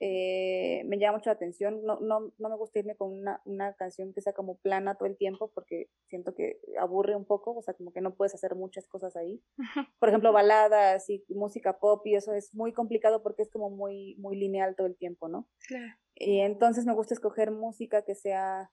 Eh, 0.00 0.84
me 0.86 0.98
llama 0.98 1.18
mucho 1.18 1.28
la 1.28 1.34
atención. 1.34 1.82
No, 1.84 1.98
no, 2.00 2.32
no 2.38 2.48
me 2.48 2.56
gusta 2.56 2.78
irme 2.78 2.96
con 2.96 3.12
una, 3.12 3.42
una, 3.44 3.74
canción 3.74 4.12
que 4.14 4.20
sea 4.20 4.32
como 4.32 4.58
plana 4.58 4.94
todo 4.94 5.08
el 5.08 5.16
tiempo 5.16 5.50
porque 5.52 5.90
siento 6.06 6.34
que 6.34 6.60
aburre 6.80 7.16
un 7.16 7.24
poco, 7.24 7.56
o 7.56 7.62
sea, 7.62 7.74
como 7.74 7.92
que 7.92 8.00
no 8.00 8.14
puedes 8.14 8.34
hacer 8.34 8.54
muchas 8.54 8.86
cosas 8.86 9.16
ahí. 9.16 9.42
Por 9.98 10.08
ejemplo, 10.08 10.32
baladas 10.32 11.10
y 11.10 11.24
música 11.30 11.78
pop 11.78 12.06
y 12.06 12.14
eso 12.14 12.32
es 12.32 12.54
muy 12.54 12.72
complicado 12.72 13.22
porque 13.22 13.42
es 13.42 13.50
como 13.50 13.70
muy, 13.70 14.14
muy 14.18 14.36
lineal 14.36 14.76
todo 14.76 14.86
el 14.86 14.96
tiempo, 14.96 15.28
¿no? 15.28 15.48
Y 16.14 16.40
entonces 16.40 16.86
me 16.86 16.94
gusta 16.94 17.14
escoger 17.14 17.50
música 17.50 18.02
que 18.02 18.14
sea 18.14 18.70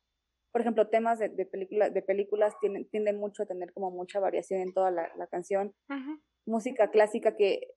por 0.55 0.61
ejemplo, 0.61 0.87
temas 0.87 1.19
de, 1.19 1.27
de, 1.27 1.49
de 1.91 2.01
películas 2.01 2.57
tienen, 2.61 2.85
tienden 2.85 3.17
mucho 3.17 3.43
a 3.43 3.45
tener 3.45 3.73
como 3.73 3.91
mucha 3.91 4.21
variación 4.21 4.61
en 4.61 4.73
toda 4.73 4.89
la, 4.89 5.27
canción. 5.27 5.75
Música 6.45 6.91
clásica 6.91 7.35
que 7.35 7.73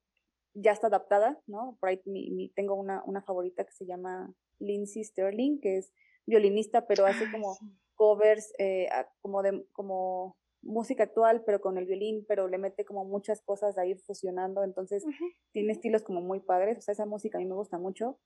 ya 0.55 0.71
está 0.71 0.87
adaptada, 0.87 1.43
¿no? 1.49 1.77
Por 1.81 1.89
ahí 1.89 2.01
mi, 2.05 2.53
tengo 2.55 2.77
una, 2.77 3.03
una 3.05 3.21
favorita 3.21 3.65
que 3.65 3.73
se 3.73 3.85
llama 3.85 4.33
Lindsay 4.61 5.03
Sterling, 5.03 5.59
que 5.59 5.79
es 5.79 5.93
violinista, 6.25 6.87
pero 6.87 7.05
hace 7.05 7.29
como 7.33 7.59
covers 7.97 8.53
eh, 8.61 8.87
como 9.23 9.43
de 9.43 9.67
como 9.73 10.37
música 10.63 11.03
actual, 11.03 11.43
pero 11.45 11.61
con 11.61 11.79
el 11.79 11.87
violín, 11.87 12.25
pero 12.29 12.47
le 12.47 12.59
mete 12.59 12.85
como 12.85 13.05
muchas 13.05 13.43
cosas 13.43 13.77
ahí 13.77 13.97
fusionando, 13.97 14.63
entonces 14.63 15.05
tiene 15.51 15.73
estilos 15.73 16.05
como 16.05 16.21
muy 16.21 16.39
padres, 16.39 16.79
o 16.79 16.81
sea, 16.83 16.93
esa 16.93 17.07
música 17.07 17.39
a 17.39 17.41
mí 17.41 17.47
me 17.49 17.57
gusta 17.57 17.77
mucho. 17.77 18.21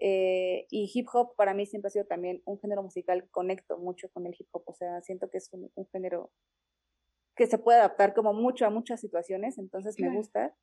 Eh, 0.00 0.66
y 0.70 0.90
hip 0.92 1.06
hop 1.12 1.34
para 1.36 1.54
mí 1.54 1.66
siempre 1.66 1.86
ha 1.88 1.90
sido 1.90 2.06
también 2.06 2.42
un 2.44 2.58
género 2.58 2.82
musical, 2.82 3.28
conecto 3.30 3.78
mucho 3.78 4.08
con 4.10 4.26
el 4.26 4.34
hip 4.38 4.48
hop, 4.52 4.64
o 4.66 4.74
sea, 4.74 5.00
siento 5.02 5.30
que 5.30 5.38
es 5.38 5.48
un, 5.52 5.70
género 5.92 6.32
que 7.36 7.46
se 7.46 7.58
puede 7.58 7.78
adaptar 7.78 8.14
como 8.14 8.32
mucho 8.32 8.66
a 8.66 8.70
muchas 8.70 9.00
situaciones, 9.00 9.58
entonces 9.58 9.96
me 9.98 10.14
gusta. 10.14 10.54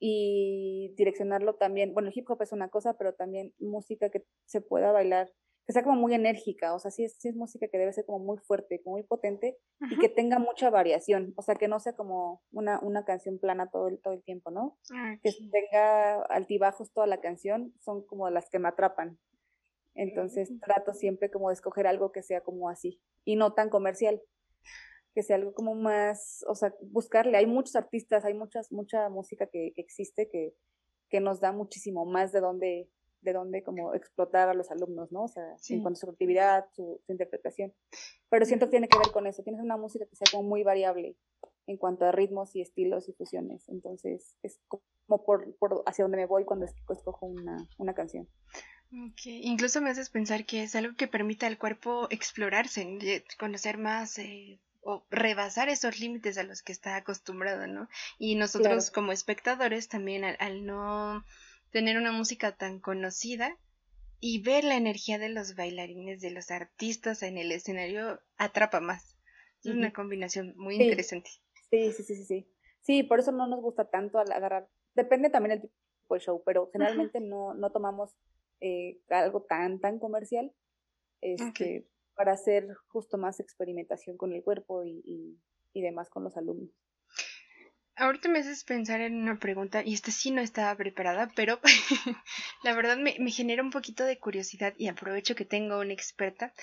Y 0.00 0.94
direccionarlo 0.96 1.56
también, 1.56 1.92
bueno, 1.92 2.08
el 2.08 2.16
hip 2.16 2.30
hop 2.30 2.40
es 2.42 2.52
una 2.52 2.68
cosa, 2.68 2.96
pero 2.96 3.14
también 3.14 3.52
música 3.58 4.10
que 4.10 4.24
se 4.44 4.60
pueda 4.60 4.92
bailar, 4.92 5.32
que 5.68 5.74
sea 5.74 5.82
como 5.82 6.00
muy 6.00 6.14
enérgica, 6.14 6.74
o 6.74 6.78
sea, 6.78 6.90
sí 6.90 7.04
es, 7.04 7.16
sí 7.18 7.28
es 7.28 7.36
música 7.36 7.68
que 7.68 7.76
debe 7.76 7.92
ser 7.92 8.06
como 8.06 8.20
muy 8.20 8.38
fuerte, 8.38 8.80
como 8.82 8.96
muy 8.96 9.02
potente 9.02 9.58
y 9.90 9.98
que 9.98 10.08
tenga 10.08 10.38
mucha 10.38 10.70
variación, 10.70 11.34
o 11.36 11.42
sea, 11.42 11.56
que 11.56 11.68
no 11.68 11.78
sea 11.78 11.92
como 11.92 12.42
una, 12.52 12.80
una 12.80 13.04
canción 13.04 13.38
plana 13.38 13.68
todo 13.70 13.88
el, 13.88 14.00
todo 14.00 14.14
el 14.14 14.22
tiempo, 14.22 14.50
¿no? 14.50 14.78
Que 15.22 15.30
tenga 15.52 16.22
altibajos 16.30 16.90
toda 16.94 17.06
la 17.06 17.20
canción, 17.20 17.74
son 17.80 18.02
como 18.06 18.30
las 18.30 18.48
que 18.48 18.58
me 18.58 18.68
atrapan. 18.68 19.18
Entonces 19.94 20.50
trato 20.64 20.94
siempre 20.94 21.30
como 21.30 21.50
de 21.50 21.54
escoger 21.56 21.86
algo 21.86 22.12
que 22.12 22.22
sea 22.22 22.40
como 22.40 22.70
así 22.70 22.98
y 23.26 23.36
no 23.36 23.52
tan 23.52 23.68
comercial, 23.68 24.22
que 25.14 25.22
sea 25.22 25.36
algo 25.36 25.52
como 25.52 25.74
más, 25.74 26.46
o 26.48 26.54
sea, 26.54 26.74
buscarle, 26.80 27.36
hay 27.36 27.46
muchos 27.46 27.76
artistas, 27.76 28.24
hay 28.24 28.32
muchas, 28.32 28.72
mucha 28.72 29.10
música 29.10 29.46
que, 29.52 29.72
que 29.74 29.82
existe 29.82 30.30
que, 30.30 30.54
que 31.10 31.20
nos 31.20 31.40
da 31.40 31.52
muchísimo 31.52 32.06
más 32.06 32.32
de 32.32 32.40
dónde 32.40 32.88
de 33.20 33.32
dónde 33.32 33.62
como 33.62 33.94
explotar 33.94 34.48
a 34.48 34.54
los 34.54 34.70
alumnos, 34.70 35.10
¿no? 35.12 35.24
O 35.24 35.28
sea, 35.28 35.56
en 35.68 35.82
cuanto 35.82 35.98
a 35.98 36.00
su 36.00 36.10
actividad, 36.10 36.66
su, 36.74 37.00
interpretación. 37.08 37.72
Pero 38.28 38.44
siento 38.44 38.66
que 38.66 38.72
tiene 38.72 38.88
que 38.88 38.98
ver 38.98 39.10
con 39.12 39.26
eso, 39.26 39.42
tienes 39.42 39.62
una 39.62 39.76
música 39.76 40.06
que 40.06 40.16
sea 40.16 40.26
como 40.30 40.48
muy 40.48 40.62
variable 40.62 41.16
en 41.66 41.76
cuanto 41.76 42.06
a 42.06 42.12
ritmos 42.12 42.54
y 42.56 42.62
estilos 42.62 43.08
y 43.08 43.12
fusiones. 43.12 43.68
Entonces, 43.68 44.36
es 44.42 44.60
como 44.68 45.24
por, 45.24 45.54
por 45.56 45.82
hacia 45.86 46.04
donde 46.04 46.16
me 46.16 46.26
voy 46.26 46.44
cuando 46.44 46.66
escojo 46.66 47.26
una, 47.26 47.56
una 47.78 47.94
canción. 47.94 48.28
Okay. 49.12 49.42
Incluso 49.44 49.80
me 49.82 49.90
haces 49.90 50.08
pensar 50.08 50.46
que 50.46 50.62
es 50.62 50.74
algo 50.74 50.96
que 50.96 51.08
permite 51.08 51.44
al 51.44 51.58
cuerpo 51.58 52.06
explorarse, 52.10 53.22
conocer 53.38 53.76
más 53.76 54.18
eh, 54.18 54.60
o 54.80 55.04
rebasar 55.10 55.68
esos 55.68 56.00
límites 56.00 56.38
a 56.38 56.42
los 56.42 56.62
que 56.62 56.72
está 56.72 56.96
acostumbrado, 56.96 57.66
¿no? 57.66 57.88
Y 58.18 58.36
nosotros 58.36 58.90
como 58.90 59.12
espectadores 59.12 59.88
también 59.88 60.24
al 60.24 60.64
no 60.64 61.22
tener 61.70 61.96
una 61.96 62.12
música 62.12 62.56
tan 62.56 62.80
conocida 62.80 63.56
y 64.20 64.42
ver 64.42 64.64
la 64.64 64.76
energía 64.76 65.18
de 65.18 65.28
los 65.28 65.54
bailarines, 65.54 66.20
de 66.20 66.30
los 66.30 66.50
artistas 66.50 67.22
en 67.22 67.38
el 67.38 67.52
escenario, 67.52 68.20
atrapa 68.36 68.80
más. 68.80 69.16
Es 69.64 69.72
una 69.72 69.92
combinación 69.92 70.54
muy 70.56 70.76
interesante. 70.76 71.30
Sí, 71.70 71.92
sí, 71.92 72.02
sí, 72.02 72.14
sí, 72.16 72.24
sí. 72.24 72.52
Sí, 72.80 73.02
por 73.02 73.20
eso 73.20 73.32
no 73.32 73.46
nos 73.46 73.60
gusta 73.60 73.90
tanto 73.90 74.18
agarrar. 74.18 74.68
Depende 74.94 75.30
también 75.30 75.60
del 75.60 75.70
tipo 75.70 76.14
de 76.14 76.20
show, 76.20 76.42
pero 76.44 76.70
generalmente 76.72 77.20
no, 77.20 77.54
no 77.54 77.70
tomamos 77.70 78.16
eh, 78.60 79.00
algo 79.10 79.42
tan, 79.42 79.80
tan 79.80 79.98
comercial 79.98 80.52
este, 81.20 81.88
para 82.14 82.32
hacer 82.32 82.74
justo 82.88 83.18
más 83.18 83.40
experimentación 83.40 84.16
con 84.16 84.32
el 84.32 84.42
cuerpo 84.42 84.84
y, 84.84 85.02
y, 85.04 85.40
y 85.72 85.82
demás 85.82 86.08
con 86.08 86.24
los 86.24 86.36
alumnos. 86.36 86.70
Ahorita 87.98 88.28
me 88.28 88.38
haces 88.38 88.62
pensar 88.62 89.00
en 89.00 89.16
una 89.16 89.40
pregunta, 89.40 89.82
y 89.84 89.92
esta 89.92 90.12
sí 90.12 90.30
no 90.30 90.40
estaba 90.40 90.72
preparada, 90.76 91.32
pero 91.34 91.58
la 92.62 92.72
verdad 92.72 92.96
me, 92.96 93.16
me, 93.18 93.32
genera 93.32 93.60
un 93.60 93.72
poquito 93.72 94.04
de 94.04 94.20
curiosidad 94.20 94.72
y 94.78 94.86
aprovecho 94.86 95.34
que 95.34 95.44
tengo 95.44 95.80
una 95.80 95.94
experta. 95.94 96.54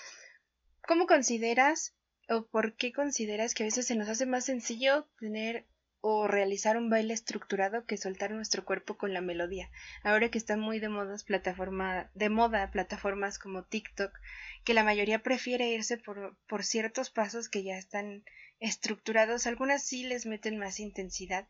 ¿Cómo 0.88 1.08
consideras 1.08 1.94
o 2.30 2.46
por 2.46 2.76
qué 2.76 2.94
consideras 2.94 3.54
que 3.54 3.64
a 3.64 3.66
veces 3.66 3.86
se 3.86 3.96
nos 3.96 4.08
hace 4.08 4.26
más 4.26 4.46
sencillo 4.46 5.10
tener 5.20 5.66
o 6.00 6.26
realizar 6.26 6.78
un 6.78 6.90
baile 6.90 7.14
estructurado 7.14 7.84
que 7.84 7.98
soltar 7.98 8.32
nuestro 8.32 8.64
cuerpo 8.64 8.96
con 8.96 9.12
la 9.14 9.20
melodía? 9.20 9.70
Ahora 10.04 10.30
que 10.30 10.38
están 10.38 10.62
muy 10.62 10.80
de 10.80 10.88
modas 10.88 11.26
plataforma, 11.26 12.10
de 12.14 12.30
moda 12.30 12.72
plataformas 12.72 13.40
como 13.40 13.66
TikTok, 13.66 14.18
que 14.64 14.74
la 14.74 14.86
mayoría 14.86 15.22
prefiere 15.22 15.68
irse 15.68 15.98
por, 15.98 16.38
por 16.48 16.64
ciertos 16.64 17.10
pasos 17.10 17.50
que 17.50 17.62
ya 17.62 17.78
están 17.78 18.24
estructurados, 18.60 19.48
algunas 19.48 19.84
sí 19.84 20.04
les 20.04 20.26
meten 20.26 20.58
más 20.58 20.80
intensidad, 20.80 21.48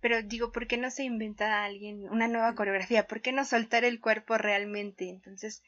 pero 0.00 0.22
digo, 0.22 0.50
¿por 0.50 0.66
qué 0.66 0.78
no 0.78 0.90
se 0.90 1.04
inventa 1.04 1.58
a 1.60 1.64
alguien 1.64 2.08
una 2.08 2.26
nueva 2.26 2.54
coreografía? 2.54 3.06
¿Por 3.06 3.20
qué 3.20 3.32
no 3.32 3.44
soltar 3.44 3.84
el 3.84 4.00
cuerpo 4.00 4.38
realmente? 4.38 5.08
Entonces, 5.08 5.62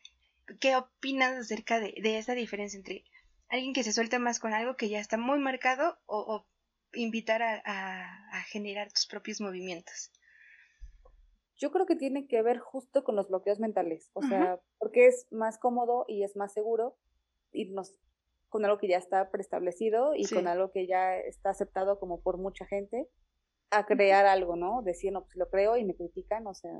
¿qué 0.60 0.74
opinas 0.76 1.36
acerca 1.36 1.80
de, 1.80 1.94
esa 2.18 2.34
diferencia 2.34 2.78
entre 2.78 3.04
alguien 3.48 3.74
que 3.74 3.84
se 3.84 3.92
suelta 3.92 4.18
más 4.18 4.40
con 4.40 4.54
algo 4.54 4.76
que 4.76 4.88
ya 4.88 5.00
está 5.00 5.18
muy 5.18 5.38
marcado 5.38 5.98
o, 6.06 6.46
invitar 6.94 7.42
a, 7.42 7.62
a, 7.64 8.42
generar 8.44 8.90
tus 8.90 9.06
propios 9.06 9.40
movimientos? 9.40 10.10
Yo 11.56 11.70
creo 11.70 11.86
que 11.86 11.96
tiene 11.96 12.26
que 12.26 12.42
ver 12.42 12.58
justo 12.58 13.04
con 13.04 13.14
los 13.14 13.28
bloqueos 13.28 13.60
mentales, 13.60 14.10
o 14.14 14.22
sea, 14.22 14.60
porque 14.78 15.06
es 15.06 15.26
más 15.30 15.58
cómodo 15.58 16.04
y 16.08 16.24
es 16.24 16.34
más 16.36 16.52
seguro 16.52 16.96
irnos 17.52 17.94
con 18.52 18.64
algo 18.66 18.78
que 18.78 18.86
ya 18.86 18.98
está 18.98 19.30
preestablecido 19.30 20.14
y 20.14 20.28
con 20.28 20.46
algo 20.46 20.70
que 20.70 20.86
ya 20.86 21.16
está 21.16 21.50
aceptado 21.50 21.98
como 21.98 22.20
por 22.20 22.36
mucha 22.36 22.66
gente, 22.66 23.08
a 23.70 23.86
crear 23.86 24.26
algo, 24.26 24.54
¿no? 24.54 24.82
Decir, 24.82 25.10
no, 25.12 25.24
pues 25.24 25.36
lo 25.36 25.48
creo 25.48 25.78
y 25.78 25.84
me 25.84 25.96
critican, 25.96 26.46
o 26.46 26.54
sea, 26.54 26.70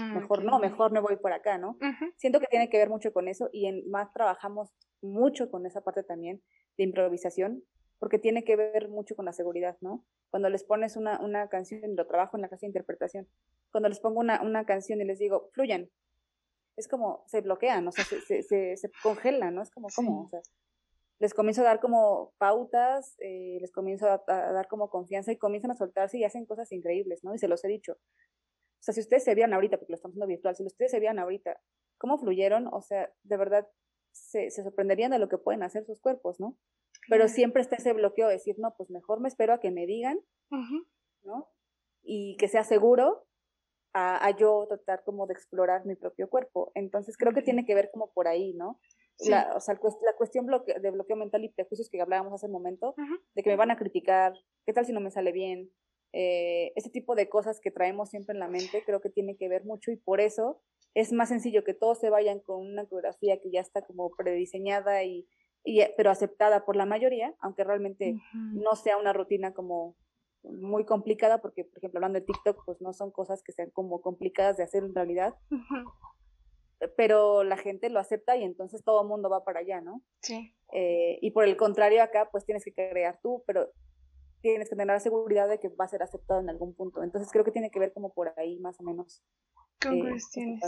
ah, 0.00 0.12
mejor 0.14 0.44
no, 0.44 0.58
mejor 0.58 0.90
me 0.90 0.98
voy 0.98 1.16
por 1.16 1.32
acá, 1.32 1.56
¿no? 1.56 1.78
Siento 2.16 2.40
que 2.40 2.48
tiene 2.48 2.68
que 2.68 2.78
ver 2.78 2.90
mucho 2.90 3.12
con 3.12 3.28
eso 3.28 3.48
y 3.52 3.66
en 3.66 3.88
más 3.88 4.12
trabajamos 4.12 4.74
mucho 5.00 5.50
con 5.50 5.64
esa 5.64 5.82
parte 5.82 6.02
también 6.02 6.42
de 6.76 6.84
improvisación, 6.84 7.62
porque 8.00 8.18
tiene 8.18 8.42
que 8.42 8.56
ver 8.56 8.88
mucho 8.88 9.14
con 9.14 9.24
la 9.24 9.32
seguridad, 9.32 9.78
¿no? 9.80 10.04
Cuando 10.30 10.48
les 10.48 10.64
pones 10.64 10.96
una, 10.96 11.20
una 11.20 11.48
canción, 11.48 11.94
lo 11.94 12.06
trabajo 12.08 12.36
en 12.36 12.42
la 12.42 12.48
clase 12.48 12.66
de 12.66 12.70
interpretación, 12.70 13.28
cuando 13.70 13.88
les 13.88 14.00
pongo 14.00 14.18
una, 14.18 14.42
una 14.42 14.64
canción 14.66 15.00
y 15.00 15.04
les 15.04 15.20
digo, 15.20 15.50
fluyan, 15.52 15.88
es 16.76 16.88
como, 16.88 17.22
se 17.28 17.40
bloquean, 17.42 17.86
o 17.86 17.92
sea, 17.92 18.04
se, 18.04 18.42
se, 18.42 18.76
se, 18.76 18.90
congelan, 19.02 19.54
¿no? 19.54 19.62
Es 19.62 19.70
como, 19.70 19.86
¿cómo? 19.94 20.24
O 20.24 20.28
sea, 20.30 20.40
les 21.20 21.34
comienzo 21.34 21.60
a 21.60 21.64
dar 21.64 21.80
como 21.80 22.32
pautas, 22.38 23.14
eh, 23.20 23.58
les 23.60 23.70
comienzo 23.70 24.08
a, 24.08 24.22
dar 24.26 24.66
como 24.68 24.88
confianza 24.88 25.30
y 25.30 25.36
comienzan 25.36 25.70
a 25.70 25.76
soltarse 25.76 26.18
y 26.18 26.24
hacen 26.24 26.46
cosas 26.46 26.72
increíbles, 26.72 27.22
¿no? 27.22 27.34
Y 27.34 27.38
se 27.38 27.46
los 27.46 27.62
he 27.62 27.68
dicho. 27.68 27.92
O 27.92 28.82
sea, 28.82 28.94
si 28.94 29.00
ustedes 29.00 29.24
se 29.24 29.34
vean 29.34 29.52
ahorita, 29.52 29.76
porque 29.76 29.92
lo 29.92 29.96
estamos 29.96 30.14
haciendo 30.14 30.26
virtual, 30.26 30.56
si 30.56 30.64
ustedes 30.64 30.90
se 30.90 30.98
vean 30.98 31.18
ahorita, 31.18 31.60
cómo 31.98 32.18
fluyeron, 32.18 32.68
o 32.72 32.80
sea, 32.80 33.12
de 33.22 33.36
verdad 33.36 33.68
se, 34.12 34.50
se 34.50 34.62
sorprenderían 34.62 35.10
de 35.10 35.18
lo 35.18 35.28
que 35.28 35.36
pueden 35.36 35.62
hacer 35.62 35.84
sus 35.84 36.00
cuerpos, 36.00 36.40
¿no? 36.40 36.56
Pero 37.10 37.28
siempre 37.28 37.60
está 37.60 37.76
ese 37.76 37.92
bloqueo 37.92 38.28
de 38.28 38.34
decir, 38.34 38.56
no, 38.58 38.74
pues 38.76 38.88
mejor 38.88 39.20
me 39.20 39.28
espero 39.28 39.52
a 39.52 39.60
que 39.60 39.70
me 39.70 39.84
digan, 39.84 40.18
¿no? 41.22 41.50
Y 42.02 42.38
que 42.38 42.48
sea 42.48 42.64
seguro 42.64 43.26
a, 43.92 44.24
a, 44.24 44.34
yo 44.34 44.64
tratar 44.68 45.04
como 45.04 45.26
de 45.26 45.34
explorar 45.34 45.84
mi 45.84 45.96
propio 45.96 46.30
cuerpo. 46.30 46.72
Entonces 46.74 47.18
creo 47.18 47.34
que 47.34 47.42
tiene 47.42 47.66
que 47.66 47.74
ver 47.74 47.90
como 47.92 48.10
por 48.12 48.26
ahí, 48.26 48.54
¿no? 48.54 48.80
La, 49.18 49.52
o 49.54 49.60
sea, 49.60 49.74
la 49.74 50.16
cuestión 50.16 50.46
de 50.46 50.90
bloqueo 50.90 51.16
mental 51.16 51.44
y 51.44 51.50
prejuicios 51.50 51.90
que 51.90 52.00
hablábamos 52.00 52.32
hace 52.32 52.46
un 52.46 52.52
momento, 52.52 52.94
de 53.34 53.42
que 53.42 53.50
me 53.50 53.56
van 53.56 53.70
a 53.70 53.76
criticar, 53.76 54.32
qué 54.64 54.72
tal 54.72 54.86
si 54.86 54.92
no 54.92 55.00
me 55.00 55.10
sale 55.10 55.32
bien, 55.32 55.70
eh, 56.12 56.72
ese 56.74 56.90
tipo 56.90 57.14
de 57.14 57.28
cosas 57.28 57.60
que 57.60 57.70
traemos 57.70 58.10
siempre 58.10 58.32
en 58.32 58.40
la 58.40 58.48
mente, 58.48 58.82
creo 58.84 59.00
que 59.00 59.10
tiene 59.10 59.36
que 59.36 59.48
ver 59.48 59.64
mucho 59.64 59.90
y 59.90 59.96
por 59.96 60.20
eso 60.20 60.60
es 60.94 61.12
más 61.12 61.28
sencillo 61.28 61.64
que 61.64 61.74
todos 61.74 61.98
se 61.98 62.10
vayan 62.10 62.40
con 62.40 62.66
una 62.66 62.84
coreografía 62.84 63.40
que 63.40 63.50
ya 63.50 63.60
está 63.60 63.82
como 63.82 64.10
prediseñada 64.10 65.04
y, 65.04 65.28
y 65.64 65.82
pero 65.96 66.10
aceptada 66.10 66.64
por 66.64 66.76
la 66.76 66.86
mayoría, 66.86 67.34
aunque 67.40 67.62
realmente 67.62 68.16
no 68.32 68.74
sea 68.74 68.96
una 68.96 69.12
rutina 69.12 69.54
como 69.54 69.96
muy 70.42 70.84
complicada, 70.84 71.40
porque 71.40 71.64
por 71.64 71.78
ejemplo 71.78 71.98
hablando 71.98 72.18
de 72.18 72.26
TikTok, 72.26 72.64
pues 72.64 72.80
no 72.80 72.92
son 72.92 73.10
cosas 73.10 73.42
que 73.42 73.52
sean 73.52 73.70
como 73.70 74.00
complicadas 74.00 74.56
de 74.56 74.64
hacer 74.64 74.82
en 74.82 74.94
realidad, 74.94 75.36
pero 76.96 77.44
la 77.44 77.56
gente 77.56 77.90
lo 77.90 78.00
acepta 78.00 78.36
y 78.36 78.44
entonces 78.44 78.82
todo 78.84 79.02
el 79.02 79.08
mundo 79.08 79.28
va 79.28 79.44
para 79.44 79.60
allá, 79.60 79.80
¿no? 79.80 80.02
Sí. 80.22 80.54
Eh, 80.72 81.18
y 81.20 81.30
por 81.32 81.44
el 81.44 81.56
contrario 81.56 82.02
acá, 82.02 82.28
pues 82.30 82.44
tienes 82.44 82.64
que 82.64 82.72
crear 82.72 83.18
tú, 83.22 83.42
pero 83.46 83.70
tienes 84.40 84.68
que 84.68 84.76
tener 84.76 84.94
la 84.94 85.00
seguridad 85.00 85.48
de 85.48 85.58
que 85.58 85.68
va 85.68 85.84
a 85.84 85.88
ser 85.88 86.02
aceptado 86.02 86.40
en 86.40 86.48
algún 86.48 86.74
punto. 86.74 87.02
Entonces 87.02 87.30
creo 87.30 87.44
que 87.44 87.52
tiene 87.52 87.70
que 87.70 87.78
ver 87.78 87.92
como 87.92 88.12
por 88.12 88.32
ahí 88.38 88.58
más 88.60 88.80
o 88.80 88.82
menos. 88.82 89.22
Con 89.80 89.98
eh, 89.98 90.10
cuestiones. 90.10 90.60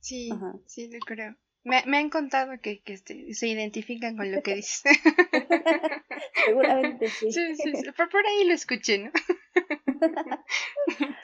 Sí, 0.00 0.30
sí, 0.66 0.88
lo 0.90 0.98
creo. 1.00 1.34
Me, 1.64 1.82
me 1.86 1.98
han 1.98 2.10
contado 2.10 2.52
que, 2.62 2.80
que 2.82 2.92
este, 2.92 3.34
se 3.34 3.48
identifican 3.48 4.16
con 4.16 4.30
lo 4.30 4.40
que 4.40 4.54
dices. 4.54 4.82
Seguramente 6.46 7.08
sí. 7.08 7.32
Sí, 7.32 7.56
sí, 7.56 7.72
sí. 7.74 7.90
Por, 7.96 8.08
por 8.08 8.24
ahí 8.24 8.44
lo 8.44 8.54
escuché, 8.54 8.98
¿no? 8.98 9.10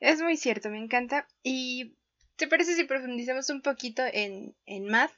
es 0.00 0.22
muy 0.22 0.36
cierto, 0.36 0.70
me 0.70 0.78
encanta. 0.78 1.26
Y 1.42 1.96
¿Te 2.38 2.46
parece 2.46 2.76
si 2.76 2.84
profundizamos 2.84 3.50
un 3.50 3.62
poquito 3.62 4.02
en, 4.12 4.54
en 4.64 4.86
math? 4.86 5.12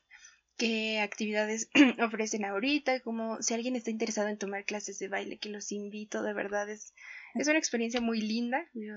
¿Qué 0.56 1.00
actividades 1.00 1.68
ofrecen 2.02 2.46
ahorita? 2.46 3.00
Como 3.00 3.42
si 3.42 3.52
alguien 3.52 3.76
está 3.76 3.90
interesado 3.90 4.28
en 4.28 4.38
tomar 4.38 4.64
clases 4.64 4.98
de 4.98 5.08
baile, 5.08 5.38
que 5.38 5.50
los 5.50 5.70
invito, 5.70 6.22
de 6.22 6.32
verdad 6.32 6.68
es, 6.70 6.94
es 7.34 7.46
una 7.46 7.58
experiencia 7.58 8.00
muy 8.00 8.22
linda. 8.22 8.66
Yo 8.72 8.94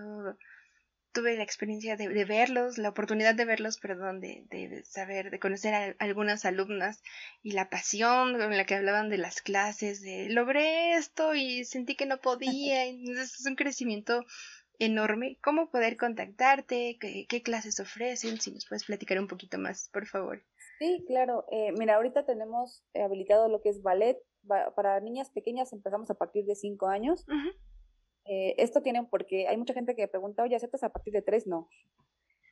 tuve 1.12 1.36
la 1.36 1.44
experiencia 1.44 1.98
de, 1.98 2.26
verlos, 2.26 2.78
la 2.78 2.90
oportunidad 2.90 3.36
de 3.36 3.44
verlos, 3.44 3.78
perdón, 3.78 4.22
de, 4.22 4.46
de 4.50 4.84
saber, 4.86 5.30
de 5.30 5.40
conocer 5.40 5.74
a 5.74 5.96
algunas 6.00 6.46
alumnas 6.46 7.04
y 7.42 7.52
la 7.52 7.70
pasión 7.70 8.38
con 8.38 8.56
la 8.56 8.66
que 8.66 8.76
hablaban 8.76 9.10
de 9.10 9.18
las 9.18 9.42
clases, 9.42 10.02
de 10.02 10.30
logré 10.30 10.94
esto 10.94 11.36
y 11.36 11.66
sentí 11.66 11.96
que 11.96 12.06
no 12.06 12.22
podía. 12.22 12.86
Entonces 12.88 13.38
es 13.38 13.46
un 13.46 13.56
crecimiento 13.56 14.26
enorme. 14.80 15.38
¿Cómo 15.44 15.70
poder 15.70 15.98
contactarte? 15.98 16.98
¿Qué, 17.00 17.44
clases 17.44 17.80
ofrecen? 17.80 18.40
Si 18.40 18.52
nos 18.52 18.68
puedes 18.68 18.86
platicar 18.86 19.20
un 19.20 19.28
poquito 19.28 19.58
más, 19.58 19.90
por 19.94 20.06
favor. 20.06 20.44
Sí, 20.80 21.04
claro. 21.08 21.46
Eh, 21.52 21.72
mira, 21.78 21.96
ahorita 21.96 22.26
tenemos 22.26 22.84
habilitado 22.96 23.50
lo 23.50 23.62
que 23.62 23.70
es 23.70 23.82
ballet. 23.82 24.18
Para 24.76 25.00
niñas 25.00 25.30
pequeñas 25.32 25.72
empezamos 25.72 26.10
a 26.10 26.16
partir 26.16 26.46
de 26.46 26.56
5 26.56 26.88
años. 26.88 27.26
Eh, 28.26 28.56
esto 28.58 28.82
tiene 28.82 29.04
porque 29.10 29.48
hay 29.48 29.58
mucha 29.58 29.74
gente 29.74 29.96
que 29.96 30.08
pregunta, 30.08 30.44
oye, 30.44 30.56
¿aceptas 30.56 30.84
a 30.84 30.90
partir 30.90 31.14
de 31.14 31.22
3? 31.22 31.48
No. 31.48 31.70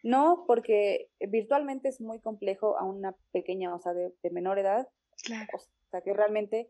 No, 0.03 0.45
porque 0.47 1.09
virtualmente 1.19 1.89
es 1.89 2.01
muy 2.01 2.19
complejo 2.19 2.77
a 2.77 2.85
una 2.85 3.15
pequeña, 3.31 3.73
o 3.75 3.79
sea, 3.79 3.93
de, 3.93 4.13
menor 4.31 4.57
edad. 4.57 4.87
Claro. 5.23 5.47
O 5.53 5.89
sea, 5.91 6.01
que 6.01 6.13
realmente 6.13 6.69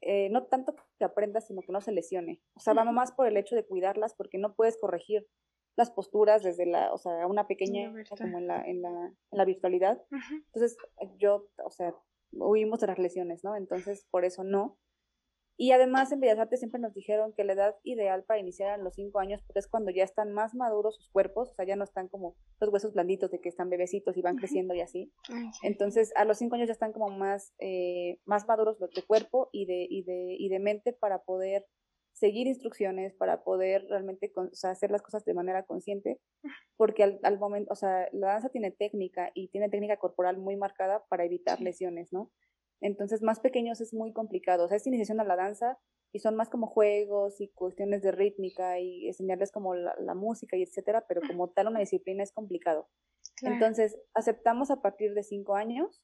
eh, 0.00 0.28
no 0.30 0.46
tanto 0.46 0.74
que 0.98 1.04
aprenda, 1.04 1.40
sino 1.40 1.62
que 1.62 1.72
no 1.72 1.80
se 1.80 1.92
lesione. 1.92 2.40
O 2.54 2.60
sea, 2.60 2.74
vamos 2.74 2.94
más 2.94 3.12
por 3.12 3.26
el 3.26 3.36
hecho 3.36 3.56
de 3.56 3.66
cuidarlas 3.66 4.14
porque 4.14 4.38
no 4.38 4.54
puedes 4.54 4.78
corregir 4.78 5.26
las 5.76 5.90
posturas 5.90 6.42
desde 6.42 6.66
la, 6.66 6.92
o 6.92 6.98
sea, 6.98 7.26
una 7.26 7.46
pequeña, 7.46 7.92
como 8.08 8.38
en 8.38 8.48
la, 8.48 8.62
en 8.62 8.82
la, 8.82 8.90
en 8.90 9.38
la 9.38 9.44
virtualidad. 9.44 10.02
Entonces, 10.46 10.76
yo, 11.18 11.48
o 11.64 11.70
sea, 11.70 11.94
huimos 12.32 12.80
de 12.80 12.88
las 12.88 12.98
lesiones, 12.98 13.44
¿no? 13.44 13.56
Entonces, 13.56 14.06
por 14.10 14.24
eso 14.24 14.42
no. 14.42 14.76
Y 15.60 15.72
además 15.72 16.12
en 16.12 16.20
Bellas 16.20 16.38
Artes 16.38 16.60
siempre 16.60 16.80
nos 16.80 16.94
dijeron 16.94 17.32
que 17.32 17.42
la 17.42 17.52
edad 17.52 17.74
ideal 17.82 18.22
para 18.22 18.38
iniciar 18.38 18.68
eran 18.68 18.84
los 18.84 18.94
cinco 18.94 19.18
años, 19.18 19.42
porque 19.42 19.58
es 19.58 19.66
cuando 19.66 19.90
ya 19.90 20.04
están 20.04 20.32
más 20.32 20.54
maduros 20.54 20.94
sus 20.94 21.08
cuerpos, 21.10 21.50
o 21.50 21.54
sea, 21.54 21.66
ya 21.66 21.74
no 21.74 21.82
están 21.82 22.06
como 22.06 22.36
los 22.60 22.72
huesos 22.72 22.94
blanditos 22.94 23.32
de 23.32 23.40
que 23.40 23.48
están 23.48 23.68
bebecitos 23.68 24.16
y 24.16 24.22
van 24.22 24.36
creciendo 24.36 24.72
y 24.74 24.80
así. 24.80 25.12
Entonces, 25.62 26.12
a 26.14 26.24
los 26.24 26.38
cinco 26.38 26.54
años 26.54 26.68
ya 26.68 26.74
están 26.74 26.92
como 26.92 27.10
más, 27.10 27.52
eh, 27.58 28.20
más 28.24 28.46
maduros 28.46 28.78
de 28.78 29.02
cuerpo 29.02 29.50
y 29.52 29.66
de, 29.66 29.86
y, 29.90 30.04
de, 30.04 30.36
y 30.38 30.48
de 30.48 30.60
mente 30.60 30.92
para 30.92 31.24
poder 31.24 31.66
seguir 32.18 32.46
instrucciones 32.46 33.14
para 33.14 33.42
poder 33.44 33.86
realmente 33.88 34.32
hacer 34.64 34.90
las 34.90 35.02
cosas 35.02 35.24
de 35.24 35.34
manera 35.34 35.64
consciente, 35.64 36.20
porque 36.76 37.18
al, 37.22 37.38
momento, 37.38 37.72
o 37.72 37.76
sea, 37.76 38.08
la 38.12 38.28
danza 38.28 38.48
tiene 38.48 38.70
técnica 38.70 39.30
y 39.34 39.48
tiene 39.48 39.68
técnica 39.68 39.96
corporal 39.96 40.38
muy 40.38 40.56
marcada 40.56 41.04
para 41.08 41.24
evitar 41.24 41.60
lesiones, 41.60 42.12
¿no? 42.12 42.30
Entonces, 42.80 43.22
más 43.22 43.40
pequeños 43.40 43.80
es 43.80 43.92
muy 43.92 44.12
complicado, 44.12 44.64
o 44.64 44.68
sea, 44.68 44.76
es 44.76 44.86
iniciación 44.86 45.20
a 45.20 45.24
la 45.24 45.36
danza 45.36 45.78
y 46.12 46.20
son 46.20 46.36
más 46.36 46.48
como 46.48 46.66
juegos 46.66 47.40
y 47.40 47.48
cuestiones 47.48 48.02
de 48.02 48.12
rítmica 48.12 48.78
y 48.78 49.08
enseñarles 49.08 49.52
como 49.52 49.74
la, 49.74 50.14
música 50.14 50.56
y 50.56 50.62
etcétera, 50.62 51.04
pero 51.08 51.20
como 51.26 51.50
tal 51.50 51.68
una 51.68 51.80
disciplina 51.80 52.22
es 52.22 52.32
complicado. 52.32 52.88
Entonces, 53.42 53.98
aceptamos 54.14 54.70
a 54.70 54.80
partir 54.80 55.14
de 55.14 55.22
cinco 55.22 55.54
años, 55.54 56.02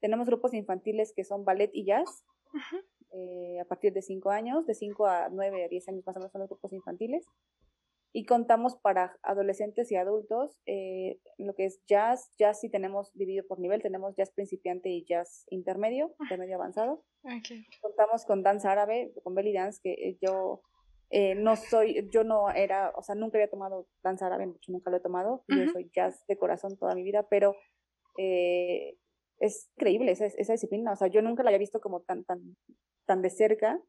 tenemos 0.00 0.26
grupos 0.26 0.54
infantiles 0.54 1.12
que 1.14 1.24
son 1.24 1.44
ballet 1.44 1.70
y 1.74 1.84
jazz, 1.84 2.24
eh, 3.12 3.58
a 3.60 3.64
partir 3.64 3.92
de 3.92 4.02
5 4.02 4.30
años, 4.30 4.66
de 4.66 4.74
5 4.74 5.06
a 5.06 5.28
9 5.30 5.64
a 5.64 5.68
10 5.68 5.88
años 5.88 6.06
más 6.06 6.16
o 6.16 6.20
menos 6.20 6.32
son 6.32 6.40
los 6.40 6.48
grupos 6.48 6.72
infantiles. 6.72 7.26
Y 8.12 8.24
contamos 8.24 8.76
para 8.76 9.16
adolescentes 9.22 9.90
y 9.92 9.96
adultos 9.96 10.58
eh, 10.66 11.20
lo 11.38 11.54
que 11.54 11.66
es 11.66 11.80
jazz. 11.86 12.32
Jazz 12.38 12.60
sí 12.60 12.68
tenemos 12.68 13.12
dividido 13.14 13.46
por 13.46 13.60
nivel, 13.60 13.82
tenemos 13.82 14.16
jazz 14.16 14.30
principiante 14.32 14.88
y 14.88 15.04
jazz 15.04 15.46
intermedio, 15.50 16.14
intermedio 16.20 16.56
avanzado. 16.56 17.04
Contamos 17.80 18.24
con 18.24 18.42
danza 18.42 18.72
árabe, 18.72 19.12
con 19.22 19.34
belly 19.34 19.52
dance, 19.52 19.80
que 19.82 19.92
eh, 19.92 20.18
yo 20.20 20.62
no 21.36 21.56
soy, 21.56 22.08
yo 22.12 22.24
no 22.24 22.50
era, 22.50 22.92
o 22.96 23.02
sea, 23.02 23.14
nunca 23.14 23.38
había 23.38 23.50
tomado 23.50 23.88
danza 24.02 24.26
árabe, 24.26 24.52
nunca 24.68 24.90
lo 24.90 24.96
he 24.96 25.00
tomado. 25.00 25.44
Yo 25.48 25.70
soy 25.72 25.90
jazz 25.94 26.24
de 26.26 26.36
corazón 26.36 26.76
toda 26.76 26.94
mi 26.94 27.02
vida, 27.02 27.26
pero 27.28 27.54
es 29.40 29.70
increíble 29.76 30.12
esa, 30.12 30.26
esa, 30.26 30.52
disciplina. 30.52 30.92
O 30.92 30.96
sea, 30.96 31.08
yo 31.08 31.22
nunca 31.22 31.42
la 31.42 31.48
había 31.48 31.58
visto 31.58 31.80
como 31.80 32.00
tan, 32.02 32.24
tan, 32.24 32.56
tan 33.06 33.22
de 33.22 33.30
cerca. 33.30 33.80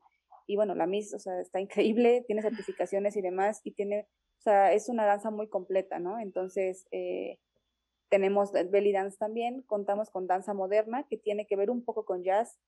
Y 0.48 0.56
bueno, 0.56 0.76
la 0.76 0.88
Miss, 0.88 1.14
o 1.14 1.20
sea, 1.20 1.40
está 1.40 1.60
increíble, 1.60 2.24
tiene 2.28 2.42
certificaciones 2.42 3.16
y 3.16 3.22
demás, 3.22 3.62
y 3.64 3.72
tiene, 3.72 4.08
o 4.40 4.42
sea, 4.42 4.74
es 4.74 4.90
una 4.90 5.06
danza 5.06 5.32
muy 5.32 5.48
completa, 5.48 6.00
¿no? 6.00 6.20
Entonces, 6.20 6.88
eh, 6.92 7.40
tenemos 8.10 8.52
belly 8.52 8.92
dance 8.92 9.18
también, 9.18 9.62
contamos 9.62 10.10
con 10.10 10.28
danza 10.28 10.54
moderna, 10.54 11.08
que 11.10 11.18
tiene 11.18 11.48
que 11.48 11.56
ver 11.56 11.70
un 11.70 11.84
poco 11.84 12.04
con 12.06 12.24
jazz, 12.24 12.60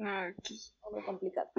Aquí. 0.04 0.58
Muy 0.92 1.02
complicado. 1.02 1.50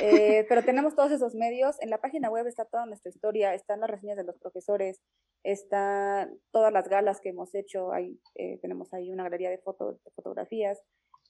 Eh, 0.00 0.46
pero 0.48 0.62
tenemos 0.62 0.94
todos 0.94 1.10
esos 1.12 1.34
medios. 1.34 1.80
En 1.80 1.90
la 1.90 2.00
página 2.00 2.30
web 2.30 2.46
está 2.46 2.64
toda 2.64 2.86
nuestra 2.86 3.10
historia, 3.10 3.54
están 3.54 3.80
las 3.80 3.90
reseñas 3.90 4.16
de 4.16 4.24
los 4.24 4.38
profesores, 4.38 5.00
están 5.42 6.38
todas 6.52 6.72
las 6.72 6.88
galas 6.88 7.20
que 7.20 7.30
hemos 7.30 7.54
hecho. 7.54 7.92
Ahí, 7.92 8.20
eh, 8.34 8.58
tenemos 8.60 8.92
ahí 8.92 9.10
una 9.10 9.24
galería 9.24 9.50
de, 9.50 9.58
fotografías. 9.58 10.80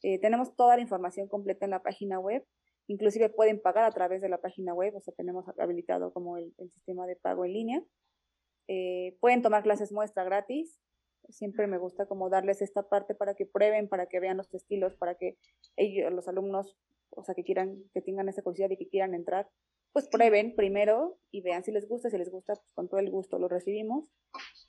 Eh, 0.03 0.19
tenemos 0.21 0.55
toda 0.57 0.77
la 0.77 0.83
información 0.83 1.29
completa 1.29 1.65
en 1.65 1.71
la 1.71 1.83
página 1.83 2.19
web. 2.19 2.45
Inclusive 2.87 3.31
pueden 3.31 3.63
pagar 3.63 3.85
a 3.85 3.93
través 3.93 4.21
de 4.21 4.29
la 4.29 4.39
página 4.39 4.75
web, 4.75 4.95
o 4.95 5.01
sea, 5.01 5.15
tenemos 5.15 5.47
habilitado 5.59 6.13
como 6.13 6.37
el, 6.37 6.53
el 6.59 6.71
sistema 6.71 7.07
de 7.07 7.17
pago 7.17 7.47
en 7.47 7.53
línea. 7.55 7.83
pueden 9.21 9.41
tomar 9.41 9.63
clases 9.63 9.91
muestra 9.91 10.25
gratis 10.25 10.79
siempre 11.29 11.67
me 11.67 11.79
gusta 11.79 12.07
como 12.07 12.31
darles 12.31 12.63
esta 12.63 12.89
parte 12.89 13.15
para 13.15 13.35
que 13.35 13.47
prueben, 13.47 13.89
para 13.89 14.07
que 14.07 14.21
vean 14.21 14.37
los 14.37 14.53
estilos, 14.55 14.95
para 14.97 15.15
que 15.15 15.37
ellos, 15.77 16.13
los 16.13 16.29
alumnos, 16.29 16.77
o 17.11 17.23
sea, 17.23 17.35
que 17.35 17.45
quieran, 17.45 17.83
que 17.93 18.01
tengan 18.01 18.29
esa 18.29 18.43
curiosidad 18.43 18.71
y 18.71 18.77
que 18.77 18.89
quieran 18.89 19.15
entrar, 19.15 19.49
pues 19.93 20.09
prueben 20.09 20.57
primero 20.57 21.19
y 21.31 21.41
vean 21.41 21.63
si 21.63 21.71
les 21.71 21.89
gusta, 21.89 22.11
si 22.11 22.19
les 22.19 22.31
gusta, 22.31 22.55
pues 22.55 22.73
con 22.75 22.89
todo 22.89 23.01
el 23.01 23.11
gusto 23.11 23.39
lo 23.39 23.49
recibimos. 23.49 24.11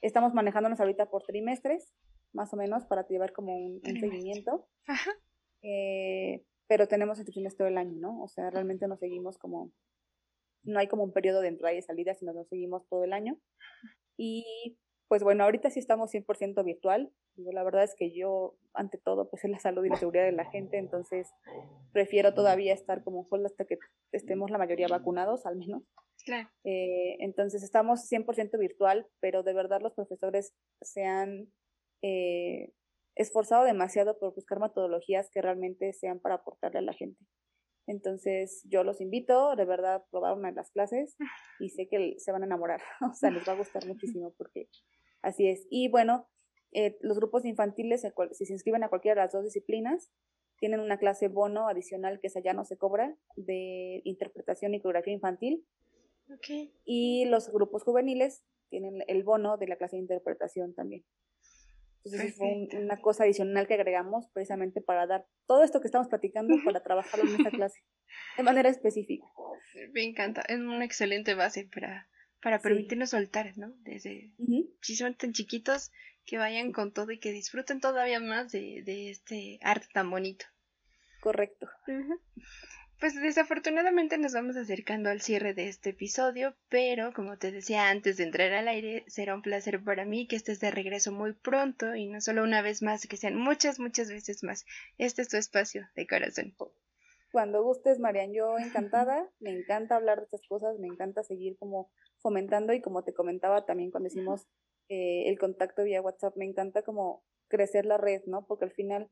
Estamos 0.01 0.33
manejándonos 0.33 0.79
ahorita 0.79 1.09
por 1.09 1.23
trimestres, 1.23 1.93
más 2.31 2.53
o 2.53 2.57
menos, 2.57 2.85
para 2.85 3.07
llevar 3.07 3.33
como 3.33 3.57
un, 3.57 3.81
seguimiento. 3.81 4.67
Eh, 5.67 6.43
pero 6.67 6.87
tenemos 6.87 7.17
inscripciones 7.17 7.57
todo 7.57 7.67
el 7.67 7.79
año, 7.79 7.97
¿no? 7.97 8.21
O 8.21 8.27
sea, 8.27 8.51
realmente 8.51 8.87
nos 8.87 8.99
seguimos 8.99 9.39
como, 9.39 9.71
no 10.61 10.77
hay 10.77 10.87
como 10.87 11.03
un 11.03 11.11
periodo 11.11 11.41
de 11.41 11.47
entrada 11.47 11.73
y 11.73 11.81
salida, 11.81 12.13
sino 12.13 12.33
nos 12.33 12.47
seguimos 12.47 12.87
todo 12.87 13.03
el 13.03 13.13
año. 13.13 13.39
Y 14.17 14.77
pues 15.07 15.23
bueno, 15.23 15.43
ahorita 15.43 15.69
sí 15.69 15.79
estamos 15.79 16.11
100% 16.13 16.63
virtual. 16.63 17.11
la 17.35 17.63
verdad 17.63 17.83
es 17.83 17.95
que 17.95 18.11
yo, 18.11 18.55
ante 18.73 18.97
todo, 18.97 19.29
pues 19.29 19.43
es 19.43 19.51
la 19.51 19.59
salud 19.59 19.85
y 19.85 19.89
la 19.89 19.97
seguridad 19.97 20.25
de 20.25 20.31
la 20.31 20.49
gente, 20.49 20.77
entonces 20.77 21.29
prefiero 21.91 22.33
todavía 22.33 22.73
estar 22.73 23.03
como 23.03 23.25
full 23.25 23.45
hasta 23.45 23.65
que 23.65 23.77
estemos 24.11 24.49
la 24.49 24.57
mayoría 24.57 24.87
vacunados, 24.87 25.45
al 25.45 25.57
menos. 25.57 25.83
Claro. 26.25 26.49
Eh, 26.63 27.17
entonces 27.19 27.61
estamos 27.61 28.09
100% 28.11 28.57
virtual, 28.57 29.07
pero 29.19 29.43
de 29.43 29.53
verdad 29.53 29.81
los 29.81 29.93
profesores 29.93 30.55
se 30.81 31.03
han 31.03 31.51
eh, 32.01 32.71
esforzado 33.15 33.63
demasiado 33.63 34.17
por 34.17 34.33
buscar 34.33 34.59
metodologías 34.59 35.29
que 35.29 35.41
realmente 35.41 35.93
sean 35.93 36.19
para 36.19 36.35
aportarle 36.35 36.79
a 36.79 36.83
la 36.83 36.93
gente. 36.93 37.19
Entonces 37.87 38.63
yo 38.65 38.83
los 38.83 38.99
invito, 39.01 39.55
de 39.55 39.65
verdad, 39.65 39.95
a 39.95 40.05
probar 40.05 40.35
una 40.37 40.49
de 40.49 40.55
las 40.55 40.71
clases 40.71 41.15
y 41.59 41.69
sé 41.69 41.87
que 41.87 42.15
se 42.17 42.31
van 42.31 42.43
a 42.43 42.45
enamorar, 42.45 42.81
o 43.11 43.13
sea, 43.13 43.31
les 43.31 43.47
va 43.47 43.53
a 43.53 43.57
gustar 43.57 43.85
muchísimo 43.87 44.33
porque 44.37 44.69
así 45.21 45.47
es. 45.47 45.67
Y 45.69 45.89
bueno, 45.89 46.27
eh, 46.71 46.97
los 47.01 47.17
grupos 47.17 47.45
infantiles, 47.45 48.05
si 48.31 48.45
se 48.45 48.53
inscriben 48.53 48.83
a 48.83 48.89
cualquiera 48.89 49.21
de 49.21 49.25
las 49.25 49.33
dos 49.33 49.43
disciplinas, 49.43 50.11
tienen 50.57 50.79
una 50.79 50.97
clase 50.97 51.27
bono 51.27 51.67
adicional 51.67 52.19
que 52.19 52.27
esa 52.27 52.41
ya 52.41 52.53
no 52.53 52.65
se 52.65 52.77
cobra 52.77 53.15
de 53.35 54.01
interpretación 54.03 54.73
y 54.73 54.81
coreografía 54.81 55.13
infantil. 55.13 55.65
Okay. 56.37 56.73
Y 56.85 57.25
los 57.25 57.51
grupos 57.51 57.83
juveniles 57.83 58.43
tienen 58.69 59.03
el 59.07 59.23
bono 59.23 59.57
de 59.57 59.67
la 59.67 59.75
clase 59.75 59.97
de 59.97 60.01
interpretación 60.01 60.73
también. 60.73 61.05
Entonces 62.05 62.35
fue 62.37 62.67
una 62.73 63.01
cosa 63.01 63.23
adicional 63.23 63.67
que 63.67 63.73
agregamos 63.73 64.27
precisamente 64.31 64.79
para 64.79 65.07
dar 65.07 65.25
todo 65.47 65.63
esto 65.63 65.81
que 65.81 65.87
estamos 65.87 66.07
platicando 66.07 66.55
para 66.63 66.83
trabajarlo 66.83 67.27
en 67.27 67.35
esta 67.37 67.49
clase 67.49 67.83
de 68.37 68.43
manera 68.43 68.69
específica. 68.69 69.25
Me 69.91 70.03
encanta, 70.03 70.41
es 70.47 70.59
una 70.59 70.85
excelente 70.85 71.33
base 71.33 71.67
para, 71.73 72.07
para 72.41 72.59
permitirnos 72.59 73.09
soltar, 73.09 73.57
¿no? 73.57 73.73
Desde 73.79 74.31
si 74.81 74.95
son 74.95 75.15
tan 75.15 75.33
chiquitos, 75.33 75.91
que 76.25 76.37
vayan 76.37 76.71
con 76.71 76.91
todo 76.91 77.11
y 77.11 77.19
que 77.19 77.31
disfruten 77.31 77.79
todavía 77.79 78.19
más 78.19 78.51
de, 78.51 78.81
de 78.83 79.09
este 79.09 79.59
arte 79.61 79.87
tan 79.93 80.09
bonito. 80.09 80.45
Correcto. 81.21 81.67
Pues 83.05 83.21
desafortunadamente 83.21 84.17
nos 84.17 84.33
vamos 84.33 84.57
acercando 84.57 85.11
al 85.11 85.21
cierre 85.21 85.53
de 85.53 85.67
este 85.67 85.91
episodio, 85.91 86.55
pero 86.69 87.13
como 87.13 87.37
te 87.37 87.51
decía 87.51 87.91
antes 87.91 88.17
de 88.17 88.23
entrar 88.23 88.51
al 88.51 88.67
aire, 88.67 89.03
será 89.05 89.35
un 89.35 89.43
placer 89.43 89.83
para 89.83 90.05
mí 90.05 90.27
que 90.27 90.35
estés 90.35 90.59
de 90.59 90.71
regreso 90.71 91.11
muy 91.11 91.33
pronto 91.33 91.93
y 91.93 92.07
no 92.07 92.19
solo 92.19 92.41
una 92.41 92.63
vez 92.63 92.81
más, 92.81 93.05
que 93.05 93.15
sean 93.15 93.35
muchas, 93.35 93.79
muchas 93.79 94.09
veces 94.09 94.43
más. 94.43 94.65
Este 94.97 95.21
es 95.21 95.29
tu 95.29 95.37
espacio 95.37 95.87
de 95.95 96.07
corazón. 96.07 96.55
Cuando 97.31 97.61
gustes, 97.61 97.99
Marian, 97.99 98.33
yo 98.33 98.57
encantada, 98.97 99.29
me 99.39 99.51
encanta 99.51 99.97
hablar 99.97 100.17
de 100.17 100.23
estas 100.23 100.41
cosas, 100.47 100.79
me 100.79 100.87
encanta 100.87 101.21
seguir 101.21 101.57
como 101.59 101.91
fomentando 102.17 102.73
y 102.73 102.81
como 102.81 103.03
te 103.03 103.13
comentaba 103.13 103.67
también 103.67 103.91
cuando 103.91 104.07
hicimos 104.07 104.47
eh, 104.89 105.29
el 105.29 105.37
contacto 105.37 105.83
vía 105.83 106.01
WhatsApp, 106.01 106.35
me 106.37 106.45
encanta 106.45 106.81
como 106.81 107.23
crecer 107.49 107.85
la 107.85 107.99
red, 107.99 108.23
¿no? 108.25 108.47
Porque 108.47 108.65
al 108.65 108.71
final 108.71 109.11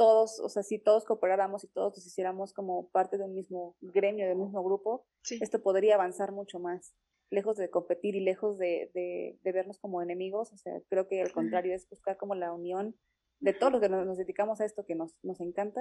todos, 0.00 0.40
o 0.40 0.48
sea, 0.48 0.62
si 0.62 0.78
todos 0.78 1.04
cooperáramos 1.04 1.62
y 1.62 1.68
todos 1.68 1.94
nos 1.94 2.06
hiciéramos 2.06 2.54
como 2.54 2.88
parte 2.88 3.18
de 3.18 3.24
un 3.24 3.34
mismo 3.34 3.76
gremio, 3.82 4.26
del 4.26 4.38
mismo 4.38 4.64
grupo, 4.64 5.04
esto 5.28 5.62
podría 5.62 5.96
avanzar 5.96 6.32
mucho 6.32 6.58
más, 6.58 6.94
lejos 7.28 7.58
de 7.58 7.68
competir 7.68 8.16
y 8.16 8.20
lejos 8.20 8.56
de, 8.56 8.90
de, 8.94 9.38
de 9.42 9.52
vernos 9.52 9.78
como 9.78 10.00
enemigos, 10.00 10.54
o 10.54 10.56
sea, 10.56 10.72
creo 10.88 11.06
que 11.06 11.20
al 11.20 11.32
contrario 11.32 11.74
es 11.74 11.86
buscar 11.90 12.16
como 12.16 12.34
la 12.34 12.50
unión 12.50 12.96
de 13.40 13.54
todos 13.54 13.72
los 13.72 13.80
que 13.80 13.88
nos, 13.88 14.18
dedicamos 14.18 14.60
a 14.60 14.66
esto 14.66 14.84
que 14.84 14.94
nos, 14.94 15.14
nos 15.22 15.40
encanta, 15.40 15.80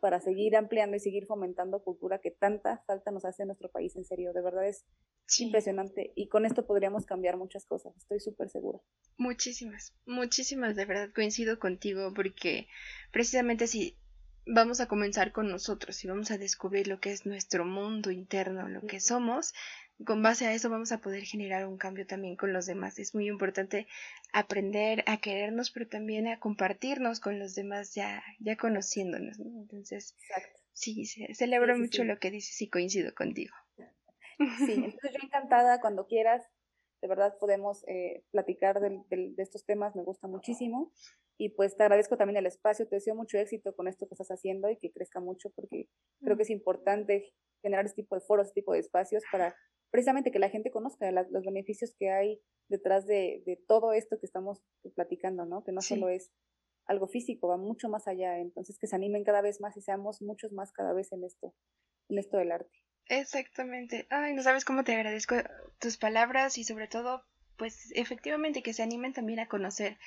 para 0.00 0.20
seguir 0.20 0.56
ampliando 0.56 0.96
y 0.96 1.00
seguir 1.00 1.26
fomentando 1.26 1.82
cultura 1.82 2.18
que 2.18 2.30
tanta 2.30 2.82
falta 2.86 3.10
nos 3.10 3.24
hace 3.24 3.42
en 3.42 3.48
nuestro 3.48 3.70
país, 3.70 3.94
en 3.96 4.04
serio, 4.04 4.32
de 4.32 4.42
verdad 4.42 4.66
es 4.66 4.84
impresionante. 5.38 6.12
Y 6.16 6.28
con 6.28 6.46
esto 6.46 6.66
podríamos 6.66 7.04
cambiar 7.04 7.36
muchas 7.36 7.66
cosas, 7.66 7.94
estoy 7.96 8.20
súper 8.20 8.48
segura. 8.48 8.80
Muchísimas, 9.18 9.94
muchísimas, 10.06 10.76
de 10.76 10.86
verdad 10.86 11.10
coincido 11.14 11.58
contigo 11.58 12.12
porque 12.14 12.68
precisamente 13.12 13.66
si 13.66 13.98
vamos 14.46 14.80
a 14.80 14.88
comenzar 14.88 15.32
con 15.32 15.48
nosotros 15.48 16.02
y 16.04 16.08
vamos 16.08 16.30
a 16.30 16.38
descubrir 16.38 16.88
lo 16.88 17.00
que 17.00 17.12
es 17.12 17.26
nuestro 17.26 17.64
mundo 17.64 18.10
interno, 18.10 18.68
lo 18.68 18.82
que 18.82 19.00
somos, 19.00 19.54
con 20.04 20.22
base 20.22 20.46
a 20.46 20.52
eso 20.52 20.70
vamos 20.70 20.92
a 20.92 21.00
poder 21.00 21.22
generar 21.24 21.66
un 21.66 21.78
cambio 21.78 22.06
también 22.06 22.36
con 22.36 22.52
los 22.52 22.66
demás. 22.66 22.98
Es 22.98 23.14
muy 23.14 23.28
importante 23.28 23.86
aprender 24.32 25.04
a 25.06 25.18
querernos, 25.18 25.70
pero 25.70 25.88
también 25.88 26.26
a 26.26 26.40
compartirnos 26.40 27.20
con 27.20 27.38
los 27.38 27.54
demás 27.54 27.94
ya, 27.94 28.22
ya 28.40 28.56
conociéndonos, 28.56 29.38
¿no? 29.38 29.60
Entonces, 29.62 30.16
sí, 30.72 31.06
celebro 31.34 31.78
mucho 31.78 32.04
lo 32.04 32.18
que 32.18 32.30
dices 32.30 32.60
y 32.60 32.68
coincido 32.68 33.14
contigo. 33.14 33.54
Sí, 34.36 34.36
entonces 34.98 35.12
yo 35.12 35.18
encantada 35.22 35.80
cuando 35.80 36.06
quieras, 36.06 36.42
de 37.02 37.08
verdad 37.08 37.36
podemos 37.38 37.84
eh, 37.86 38.24
platicar 38.30 38.80
de, 38.80 39.02
de 39.10 39.42
estos 39.42 39.64
temas, 39.64 39.94
me 39.94 40.02
gusta 40.02 40.26
muchísimo. 40.28 40.92
Y 41.36 41.50
pues 41.50 41.76
te 41.76 41.82
agradezco 41.82 42.16
también 42.16 42.36
el 42.36 42.46
espacio, 42.46 42.86
te 42.86 42.96
deseo 42.96 43.14
mucho 43.14 43.38
éxito 43.38 43.74
con 43.74 43.88
esto 43.88 44.06
que 44.06 44.14
estás 44.14 44.30
haciendo 44.30 44.70
y 44.70 44.78
que 44.78 44.92
crezca 44.92 45.20
mucho 45.20 45.50
porque 45.50 45.88
creo 46.20 46.36
que 46.36 46.44
es 46.44 46.50
importante 46.50 47.34
generar 47.60 47.86
este 47.86 48.02
tipo 48.02 48.14
de 48.14 48.20
foros, 48.20 48.48
este 48.48 48.60
tipo 48.60 48.72
de 48.72 48.78
espacios 48.78 49.24
para 49.32 49.56
precisamente 49.90 50.30
que 50.30 50.38
la 50.38 50.50
gente 50.50 50.70
conozca 50.70 51.10
los 51.12 51.44
beneficios 51.44 51.94
que 51.98 52.10
hay 52.10 52.40
detrás 52.68 53.06
de, 53.06 53.62
todo 53.68 53.92
esto 53.92 54.18
que 54.18 54.26
estamos 54.26 54.60
platicando, 54.94 55.44
¿no? 55.46 55.62
Que 55.62 55.72
no 55.72 55.80
solo 55.80 56.08
es 56.08 56.32
algo 56.86 57.06
físico, 57.06 57.48
va 57.48 57.56
mucho 57.56 57.88
más 57.88 58.08
allá. 58.08 58.38
Entonces, 58.40 58.78
que 58.78 58.86
se 58.86 58.96
animen 58.96 59.24
cada 59.24 59.40
vez 59.40 59.60
más 59.60 59.76
y 59.76 59.82
seamos 59.82 60.20
muchos 60.20 60.52
más 60.52 60.72
cada 60.72 60.92
vez 60.92 61.12
en 61.12 61.24
esto, 61.24 61.54
en 62.08 62.18
esto 62.18 62.36
del 62.38 62.52
arte. 62.52 62.76
Exactamente. 63.08 64.06
Ay, 64.10 64.34
no 64.34 64.42
sabes 64.42 64.64
cómo 64.64 64.84
te 64.84 64.94
agradezco 64.94 65.36
tus 65.78 65.96
palabras 65.96 66.58
y 66.58 66.64
sobre 66.64 66.88
todo, 66.88 67.24
pues 67.56 67.92
efectivamente 67.94 68.62
que 68.62 68.72
se 68.72 68.82
animen 68.82 69.12
también 69.12 69.40
a 69.40 69.48
conocer 69.48 69.98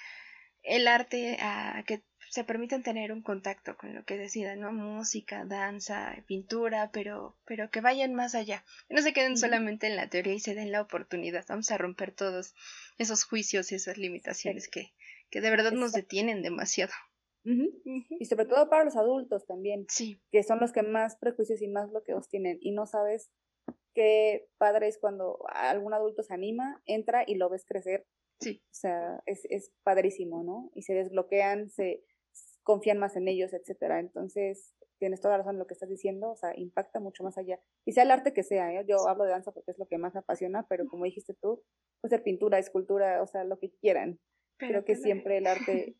el 0.63 0.87
arte, 0.87 1.37
a 1.41 1.83
que 1.85 2.03
se 2.29 2.43
permitan 2.43 2.83
tener 2.83 3.11
un 3.11 3.21
contacto 3.21 3.77
con 3.77 3.95
lo 3.95 4.03
que 4.03 4.17
decidan, 4.17 4.59
¿no? 4.59 4.71
Música, 4.73 5.45
danza, 5.45 6.15
pintura, 6.27 6.91
pero, 6.91 7.37
pero 7.45 7.69
que 7.69 7.81
vayan 7.81 8.13
más 8.13 8.35
allá. 8.35 8.65
no 8.89 9.01
se 9.01 9.13
queden 9.13 9.37
solamente 9.37 9.87
en 9.87 9.95
la 9.95 10.09
teoría 10.09 10.33
y 10.33 10.39
se 10.39 10.55
den 10.55 10.71
la 10.71 10.81
oportunidad. 10.81 11.45
Vamos 11.47 11.71
a 11.71 11.77
romper 11.77 12.11
todos 12.11 12.53
esos 12.97 13.23
juicios 13.23 13.71
y 13.71 13.75
esas 13.75 13.97
limitaciones 13.97 14.67
que, 14.67 14.93
que 15.29 15.39
de 15.41 15.49
verdad 15.49 15.71
nos 15.71 15.93
detienen 15.93 16.41
demasiado. 16.41 16.93
Y 18.19 18.25
sobre 18.25 18.45
todo 18.45 18.69
para 18.69 18.83
los 18.83 18.95
adultos 18.95 19.45
también, 19.45 19.85
sí. 19.87 20.21
que 20.31 20.43
son 20.43 20.59
los 20.59 20.71
que 20.71 20.83
más 20.83 21.15
prejuicios 21.17 21.61
y 21.61 21.67
más 21.67 21.89
bloqueos 21.89 22.27
tienen. 22.27 22.57
Y 22.61 22.71
no 22.71 22.85
sabes 22.85 23.31
qué 23.93 24.47
padre 24.57 24.87
es 24.87 24.97
cuando 24.97 25.39
algún 25.47 25.93
adulto 25.93 26.23
se 26.23 26.33
anima, 26.33 26.81
entra 26.85 27.23
y 27.25 27.35
lo 27.35 27.49
ves 27.49 27.65
crecer. 27.65 28.05
Sí. 28.39 28.61
O 28.65 28.73
sea, 28.73 29.23
es, 29.25 29.45
es 29.49 29.71
padrísimo, 29.83 30.43
¿no? 30.43 30.69
Y 30.75 30.83
se 30.83 30.93
desbloquean, 30.93 31.69
se, 31.69 32.03
confían 32.67 32.97
más 32.97 33.15
en 33.15 33.29
ellos, 33.29 33.53
etcétera. 33.53 34.01
Entonces, 34.01 34.75
tienes 34.99 35.21
toda 35.21 35.35
la 35.35 35.37
razón 35.37 35.55
en 35.55 35.59
lo 35.59 35.67
que 35.67 35.73
estás 35.73 35.87
diciendo, 35.87 36.31
o 36.31 36.35
sea, 36.35 36.51
impacta 36.53 36.99
mucho 36.99 37.23
más 37.23 37.37
allá. 37.37 37.61
Y 37.85 37.93
sea 37.93 38.03
el 38.03 38.11
arte 38.11 38.33
que 38.33 38.43
sea, 38.43 38.73
¿eh? 38.73 38.85
yo 38.85 39.07
hablo 39.07 39.23
de 39.23 39.31
danza 39.31 39.53
porque 39.53 39.71
es 39.71 39.79
lo 39.79 39.87
que 39.87 39.97
más 39.97 40.13
me 40.13 40.19
apasiona, 40.19 40.67
pero 40.67 40.85
como 40.85 41.05
dijiste 41.05 41.33
tú, 41.33 41.63
puede 42.01 42.15
ser 42.15 42.23
pintura, 42.23 42.59
escultura, 42.59 43.23
o 43.23 43.27
sea, 43.27 43.45
lo 43.45 43.57
que 43.57 43.71
quieran. 43.79 44.19
Creo 44.57 44.83
que 44.83 44.95
siempre 44.95 45.37
el 45.37 45.47
arte 45.47 45.95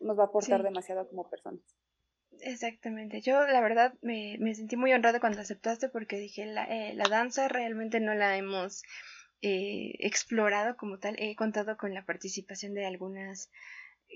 nos 0.00 0.18
va 0.18 0.24
a 0.24 0.26
aportar 0.26 0.62
demasiado 0.62 1.08
como 1.08 1.28
personas. 1.28 1.60
Exactamente. 2.40 3.20
Yo 3.20 3.46
la 3.46 3.60
verdad 3.60 3.94
me, 4.00 4.36
me 4.38 4.54
sentí 4.54 4.76
muy 4.76 4.92
honrada 4.92 5.20
cuando 5.20 5.40
aceptaste 5.40 5.88
porque 5.88 6.18
dije, 6.18 6.46
la, 6.46 6.64
eh, 6.64 6.94
la 6.94 7.08
danza 7.08 7.48
realmente 7.48 8.00
no 8.00 8.14
la 8.14 8.36
hemos 8.36 8.82
eh, 9.42 9.94
explorado 9.98 10.76
como 10.76 10.98
tal. 10.98 11.16
He 11.18 11.34
contado 11.34 11.76
con 11.76 11.94
la 11.94 12.04
participación 12.04 12.74
de 12.74 12.86
algunas 12.86 13.50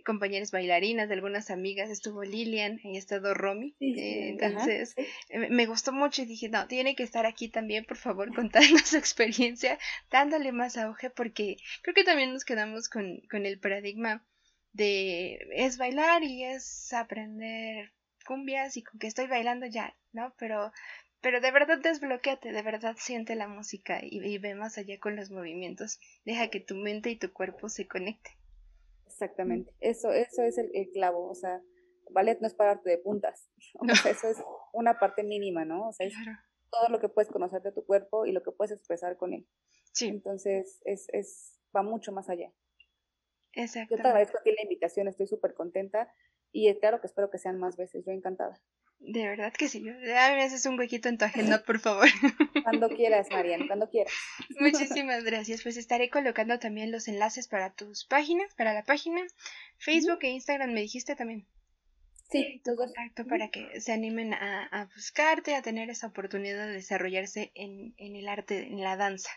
compañeras 0.05 0.51
bailarinas, 0.51 1.09
de 1.09 1.15
algunas 1.15 1.51
amigas, 1.51 1.91
estuvo 1.91 2.23
Lilian 2.25 2.81
y 2.83 2.97
ha 2.97 2.99
estado 2.99 3.35
Romy. 3.35 3.77
Eh, 3.81 4.31
entonces, 4.31 4.95
eh, 5.29 5.51
me 5.51 5.67
gustó 5.67 5.93
mucho 5.93 6.23
y 6.23 6.27
dije, 6.27 6.49
no, 6.49 6.67
tiene 6.67 6.97
que 6.97 7.03
estar 7.03 7.27
aquí 7.27 7.49
también, 7.49 7.85
por 7.85 7.99
favor, 7.99 8.35
contando 8.35 8.79
su 8.79 8.97
experiencia, 8.97 9.79
dándole 10.11 10.53
más 10.53 10.77
auge, 10.77 11.11
porque 11.11 11.57
creo 11.83 11.95
que 11.95 12.05
también 12.05 12.33
nos 12.33 12.45
quedamos 12.45 12.89
con, 12.89 13.21
con 13.31 13.47
el 13.47 13.61
paradigma 13.61 14.25
de 14.73 15.39
es 15.53 15.79
bailar 15.79 16.23
y 16.23 16.45
es 16.45 16.93
aprender 16.93 17.93
cumbias 18.27 18.77
y 18.77 18.83
con 18.83 18.99
que 18.99 19.07
estoy 19.07 19.27
bailando 19.27 19.67
ya, 19.67 19.97
¿no? 20.13 20.35
Pero 20.39 20.73
pero 21.21 21.41
de 21.41 21.53
verdad 21.53 21.79
desbloqueate, 21.79 22.53
de 22.53 22.63
verdad 22.63 22.97
siente 22.99 23.37
la 23.37 23.47
música 23.47 24.01
y, 24.03 24.19
y, 24.27 24.39
ve 24.39 24.57
más 24.57 24.77
allá 24.77 24.99
con 24.99 25.15
los 25.15 25.31
movimientos. 25.31 26.01
Deja 26.25 26.49
que 26.49 26.59
tu 26.59 26.75
mente 26.75 27.11
y 27.11 27.17
tu 27.17 27.33
cuerpo 27.33 27.69
se 27.69 27.87
conecten. 27.87 28.33
Exactamente, 29.07 29.73
eso, 29.79 30.11
eso 30.11 30.43
es 30.43 30.59
el, 30.59 30.91
clavo, 30.93 31.31
o 31.31 31.35
sea, 31.35 31.63
ballet 32.11 32.41
no 32.41 32.47
es 32.49 32.55
pararte 32.55 32.91
de 32.91 32.99
puntas, 32.99 33.49
eso 34.09 34.29
es 34.29 34.39
una 34.73 34.99
parte 34.99 35.23
mínima, 35.23 35.65
¿no? 35.65 35.89
O 35.89 35.93
sea, 35.93 36.07
es 36.07 36.15
todo 36.71 36.89
lo 36.89 36.99
que 36.99 37.09
puedes 37.09 37.31
conocer 37.31 37.63
de 37.63 37.73
tu 37.73 37.85
cuerpo 37.85 38.27
y 38.27 38.33
lo 38.33 38.43
que 38.43 38.51
puedes 38.51 38.73
expresar 38.73 39.17
con 39.17 39.35
él. 39.35 39.47
Sí. 39.93 40.09
Entonces, 40.09 40.81
es, 40.85 41.07
es, 41.13 41.61
va 41.77 41.83
mucho 41.83 42.11
más 42.11 42.31
allá. 42.31 42.51
Exacto. 43.55 43.97
Yo 43.97 44.03
te 44.03 44.09
agradezco 44.09 44.39
a 44.39 44.43
ti 44.43 44.51
la 44.53 44.63
invitación, 44.63 45.09
estoy 45.09 45.27
súper 45.27 45.55
contenta 45.55 46.13
y 46.53 46.75
claro 46.77 47.01
que 47.01 47.07
espero 47.07 47.31
que 47.31 47.39
sean 47.39 47.59
más 47.59 47.77
veces, 47.77 48.05
yo 48.05 48.13
encantada. 48.13 48.61
De 49.05 49.27
verdad 49.27 49.53
que 49.53 49.69
sí. 49.69 49.81
A 49.89 50.35
me 50.35 50.43
haces 50.43 50.65
un 50.65 50.79
huequito 50.79 51.09
en 51.09 51.19
tu 51.19 51.25
agenda, 51.25 51.65
por 51.65 51.81
favor. 51.81 52.07
Cuando 52.63 52.89
quieras, 52.89 53.27
Mariana, 53.31 53.65
cuando 53.67 53.91
quieras. 53.91 54.13
Muchísimas 54.61 55.25
gracias. 55.25 55.65
Pues 55.65 55.77
estaré 55.77 56.09
colocando 56.09 56.61
también 56.61 56.93
los 56.93 57.09
enlaces 57.09 57.49
para 57.49 57.75
tus 57.75 58.05
páginas, 58.05 58.55
para 58.55 58.73
la 58.73 58.85
página, 58.85 59.21
Facebook 59.79 60.21
e 60.23 60.29
Instagram, 60.29 60.73
me 60.73 60.83
dijiste 60.83 61.17
también. 61.17 61.49
Sí, 62.31 62.63
tu 62.65 62.77
contacto 62.77 63.27
para 63.27 63.51
que 63.51 63.81
se 63.81 63.93
animen 63.93 64.33
a, 64.33 64.67
a, 64.67 64.87
buscarte, 64.87 65.55
a 65.57 65.63
tener 65.63 65.91
esa 65.91 66.07
oportunidad 66.07 66.67
de 66.69 66.75
desarrollarse 66.75 67.51
en, 67.55 67.95
en 67.99 68.15
el 68.17 68.29
arte, 68.29 68.69
en 68.69 68.81
la 68.81 68.97
danza. 68.97 69.31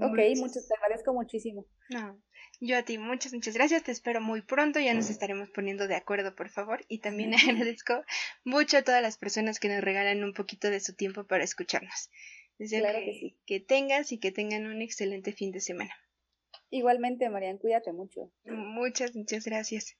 Ok, 0.00 0.18
muchas, 0.36 0.66
te 0.66 0.74
agradezco 0.74 1.14
muchísimo. 1.14 1.64
No, 1.90 2.20
yo 2.60 2.76
a 2.78 2.82
ti 2.82 2.98
muchas, 2.98 3.32
muchas 3.32 3.54
gracias. 3.54 3.82
Te 3.82 3.92
espero 3.92 4.20
muy 4.20 4.42
pronto. 4.42 4.80
Ya 4.80 4.94
nos 4.94 5.10
estaremos 5.10 5.50
poniendo 5.50 5.88
de 5.88 5.96
acuerdo, 5.96 6.34
por 6.34 6.48
favor. 6.48 6.84
Y 6.88 6.98
también 6.98 7.32
agradezco 7.34 8.04
mucho 8.44 8.78
a 8.78 8.82
todas 8.82 9.02
las 9.02 9.16
personas 9.16 9.60
que 9.60 9.68
nos 9.68 9.82
regalan 9.82 10.24
un 10.24 10.32
poquito 10.32 10.70
de 10.70 10.80
su 10.80 10.94
tiempo 10.94 11.24
para 11.24 11.44
escucharnos. 11.44 12.10
Deseo 12.58 12.84
que, 12.84 13.36
que 13.46 13.60
tengas 13.60 14.12
y 14.12 14.18
que 14.18 14.30
tengan 14.30 14.66
un 14.66 14.80
excelente 14.80 15.32
fin 15.32 15.50
de 15.50 15.60
semana. 15.60 15.94
Igualmente, 16.70 17.28
Marian, 17.28 17.58
cuídate 17.58 17.92
mucho. 17.92 18.32
Muchas, 18.44 19.14
muchas 19.14 19.44
gracias. 19.44 19.96